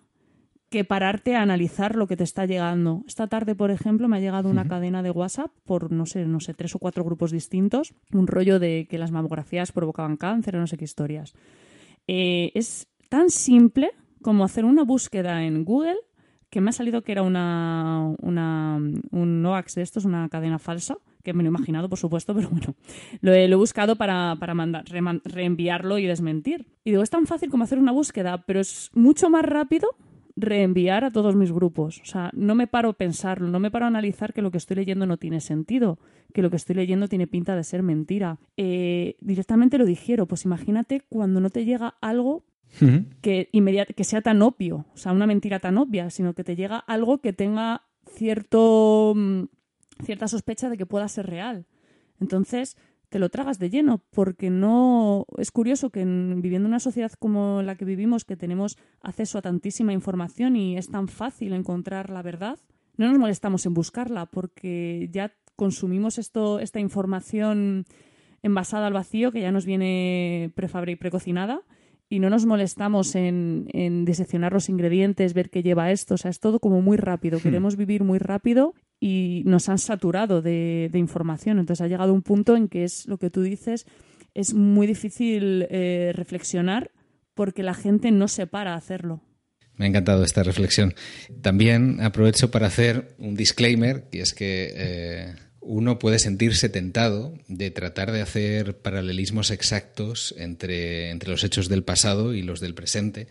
que 0.75 0.83
pararte 0.85 1.37
a 1.37 1.43
analizar 1.43 1.95
lo 1.95 2.09
que 2.09 2.17
te 2.17 2.25
está 2.25 2.47
llegando. 2.47 3.05
Esta 3.07 3.29
tarde, 3.29 3.55
por 3.55 3.71
ejemplo, 3.71 4.09
me 4.09 4.17
ha 4.17 4.21
llegado 4.21 4.51
una 4.51 4.63
uh 4.63 4.65
-huh. 4.65 4.71
cadena 4.71 5.05
de 5.05 5.13
WhatsApp 5.13 5.53
por, 5.65 5.93
no 5.93 6.05
sé, 6.05 6.27
no 6.27 6.41
sé, 6.41 6.53
tres 6.53 6.75
o 6.75 6.81
cuatro 6.81 7.05
grupos 7.05 7.31
distintos, 7.31 7.95
un 8.13 8.27
rollo 8.27 8.59
de 8.59 8.89
que 8.91 8.99
las 8.99 9.13
mamografías 9.13 9.71
provocaban 9.71 10.17
cáncer 10.17 10.57
o 10.57 10.59
no 10.59 10.67
sé 10.67 10.77
qué 10.77 10.85
historias. 10.85 11.33
Eh, 12.09 12.51
es 12.55 12.89
tan 13.09 13.31
simple 13.31 13.93
como 14.21 14.43
hacer 14.43 14.65
una 14.65 14.83
búsqueda 14.83 15.45
en 15.45 15.65
Google 15.65 16.01
que 16.51 16.61
me 16.61 16.71
ha 16.71 16.73
salido 16.73 17.03
que 17.03 17.13
era 17.13 17.23
una, 17.23 18.13
una 18.21 18.81
un 19.13 19.43
NOAX 19.43 19.77
de 19.77 19.83
estos, 19.83 20.05
una 20.05 20.29
cadena 20.29 20.59
falsa, 20.59 20.97
que 21.23 21.35
me 21.35 21.45
lo 21.45 21.51
he 21.51 21.55
imaginado, 21.55 21.89
por 21.89 22.01
supuesto, 22.01 22.35
pero 22.35 22.49
bueno, 22.51 22.75
lo 23.21 23.33
he, 23.33 23.47
lo 23.47 23.55
he 23.55 23.59
buscado 23.59 23.95
para, 23.95 24.35
para 24.41 24.55
mandar, 24.55 24.85
re, 24.87 25.01
reenviarlo 25.23 25.99
y 25.99 26.07
desmentir. 26.07 26.67
Y 26.83 26.91
digo, 26.91 27.05
es 27.05 27.11
tan 27.11 27.27
fácil 27.27 27.49
como 27.49 27.63
hacer 27.63 27.79
una 27.79 27.93
búsqueda, 27.93 28.43
pero 28.45 28.59
es 28.59 28.91
mucho 28.93 29.31
más 29.31 29.45
rápido 29.45 29.95
reenviar 30.37 31.05
a 31.05 31.11
todos 31.11 31.37
mis 31.37 31.53
grupos. 31.53 32.01
O 32.01 32.05
sea, 32.05 32.31
no 32.35 32.55
me 32.55 32.67
paro 32.67 32.91
a 32.91 32.93
pensarlo, 32.95 33.49
no 33.49 33.61
me 33.61 33.71
paro 33.71 33.85
a 33.85 33.89
analizar 33.89 34.33
que 34.33 34.43
lo 34.43 34.51
que 34.51 34.59
estoy 34.59 34.77
leyendo 34.77 35.07
no 35.07 35.17
tiene 35.17 35.41
sentido, 35.41 35.99
que 36.33 36.43
lo 36.43 36.51
que 36.51 36.57
estoy 36.57 36.77
leyendo 36.77 37.09
tiene 37.09 37.27
pinta 37.27 37.55
de 37.57 37.65
ser 37.65 37.83
mentira. 37.83 38.39
Eh, 38.57 39.17
directamente 39.21 39.79
lo 39.79 39.85
dijeron, 39.85 40.27
pues 40.27 40.45
imagínate 40.45 41.03
cuando 41.09 41.41
no 41.41 41.51
te 41.51 41.65
llega 41.65 41.97
algo 42.01 42.45
que, 43.23 43.49
que 43.97 44.05
sea 44.05 44.21
tan 44.21 44.43
obvio, 44.43 44.87
o 44.93 44.97
sea, 44.97 45.13
una 45.13 45.27
mentira 45.27 45.61
tan 45.61 45.79
obvia, 45.79 46.11
sino 46.11 46.35
que 46.35 46.43
te 46.43 46.57
llega 46.57 46.79
algo 46.79 47.19
que 47.19 47.33
tenga 47.33 47.83
cierto, 48.11 49.13
mm, 49.15 49.45
cierta 50.05 50.27
sospecha 50.27 50.69
de 50.69 50.77
que 50.77 50.87
pueda 50.87 51.07
ser 51.09 51.27
real. 51.27 51.67
Entonces, 52.21 52.77
te 53.15 53.21
lo 53.21 53.29
tragas 53.29 53.61
de 53.61 53.71
lleno, 53.71 54.03
porque 54.11 54.51
no 54.51 55.25
es 55.39 55.53
curioso 55.53 55.91
que 55.91 56.01
en, 56.01 56.43
viviendo 56.43 56.67
en 56.67 56.73
una 56.73 56.81
sociedad 56.81 57.13
como 57.13 57.63
la 57.63 57.77
que 57.77 57.85
vivimos, 57.85 58.25
que 58.25 58.37
tenemos 58.37 58.77
acceso 59.03 59.39
a 59.39 59.43
tantísima 59.43 59.93
información 59.93 60.57
y 60.57 60.77
es 60.77 60.89
tan 60.89 61.07
fácil 61.07 61.53
encontrar 61.53 62.11
la 62.11 62.23
verdad, 62.23 62.59
no 62.97 63.09
nos 63.09 63.17
molestamos 63.21 63.67
en 63.67 63.75
buscarla, 63.75 64.27
porque 64.27 65.09
ya 65.13 65.33
consumimos 65.55 66.19
esto, 66.19 66.59
esta 66.59 66.81
información 66.81 67.85
envasada 68.43 68.89
al 68.89 68.95
vacío, 68.95 69.31
que 69.31 69.43
ya 69.43 69.53
nos 69.53 69.65
viene 69.65 70.51
prefabricada 70.57 70.95
y 70.95 70.97
precocinada, 70.97 71.61
y 72.09 72.19
no 72.19 72.31
nos 72.31 72.47
molestamos 72.47 73.15
en, 73.15 73.69
en 73.73 74.05
diseccionar 74.05 74.53
los 74.53 74.69
ingredientes, 74.69 75.35
ver 75.35 75.51
qué 75.51 75.63
lleva 75.63 75.93
esto, 75.93 76.15
o 76.15 76.19
sea, 76.19 76.33
es 76.33 76.41
todo 76.41 76.59
como 76.59 76.83
muy 76.83 76.97
rápido, 76.97 77.39
queremos 77.39 77.77
vivir 77.77 78.03
muy 78.03 78.19
rápido 78.19 78.75
y 79.07 79.43
nos 79.45 79.69
han 79.69 79.77
saturado 79.77 80.41
de, 80.41 80.89
información. 80.95 81.59
Entonces 81.59 81.85
ha 81.85 81.89
llegado 81.89 82.15
un 82.15 82.23
punto 82.23 82.57
en 82.57 82.69
que 82.69 82.85
es 82.85 83.07
lo 83.07 83.19
que 83.19 83.29
tú 83.29 83.43
dices, 83.43 83.85
es 84.33 84.55
muy 84.55 84.87
difícil 84.87 85.67
eh, 85.69 86.13
reflexionar 86.15 86.91
porque 87.35 87.63
la 87.63 87.75
gente 87.75 88.11
no 88.13 88.29
se 88.29 88.47
para 88.47 88.73
a 88.73 88.77
hacerlo. 88.79 89.21
Me 89.77 89.85
ha 89.85 89.89
encantado 89.89 90.25
esta 90.25 90.43
reflexión. 90.43 90.95
También 91.43 92.01
aprovecho 92.01 92.51
para 92.51 92.69
hacer 92.69 93.15
un 93.19 93.35
disclaimer, 93.35 94.09
y 94.11 94.21
es 94.21 94.33
que 94.33 94.73
eh, 94.75 95.35
uno 95.61 95.99
puede 95.99 96.19
sentirse 96.19 96.71
tentado 96.71 97.35
de 97.47 97.71
tratar 97.71 98.11
de 98.11 98.23
hacer 98.23 98.79
paralelismos 98.79 99.51
exactos 99.51 100.35
entre, 100.39 101.11
entre 101.11 101.29
los 101.29 101.45
hechos 101.45 101.69
del 101.69 101.85
pasado 101.85 102.33
y 102.33 102.41
los 102.41 102.59
del 102.59 102.75
presente 102.75 103.27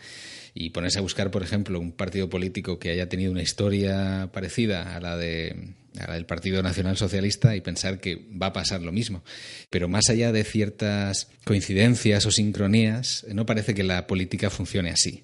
y 0.53 0.69
ponerse 0.69 0.99
a 0.99 1.01
buscar, 1.01 1.31
por 1.31 1.43
ejemplo, 1.43 1.79
un 1.79 1.91
partido 1.91 2.29
político 2.29 2.79
que 2.79 2.91
haya 2.91 3.09
tenido 3.09 3.31
una 3.31 3.41
historia 3.41 4.29
parecida 4.31 4.95
a 4.95 4.99
la 4.99 5.17
de 5.17 5.73
del 5.93 6.25
Partido 6.25 6.63
Nacional 6.63 6.97
Socialista 6.97 7.55
y 7.55 7.61
pensar 7.61 7.99
que 7.99 8.25
va 8.41 8.47
a 8.47 8.53
pasar 8.53 8.81
lo 8.81 8.91
mismo. 8.91 9.23
Pero 9.69 9.87
más 9.87 10.09
allá 10.09 10.31
de 10.31 10.43
ciertas 10.43 11.29
coincidencias 11.45 12.25
o 12.25 12.31
sincronías, 12.31 13.25
no 13.31 13.45
parece 13.45 13.73
que 13.73 13.83
la 13.83 14.07
política 14.07 14.49
funcione 14.49 14.89
así. 14.89 15.23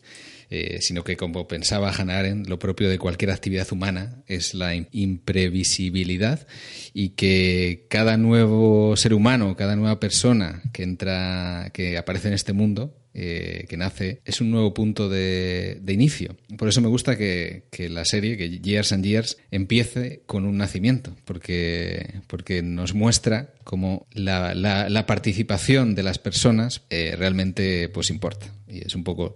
Eh, 0.51 0.79
sino 0.81 1.03
que, 1.03 1.15
como 1.15 1.47
pensaba 1.47 1.91
Hannah 1.91 2.17
Arendt, 2.17 2.49
lo 2.49 2.57
propio 2.57 2.89
de 2.89 2.97
cualquier 2.97 3.29
actividad 3.29 3.71
humana 3.71 4.23
es 4.25 4.55
la 4.55 4.73
imprevisibilidad 4.73 6.47
y 6.91 7.09
que 7.09 7.85
cada 7.87 8.17
nuevo 8.17 8.97
ser 8.97 9.13
humano, 9.13 9.55
cada 9.55 9.75
nueva 9.75 9.99
persona 9.99 10.63
que 10.73 10.81
entra, 10.81 11.69
que 11.71 11.99
aparece 11.99 12.29
en 12.29 12.33
este 12.33 12.53
mundo, 12.53 12.98
eh, 13.13 13.65
que 13.67 13.75
nace, 13.75 14.21
es 14.23 14.39
un 14.39 14.51
nuevo 14.51 14.73
punto 14.73 15.09
de, 15.09 15.79
de 15.81 15.93
inicio. 15.93 16.37
Por 16.57 16.67
eso 16.67 16.79
me 16.79 16.87
gusta 16.87 17.17
que, 17.17 17.63
que, 17.71 17.89
la 17.89 18.05
serie, 18.05 18.37
que 18.37 18.59
Years 18.59 18.91
and 18.91 19.03
Years, 19.03 19.37
empiece 19.49 20.21
con 20.27 20.45
un 20.45 20.57
nacimiento, 20.57 21.15
porque, 21.25 22.21
porque 22.27 22.61
nos 22.61 22.93
muestra 22.93 23.53
cómo 23.63 24.07
la, 24.11 24.53
la, 24.53 24.89
la 24.89 25.05
participación 25.07 25.95
de 25.95 26.03
las 26.03 26.19
personas 26.19 26.83
eh, 26.91 27.15
realmente 27.17 27.89
pues 27.89 28.11
importa. 28.11 28.53
Y 28.67 28.85
es 28.85 28.93
un 28.93 29.03
poco 29.03 29.35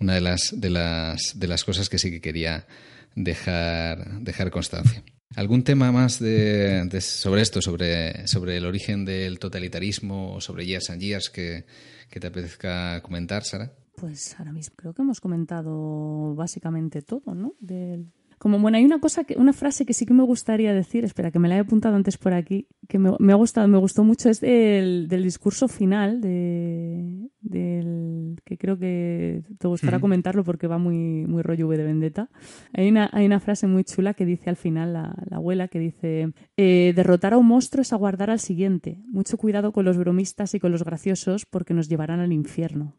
una 0.00 0.14
de 0.14 0.20
las, 0.20 0.52
de 0.56 0.70
las, 0.70 1.38
de 1.38 1.46
las 1.46 1.64
cosas 1.64 1.88
que 1.88 1.98
sí 1.98 2.10
que 2.10 2.20
quería 2.20 2.66
dejar, 3.14 4.20
dejar 4.20 4.50
constancia. 4.50 5.04
¿Algún 5.36 5.62
tema 5.62 5.92
más 5.92 6.18
de, 6.18 6.84
de, 6.86 7.00
sobre 7.00 7.40
esto, 7.40 7.62
sobre, 7.62 8.26
sobre 8.26 8.56
el 8.56 8.66
origen 8.66 9.04
del 9.04 9.38
totalitarismo, 9.38 10.40
sobre 10.40 10.66
Years 10.66 10.90
and 10.90 11.00
Years 11.00 11.30
que, 11.30 11.64
que 12.12 12.20
te 12.20 12.26
apetezca 12.26 13.00
comentar, 13.02 13.42
Sara? 13.42 13.72
Pues 13.96 14.38
ahora 14.38 14.52
mismo 14.52 14.76
creo 14.76 14.92
que 14.92 15.02
hemos 15.02 15.20
comentado 15.20 16.34
básicamente 16.34 17.00
todo, 17.02 17.34
¿no? 17.34 17.54
Del, 17.58 18.12
como 18.38 18.58
bueno, 18.58 18.76
hay 18.76 18.84
una 18.84 19.00
cosa 19.00 19.24
que, 19.24 19.34
una 19.38 19.52
frase 19.52 19.86
que 19.86 19.94
sí 19.94 20.04
que 20.04 20.12
me 20.12 20.22
gustaría 20.22 20.74
decir, 20.74 21.04
espera, 21.04 21.30
que 21.30 21.38
me 21.38 21.48
la 21.48 21.56
he 21.56 21.60
apuntado 21.60 21.96
antes 21.96 22.18
por 22.18 22.34
aquí, 22.34 22.68
que 22.88 22.98
me, 22.98 23.12
me 23.18 23.32
ha 23.32 23.36
gustado, 23.36 23.66
me 23.66 23.78
gustó 23.78 24.04
mucho, 24.04 24.28
es 24.28 24.40
del, 24.40 25.08
del 25.08 25.22
discurso 25.22 25.68
final 25.68 26.20
de, 26.20 27.30
del 27.40 28.21
que 28.44 28.58
creo 28.58 28.78
que 28.78 29.42
te 29.58 29.68
gustará 29.68 30.00
comentarlo 30.00 30.44
porque 30.44 30.66
va 30.66 30.78
muy, 30.78 31.26
muy 31.26 31.42
rollo 31.42 31.68
V 31.68 31.76
de 31.76 31.84
Vendetta. 31.84 32.28
Hay 32.72 32.88
una, 32.88 33.10
hay 33.12 33.26
una 33.26 33.40
frase 33.40 33.66
muy 33.66 33.84
chula 33.84 34.14
que 34.14 34.24
dice 34.24 34.50
al 34.50 34.56
final 34.56 34.92
la, 34.92 35.14
la 35.28 35.36
abuela 35.36 35.68
que 35.68 35.78
dice 35.78 36.32
eh, 36.56 36.92
derrotar 36.94 37.34
a 37.34 37.38
un 37.38 37.46
monstruo 37.46 37.82
es 37.82 37.92
aguardar 37.92 38.30
al 38.30 38.40
siguiente. 38.40 38.98
Mucho 39.06 39.36
cuidado 39.36 39.72
con 39.72 39.84
los 39.84 39.96
bromistas 39.96 40.54
y 40.54 40.60
con 40.60 40.72
los 40.72 40.84
graciosos 40.84 41.46
porque 41.46 41.74
nos 41.74 41.88
llevarán 41.88 42.20
al 42.20 42.32
infierno. 42.32 42.94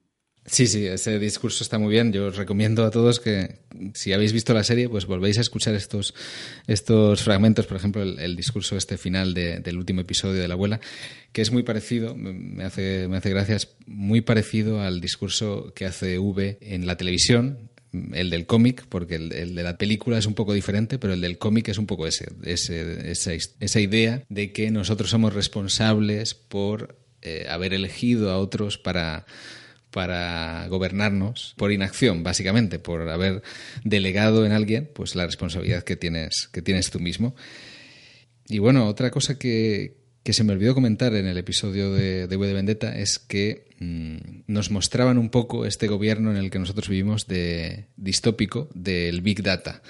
Sí, 0.46 0.68
sí, 0.68 0.86
ese 0.86 1.20
discurso 1.20 1.64
está 1.64 1.80
muy 1.80 1.90
bien. 1.90 2.12
Yo 2.12 2.28
os 2.28 2.36
recomiendo 2.36 2.84
a 2.84 2.92
todos 2.92 3.22
que, 3.22 3.60
si 3.94 4.12
habéis 4.12 4.34
visto 4.34 4.54
la 4.54 4.64
serie, 4.64 4.90
pues 4.90 5.06
volvéis 5.06 5.38
a 5.38 5.42
escuchar 5.42 5.74
estos, 5.74 6.14
estos 6.68 7.24
fragmentos, 7.24 7.66
por 7.66 7.78
ejemplo, 7.78 8.04
el, 8.04 8.36
discurso 8.36 8.76
este 8.76 8.98
final 8.98 9.34
de, 9.34 9.60
del 9.60 9.78
último 9.78 10.02
episodio 10.02 10.42
de 10.42 10.48
la 10.50 10.56
abuela, 10.56 10.82
que 11.32 11.42
es 11.42 11.52
muy 11.52 11.64
parecido, 11.64 12.14
me 12.16 12.66
hace, 12.66 13.08
me 13.08 13.18
hace 13.18 13.30
gracia, 13.30 13.56
es 13.56 13.76
muy 13.86 14.20
parecido 14.20 14.82
al 14.82 15.00
discurso 15.00 15.72
que 15.74 15.86
hace 15.86 16.20
V 16.20 16.58
en 16.60 16.88
la 16.88 16.98
televisión, 16.98 17.70
el 18.12 18.30
del 18.30 18.46
cómic, 18.46 18.86
porque 18.90 19.16
el, 19.16 19.32
el, 19.32 19.56
de 19.56 19.64
la 19.64 19.78
película 19.78 20.18
es 20.18 20.26
un 20.26 20.34
poco 20.34 20.54
diferente, 20.54 21.00
pero 21.00 21.14
el 21.14 21.22
del 21.22 21.38
cómic 21.38 21.70
es 21.70 21.78
un 21.78 21.86
poco 21.86 22.06
ese, 22.06 22.28
ese 22.44 23.12
esa, 23.12 23.32
esa 23.34 23.80
idea 23.80 24.24
de 24.28 24.52
que 24.52 24.72
nosotros 24.72 25.10
somos 25.10 25.34
responsables 25.34 26.34
por 26.34 26.98
eh, 27.22 27.46
haber 27.50 27.74
elegido 27.74 28.32
a 28.32 28.38
otros 28.40 28.78
para 28.78 29.26
para 29.94 30.68
gobernarnos 30.68 31.54
por 31.56 31.72
inacción, 31.72 32.24
básicamente, 32.24 32.80
por 32.80 33.08
haber 33.08 33.44
delegado 33.84 34.46
en 34.46 34.52
alguien 34.52 34.90
pues 34.94 35.16
la 35.16 35.26
responsabilidad 35.26 35.84
que 35.84 35.96
tienes, 35.96 36.50
que 36.52 36.62
tienes 36.62 36.90
tú 36.90 37.00
mismo. 37.00 37.36
Y 38.50 38.58
bueno, 38.58 38.88
otra 38.88 39.12
cosa 39.12 39.38
que, 39.38 39.96
que 40.24 40.34
se 40.34 40.44
me 40.44 40.54
olvidó 40.54 40.74
comentar 40.74 41.14
en 41.14 41.28
el 41.28 41.38
episodio 41.38 41.94
de, 41.94 42.28
de 42.28 42.38
de 42.38 42.54
Vendetta 42.54 42.98
es 42.98 43.20
que 43.20 43.68
mm, 43.80 44.42
nos 44.48 44.72
mostraban 44.72 45.20
un 45.20 45.30
poco 45.30 45.66
este 45.66 45.88
gobierno 45.88 46.32
en 46.32 46.38
el 46.38 46.50
que 46.50 46.60
nosotros 46.60 46.90
vivimos 46.90 47.28
de 47.28 47.86
distópico 47.96 48.70
del 48.74 49.22
Big 49.22 49.44
Data. 49.44 49.84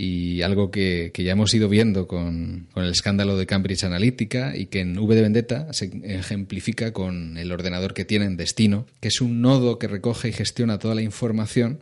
Y 0.00 0.42
algo 0.42 0.70
que, 0.70 1.10
que 1.12 1.24
ya 1.24 1.32
hemos 1.32 1.52
ido 1.54 1.68
viendo 1.68 2.06
con, 2.06 2.68
con, 2.72 2.84
el 2.84 2.90
escándalo 2.90 3.36
de 3.36 3.46
Cambridge 3.46 3.82
Analytica 3.82 4.56
y 4.56 4.66
que 4.66 4.80
en 4.80 4.96
V 4.96 5.14
de 5.16 5.22
Vendetta 5.22 5.72
se 5.72 5.90
ejemplifica 6.04 6.92
con 6.92 7.36
el 7.36 7.50
ordenador 7.50 7.94
que 7.94 8.04
tienen 8.04 8.36
Destino, 8.36 8.86
que 9.00 9.08
es 9.08 9.20
un 9.20 9.40
nodo 9.40 9.80
que 9.80 9.88
recoge 9.88 10.28
y 10.28 10.32
gestiona 10.32 10.78
toda 10.78 10.94
la 10.94 11.02
información 11.02 11.80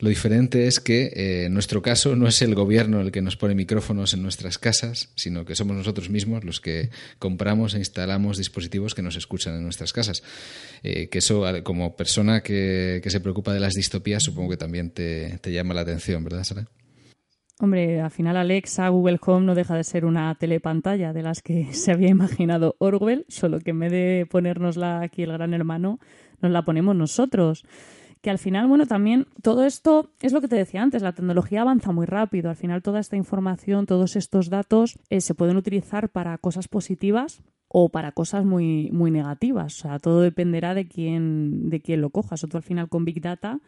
lo 0.00 0.08
diferente 0.08 0.66
es 0.66 0.80
que 0.80 1.12
eh, 1.14 1.44
en 1.44 1.52
nuestro 1.52 1.82
caso 1.82 2.16
no 2.16 2.26
es 2.26 2.40
el 2.40 2.54
gobierno 2.54 3.02
el 3.02 3.12
que 3.12 3.20
nos 3.20 3.36
pone 3.36 3.54
micrófonos 3.54 4.14
en 4.14 4.22
nuestras 4.22 4.56
casas, 4.56 5.10
sino 5.14 5.44
que 5.44 5.54
somos 5.54 5.76
nosotros 5.76 6.08
mismos 6.08 6.42
los 6.42 6.60
que 6.60 6.88
compramos 7.18 7.74
e 7.74 7.78
instalamos 7.78 8.38
dispositivos 8.38 8.94
que 8.94 9.02
nos 9.02 9.16
escuchan 9.16 9.56
en 9.56 9.62
nuestras 9.62 9.92
casas. 9.92 10.22
Eh, 10.82 11.08
que 11.08 11.18
eso, 11.18 11.44
como 11.64 11.96
persona 11.96 12.42
que, 12.42 13.00
que, 13.02 13.10
se 13.10 13.20
preocupa 13.20 13.52
de 13.52 13.60
las 13.60 13.74
distopías, 13.74 14.22
supongo 14.22 14.50
que 14.50 14.56
también 14.56 14.90
te, 14.90 15.38
te 15.42 15.52
llama 15.52 15.74
la 15.74 15.82
atención, 15.82 16.24
¿verdad, 16.24 16.44
Sara? 16.44 16.66
Hombre, 17.62 18.00
al 18.00 18.10
final 18.10 18.38
Alexa, 18.38 18.88
Google 18.88 19.18
Home 19.26 19.44
no 19.44 19.54
deja 19.54 19.74
de 19.74 19.84
ser 19.84 20.06
una 20.06 20.34
telepantalla 20.34 21.12
de 21.12 21.22
las 21.22 21.42
que 21.42 21.66
se 21.74 21.92
había 21.92 22.08
imaginado 22.08 22.74
Orwell, 22.78 23.26
solo 23.28 23.60
que 23.60 23.70
en 23.70 23.80
vez 23.80 23.92
de 23.92 24.26
ponérnosla 24.30 25.02
aquí 25.02 25.22
el 25.22 25.32
gran 25.32 25.52
hermano, 25.52 25.98
nos 26.40 26.50
la 26.52 26.64
ponemos 26.64 26.96
nosotros. 26.96 27.64
Que 28.22 28.30
al 28.30 28.38
final, 28.38 28.66
bueno, 28.66 28.86
también 28.86 29.26
todo 29.42 29.64
esto 29.66 30.10
es 30.20 30.32
lo 30.32 30.40
que 30.40 30.48
te 30.48 30.56
decía 30.56 30.82
antes, 30.82 31.02
la 31.02 31.12
tecnología 31.12 31.60
avanza 31.60 31.92
muy 31.92 32.06
rápido, 32.06 32.48
al 32.48 32.56
final 32.56 32.82
toda 32.82 32.98
esta 32.98 33.16
información, 33.16 33.84
todos 33.84 34.16
estos 34.16 34.48
datos 34.48 34.98
eh, 35.10 35.20
se 35.20 35.34
pueden 35.34 35.58
utilizar 35.58 36.08
para 36.08 36.36
cosas 36.38 36.66
positivas 36.66 37.42
o 37.68 37.90
para 37.90 38.12
cosas 38.12 38.44
muy, 38.44 38.90
muy 38.90 39.10
negativas, 39.10 39.78
o 39.78 39.82
sea, 39.82 39.98
todo 39.98 40.20
dependerá 40.22 40.74
de 40.74 40.88
quién, 40.88 41.68
de 41.68 41.80
quién 41.80 42.00
lo 42.00 42.10
cojas, 42.10 42.42
o 42.42 42.48
tú 42.48 42.56
al 42.56 42.62
final 42.62 42.88
con 42.88 43.04
Big 43.04 43.20
Data 43.20 43.60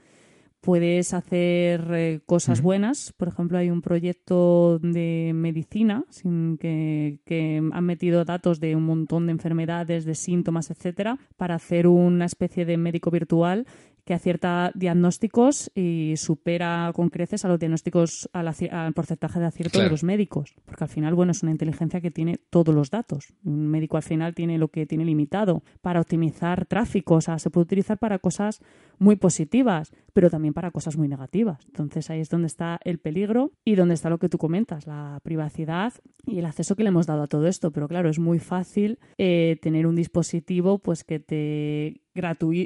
puedes 0.63 1.13
hacer 1.13 1.93
eh, 1.93 2.21
cosas 2.25 2.59
uh 2.59 2.63
-huh. 2.63 2.65
buenas. 2.65 3.13
Por 3.17 3.29
ejemplo, 3.29 3.59
hay 3.59 3.71
un 3.71 3.83
proyecto 3.83 4.79
de 4.79 5.33
medicina 5.35 6.05
sin 6.09 6.57
que, 6.57 7.19
que, 7.27 7.61
han 7.73 7.85
metido 7.85 8.25
datos 8.25 8.61
de 8.61 8.75
un 8.77 8.85
montón 8.85 9.27
de 9.27 9.33
enfermedades, 9.33 10.05
de 10.05 10.15
síntomas, 10.15 10.71
etcétera, 10.71 11.19
para 11.37 11.57
hacer 11.57 11.87
una 11.87 12.25
especie 12.25 12.65
de 12.65 12.77
médico 12.77 13.11
virtual 13.11 13.67
que 14.05 14.15
acierta 14.15 14.73
diagnósticos 14.75 15.71
y 15.75 16.15
supera 16.17 16.91
con 16.95 17.09
creces 17.09 17.45
a 17.45 17.49
los 17.49 17.59
diagnósticos, 17.59 18.29
al, 18.33 18.49
al 18.71 18.93
porcentaje 18.95 19.39
de 19.39 19.47
acierto 19.47 19.73
claro. 19.73 19.85
de 19.85 19.91
los 19.91 20.03
médicos. 20.03 20.55
Porque 20.65 20.85
al 20.85 20.91
final, 20.91 21.15
bueno, 21.15 21.33
es 21.33 21.43
una 21.43 21.53
inteligencia 21.53 22.01
que 22.01 22.11
tiene 22.11 22.39
todos 22.51 22.75
los 22.75 22.91
datos. 22.91 23.33
Un 23.45 23.69
médico 23.69 23.97
al 23.97 24.03
final 24.03 24.35
tiene 24.35 24.59
lo 24.59 24.69
que 24.69 24.87
tiene 24.87 25.05
limitado 25.05 25.63
para 25.81 26.01
optimizar 26.01 26.67
tráfico. 26.67 27.15
O 27.15 27.21
sea, 27.21 27.39
se 27.39 27.51
puede 27.51 27.65
utilizar 27.65 27.99
para 27.99 28.19
cosas 28.19 28.61
muy 28.99 29.17
positivas, 29.17 29.93
pero 30.13 30.31
también 30.31 30.55
para 30.55 30.71
cosas 30.71 30.97
muy 30.97 31.09
negativas. 31.09 31.65
Entonces 31.67 32.11
ahí 32.11 32.21
es 32.21 32.29
donde 32.29 32.47
está 32.47 32.81
el 32.85 32.99
peligro 32.99 33.53
y 33.65 33.77
donde 33.77 33.95
está 33.95 34.11
lo 34.11 34.19
que 34.19 34.29
tú 34.29 34.39
comentas, 34.39 34.87
la 34.87 35.21
privacidad 35.23 35.93
y 36.27 36.39
el 36.39 36.47
acceso 36.47 36.77
que 36.77 36.83
le 36.83 36.89
hemos 36.89 37.07
dado 37.07 37.23
a 37.23 37.27
todo 37.27 37.47
esto. 37.47 37.71
Pero 37.71 37.89
claro, 37.89 38.09
es 38.09 38.19
muy 38.19 38.39
fácil 38.39 38.99
eh, 39.19 39.59
tener 39.63 39.87
un 39.87 39.97
dispositivo 39.97 40.79
pues 40.79 41.05
que 41.05 41.19
te 41.19 42.02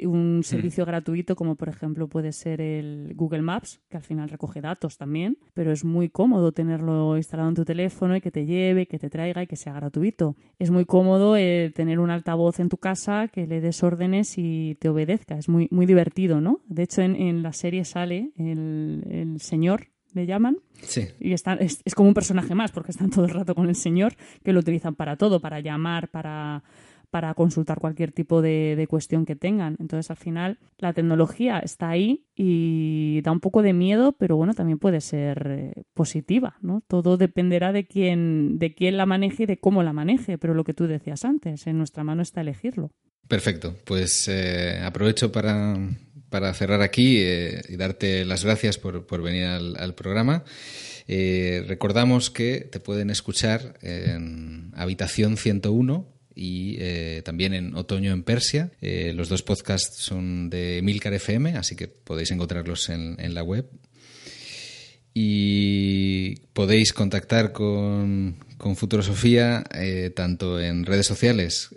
un 0.05 0.41
servicio 0.43 0.83
mm. 0.83 0.87
gratuito 0.87 1.35
como 1.35 1.55
por 1.55 1.69
ejemplo 1.69 2.07
puede 2.07 2.31
ser 2.31 2.61
el 2.61 3.13
Google 3.15 3.41
Maps, 3.41 3.81
que 3.89 3.97
al 3.97 4.03
final 4.03 4.29
recoge 4.29 4.61
datos 4.61 4.97
también, 4.97 5.37
pero 5.53 5.71
es 5.71 5.83
muy 5.83 6.09
cómodo 6.09 6.51
tenerlo 6.51 7.17
instalado 7.17 7.49
en 7.49 7.55
tu 7.55 7.65
teléfono 7.65 8.15
y 8.15 8.21
que 8.21 8.31
te 8.31 8.45
lleve, 8.45 8.87
que 8.87 8.99
te 8.99 9.09
traiga 9.09 9.43
y 9.43 9.47
que 9.47 9.55
sea 9.55 9.73
gratuito. 9.73 10.35
Es 10.59 10.71
muy 10.71 10.85
cómodo 10.85 11.37
eh, 11.37 11.71
tener 11.75 11.99
un 11.99 12.09
altavoz 12.09 12.59
en 12.59 12.69
tu 12.69 12.77
casa 12.77 13.27
que 13.27 13.47
le 13.47 13.61
des 13.61 13.83
órdenes 13.83 14.37
y 14.37 14.75
te 14.79 14.89
obedezca. 14.89 15.37
Es 15.37 15.49
muy, 15.49 15.67
muy 15.71 15.85
divertido, 15.85 16.41
¿no? 16.41 16.61
De 16.67 16.83
hecho, 16.83 17.01
en, 17.01 17.15
en 17.15 17.43
la 17.43 17.53
serie 17.53 17.85
sale 17.85 18.31
el, 18.37 19.03
el 19.09 19.39
señor 19.39 19.87
le 20.13 20.25
llaman. 20.25 20.57
Sí. 20.81 21.07
Y 21.19 21.33
está, 21.33 21.53
es, 21.53 21.81
es, 21.85 21.95
como 21.95 22.09
un 22.09 22.13
personaje 22.13 22.55
más, 22.55 22.71
porque 22.71 22.91
están 22.91 23.09
todo 23.09 23.25
el 23.25 23.31
rato 23.31 23.55
con 23.55 23.69
el 23.69 23.75
señor, 23.75 24.15
que 24.43 24.51
lo 24.51 24.59
utilizan 24.59 24.95
para 24.95 25.15
todo, 25.15 25.39
para 25.39 25.59
llamar, 25.59 26.09
para 26.09 26.63
para 27.09 27.33
consultar 27.33 27.79
cualquier 27.79 28.11
tipo 28.11 28.41
de, 28.41 28.75
de, 28.75 28.87
cuestión 28.87 29.25
que 29.25 29.35
tengan. 29.35 29.77
Entonces, 29.79 30.11
al 30.11 30.17
final, 30.17 30.59
la 30.77 30.93
tecnología 30.93 31.59
está 31.59 31.89
ahí 31.89 32.25
y 32.35 33.21
da 33.21 33.31
un 33.31 33.39
poco 33.39 33.61
de 33.61 33.73
miedo, 33.73 34.13
pero 34.13 34.35
bueno, 34.35 34.53
también 34.53 34.77
puede 34.77 35.01
ser 35.01 35.47
eh, 35.49 35.83
positiva, 35.93 36.57
¿no? 36.61 36.83
Todo 36.87 37.17
dependerá 37.17 37.71
de 37.71 37.87
quién, 37.87 38.59
de 38.59 38.75
quién 38.75 38.97
la 38.97 39.05
maneje 39.05 39.43
y 39.43 39.45
de 39.45 39.59
cómo 39.59 39.83
la 39.83 39.93
maneje, 39.93 40.37
pero 40.37 40.53
lo 40.53 40.63
que 40.63 40.73
tú 40.73 40.87
decías 40.87 41.23
antes, 41.23 41.65
en 41.67 41.77
nuestra 41.77 42.03
mano 42.03 42.21
está 42.21 42.41
elegirlo. 42.41 42.91
Perfecto, 43.27 43.75
pues 43.85 44.27
eh, 44.27 44.79
aprovecho 44.83 45.31
para, 45.31 45.77
para, 46.29 46.53
cerrar 46.53 46.81
aquí 46.81 47.17
eh, 47.19 47.61
y 47.69 47.77
darte 47.77 48.25
las 48.25 48.43
gracias 48.43 48.77
por, 48.77 49.05
por 49.05 49.21
venir 49.21 49.45
al, 49.45 49.95
programa. 49.95 50.43
Recordamos 51.07 52.29
que 52.29 52.67
te 52.69 52.81
pueden 52.81 53.09
escuchar 53.09 53.77
en 53.81 54.71
Habitación 54.75 55.37
101 55.37 56.16
y 56.37 56.77
eh, 56.79 57.21
también 57.25 57.53
en 57.53 57.75
Otoño 57.75 58.11
en 58.13 58.23
Persia. 58.23 58.71
Eh, 58.79 59.11
los 59.15 59.27
dos 59.27 59.41
podcasts 59.41 59.97
son 59.97 60.49
de 60.49 60.81
Milcar 60.83 61.13
FM, 61.13 61.57
así 61.57 61.75
que 61.75 61.87
podéis 61.87 62.31
encontrarlos 62.31 62.89
en, 62.89 63.33
la 63.33 63.43
web. 63.43 63.67
Y 65.13 66.35
podéis 66.53 66.93
contactar 66.93 67.51
con, 67.51 68.37
con 68.57 68.75
Futurosofía 68.75 69.63
eh, 69.73 70.11
tanto 70.15 70.61
en 70.61 70.85
redes 70.85 71.07
sociales 71.07 71.69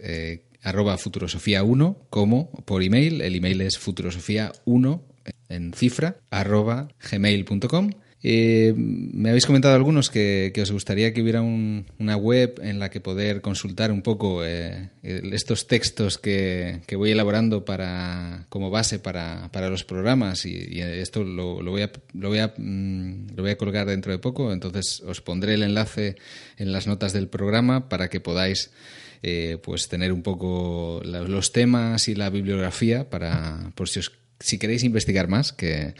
arroba 0.62 0.98
futurosofía1 0.98 1.96
como 2.10 2.50
por 2.66 2.82
email. 2.82 3.22
El 3.22 3.34
email 3.36 3.62
es 3.62 3.80
futurosofía1 3.80 5.00
en 5.48 5.72
cifra 5.72 6.16
arroba 6.30 6.88
gmail.com. 7.10 7.90
Eh, 8.22 8.74
me 8.76 9.30
habéis 9.30 9.46
comentado 9.46 9.74
algunos 9.74 10.10
que, 10.10 10.52
os 10.60 10.70
gustaría 10.70 11.14
que 11.14 11.22
hubiera 11.22 11.40
un, 11.40 11.86
una 11.98 12.16
web 12.16 12.60
en 12.62 12.78
la 12.78 12.90
que 12.90 13.00
poder 13.00 13.40
consultar 13.40 13.90
un 13.90 14.02
poco 14.02 14.44
eh, 14.44 14.90
estos 15.02 15.66
textos 15.66 16.18
que, 16.18 16.80
voy 16.92 17.12
elaborando 17.12 17.64
para, 17.64 18.44
como 18.50 18.70
base 18.70 18.98
para, 18.98 19.48
los 19.70 19.84
programas 19.84 20.44
y, 20.44 20.80
esto 20.80 21.24
lo, 21.24 21.62
lo, 21.62 21.70
voy 21.70 21.82
a, 21.82 21.90
lo, 22.12 22.28
voy 22.28 22.38
a, 22.40 22.52
mm, 22.56 23.36
lo 23.36 23.42
voy 23.42 23.52
a 23.52 23.58
colgar 23.58 23.86
dentro 23.86 24.12
de 24.12 24.18
poco, 24.18 24.52
entonces 24.52 25.00
os 25.06 25.22
pondré 25.22 25.54
el 25.54 25.62
enlace 25.62 26.16
en 26.58 26.72
las 26.72 26.86
notas 26.86 27.14
del 27.14 27.28
programa 27.28 27.88
para 27.88 28.10
que 28.10 28.20
podáis 28.20 28.70
eh, 29.22 29.58
pues 29.62 29.88
tener 29.88 30.12
un 30.12 30.22
poco 30.22 31.02
los 31.04 31.52
temas 31.52 32.08
y 32.08 32.14
la 32.14 32.30
bibliografía 32.30 33.10
para 33.10 33.70
por 33.74 33.88
si 33.88 33.98
os 33.98 34.12
si 34.40 34.58
queréis 34.58 34.82
investigar 34.82 35.28
más, 35.28 35.52
que, 35.52 35.94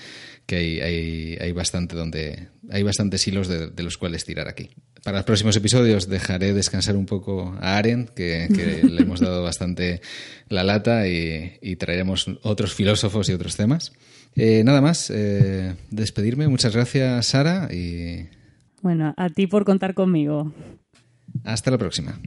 que 0.47 0.57
hay, 0.57 0.81
hay, 0.81 1.39
hay, 1.41 1.53
bastante 1.53 1.95
donde 1.95 2.49
hay 2.71 2.83
bastantes 2.83 3.27
hilos 3.29 3.49
de, 3.49 3.69
de, 3.69 3.83
los 3.83 3.99
cuales 3.99 4.25
tirar 4.25 4.49
aquí. 4.49 4.71
Para 5.05 5.19
los 5.19 5.27
próximos 5.27 5.57
episodios 5.57 6.09
dejaré 6.09 6.53
descansar 6.53 6.97
un 6.97 7.07
poco 7.07 7.57
a 7.61 7.77
Aren, 7.77 8.11
que, 8.17 8.49
que 8.55 8.83
le 8.91 9.03
hemos 9.03 9.21
dado 9.21 9.43
bastante 9.43 10.01
la 10.49 10.65
lata 10.65 11.07
y, 11.07 11.59
y, 11.63 11.77
traeremos 11.77 12.27
otros 12.43 12.75
filósofos 12.75 13.29
y 13.29 13.33
otros 13.33 13.57
temas. 13.57 13.93
Eh, 14.37 14.63
nada 14.65 14.81
más, 14.81 15.11
eh, 15.15 15.77
despedirme. 15.91 16.49
Muchas 16.49 16.75
gracias, 16.75 17.27
Sara. 17.27 17.69
Y... 17.73 18.29
Bueno, 18.83 19.15
a 19.17 19.29
ti 19.29 19.47
por 19.47 19.65
contar 19.65 19.95
conmigo. 19.95 20.53
Hasta 21.45 21.71
la 21.71 21.79
próxima. 21.79 22.21